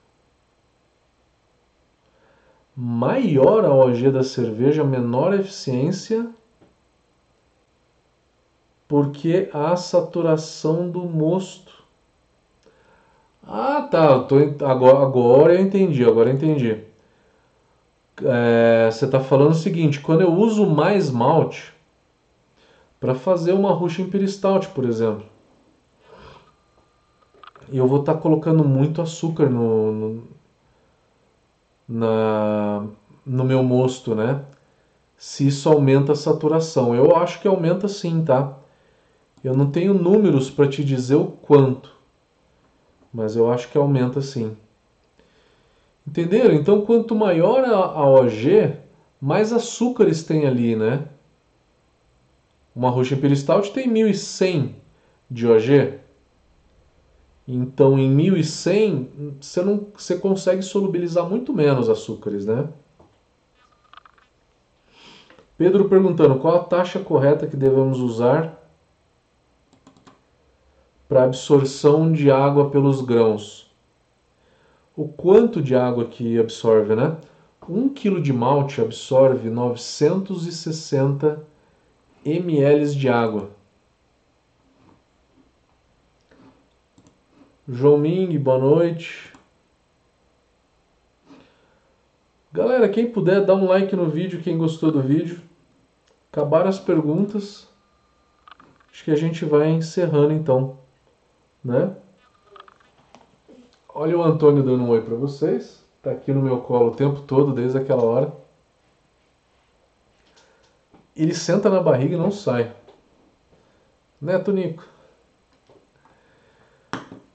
Maior 2.76 3.66
a 3.66 3.74
OG 3.74 4.12
da 4.12 4.24
cerveja, 4.24 4.84
menor 4.84 5.34
a 5.34 5.38
eficiência 5.38 6.30
porque 8.92 9.50
a 9.54 9.74
saturação 9.78 10.90
do 10.90 11.04
mosto. 11.04 11.72
Ah, 13.42 13.88
tá. 13.90 14.20
Tô, 14.20 14.36
agora, 14.66 15.02
agora 15.02 15.54
eu 15.54 15.62
entendi. 15.62 16.04
Agora 16.04 16.30
eu 16.30 16.34
entendi. 16.34 16.78
É, 18.22 18.90
você 18.92 19.06
está 19.06 19.22
falando 19.22 19.52
o 19.52 19.56
seguinte: 19.56 20.02
quando 20.02 20.20
eu 20.20 20.34
uso 20.34 20.66
mais 20.66 21.10
malte 21.10 21.74
para 23.00 23.16
fazer 23.16 23.54
uma 23.54 23.72
Russian 23.72 24.04
Imperial 24.04 24.28
Stout, 24.28 24.68
por 24.72 24.84
exemplo, 24.84 25.26
eu 27.72 27.88
vou 27.88 28.02
estar 28.02 28.16
tá 28.16 28.20
colocando 28.20 28.66
muito 28.66 29.02
açúcar 29.02 29.50
no, 29.50 29.92
no, 29.94 30.24
na, 31.92 32.88
no 33.26 33.44
meu 33.44 33.62
mosto, 33.62 34.16
né? 34.16 34.42
Se 35.18 35.48
isso 35.48 35.70
aumenta 35.70 36.14
a 36.14 36.16
saturação. 36.16 36.96
Eu 36.96 37.16
acho 37.18 37.42
que 37.42 37.48
aumenta 37.48 37.88
sim, 37.88 38.24
tá? 38.24 38.58
Eu 39.44 39.56
não 39.56 39.70
tenho 39.70 39.94
números 39.94 40.50
para 40.50 40.68
te 40.68 40.84
dizer 40.84 41.16
o 41.16 41.26
quanto, 41.26 41.92
mas 43.14 43.36
eu 43.36 43.52
acho 43.52 43.70
que 43.70 43.78
aumenta 43.78 44.22
sim. 44.22 44.56
Entenderam? 46.08 46.56
Então, 46.56 46.82
quanto 46.82 47.14
maior 47.14 47.64
a, 47.66 48.06
OG, 48.06 48.78
mais 49.20 49.52
açúcares 49.52 50.24
tem 50.24 50.48
ali, 50.48 50.76
né? 50.76 51.06
Uma 52.76 52.90
Russian 52.90 53.18
Imperial 53.18 53.62
tem 53.74 53.88
1100 53.88 54.76
de 55.30 55.48
OG. 55.48 56.01
Então, 57.54 58.00
em 58.00 58.10
1100, 58.10 59.36
você, 59.42 59.62
não, 59.62 59.88
você 59.94 60.18
consegue 60.18 60.62
solubilizar 60.62 61.30
muito 61.30 61.54
menos 61.54 61.90
açúcares, 61.90 62.46
né? 62.46 62.70
Pedro 65.58 65.90
perguntando 65.90 66.40
qual 66.40 66.56
a 66.56 66.64
taxa 66.64 67.02
correta 67.02 67.46
que 67.46 67.58
devemos 67.58 68.00
usar 68.00 68.58
para 71.10 71.26
absorção 71.26 72.10
de 72.10 72.32
água 72.32 72.70
pelos 72.70 73.02
grãos. 73.02 73.70
O 74.96 75.10
quanto 75.10 75.62
de 75.62 75.76
água 75.76 76.06
que 76.06 76.40
absorve, 76.40 76.96
né? 76.96 77.18
1 77.68 77.90
kg 77.90 78.22
de 78.22 78.32
malte 78.32 78.80
absorve 78.80 79.50
960 79.50 81.44
ml 82.24 82.96
de 82.96 83.10
água. 83.10 83.50
João 87.74 87.98
Ming, 87.98 88.38
boa 88.38 88.60
noite. 88.60 89.32
Galera, 92.52 92.90
quem 92.90 93.10
puder, 93.10 93.46
dá 93.46 93.56
um 93.56 93.66
like 93.66 93.96
no 93.96 94.10
vídeo, 94.10 94.42
quem 94.42 94.58
gostou 94.58 94.92
do 94.92 95.02
vídeo. 95.02 95.42
Acabaram 96.30 96.68
as 96.68 96.78
perguntas. 96.78 97.70
Acho 98.92 99.06
que 99.06 99.12
a 99.12 99.16
gente 99.16 99.46
vai 99.46 99.70
encerrando 99.70 100.34
então 100.34 100.78
né? 101.64 101.96
Olha 103.88 104.18
o 104.18 104.24
Antônio 104.24 104.64
dando 104.64 104.84
um 104.84 104.90
oi 104.90 105.02
para 105.02 105.16
vocês. 105.16 105.82
Tá 106.02 106.12
aqui 106.12 106.34
no 106.34 106.42
meu 106.42 106.60
colo 106.60 106.92
o 106.92 106.96
tempo 106.96 107.22
todo, 107.22 107.54
desde 107.54 107.78
aquela 107.78 108.04
hora. 108.04 108.34
Ele 111.16 111.34
senta 111.34 111.70
na 111.70 111.80
barriga 111.80 112.16
e 112.16 112.18
não 112.18 112.32
sai. 112.32 112.76
Né, 114.20 114.38
Tonico? 114.40 114.84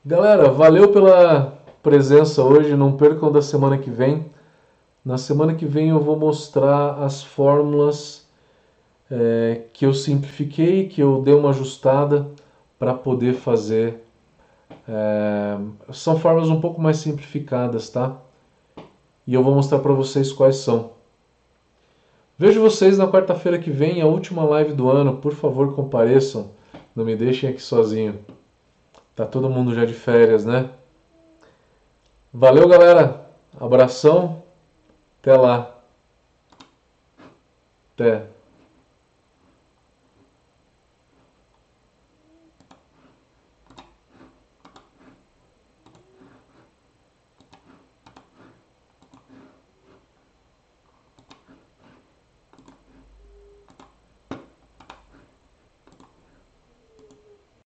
Galera, 0.09 0.53
valeu 0.53 0.93
pela 0.93 1.59
presença 1.83 2.41
hoje. 2.41 2.77
Não 2.77 2.97
percam 2.97 3.33
da 3.33 3.43
semana 3.43 3.77
que 3.77 3.91
vem. 3.91 4.27
Na 5.05 5.19
semana 5.19 5.53
que 5.53 5.67
vem 5.67 5.89
eu 5.89 5.99
vou 5.99 6.17
mostrar 6.17 7.03
as 7.03 7.25
fórmulas 7.25 8.25
é, 9.11 9.63
que 9.73 9.85
eu 9.85 9.93
simplifiquei, 9.93 10.87
que 10.87 11.03
eu 11.03 11.21
dei 11.23 11.35
uma 11.35 11.51
ajustada 11.51 12.25
para 12.79 12.95
poder 12.95 13.35
fazer 13.35 14.01
é, 14.89 15.59
são 15.93 16.17
formas 16.17 16.49
um 16.51 16.61
pouco 16.61 16.81
mais 16.81 16.99
simplificadas, 16.99 17.91
tá? 17.91 18.17
E 19.27 19.35
eu 19.35 19.43
vou 19.43 19.57
mostrar 19.57 19.81
para 19.81 19.93
vocês 19.93 20.33
quais 20.33 20.59
são. 20.59 20.93
Vejo 22.39 22.61
vocês 22.61 22.97
na 22.97 23.09
quarta-feira 23.09 23.59
que 23.59 23.73
vem, 23.73 24.01
a 24.01 24.07
última 24.07 24.45
live 24.45 24.73
do 24.73 24.89
ano. 24.89 25.17
Por 25.17 25.33
favor, 25.33 25.75
compareçam. 25.75 26.53
Não 26.95 27.05
me 27.05 27.17
deixem 27.17 27.51
aqui 27.51 27.61
sozinho. 27.61 28.21
Tá 29.17 29.25
todo 29.25 29.49
mundo 29.49 29.75
já 29.75 29.87
de 29.87 29.95
férias, 29.95 30.45
né? 30.45 30.69
Valeu, 32.31 32.69
galera. 32.69 33.31
Abração. 33.59 34.43
Até 35.23 35.35
lá. 35.35 35.75
Até. 37.95 38.27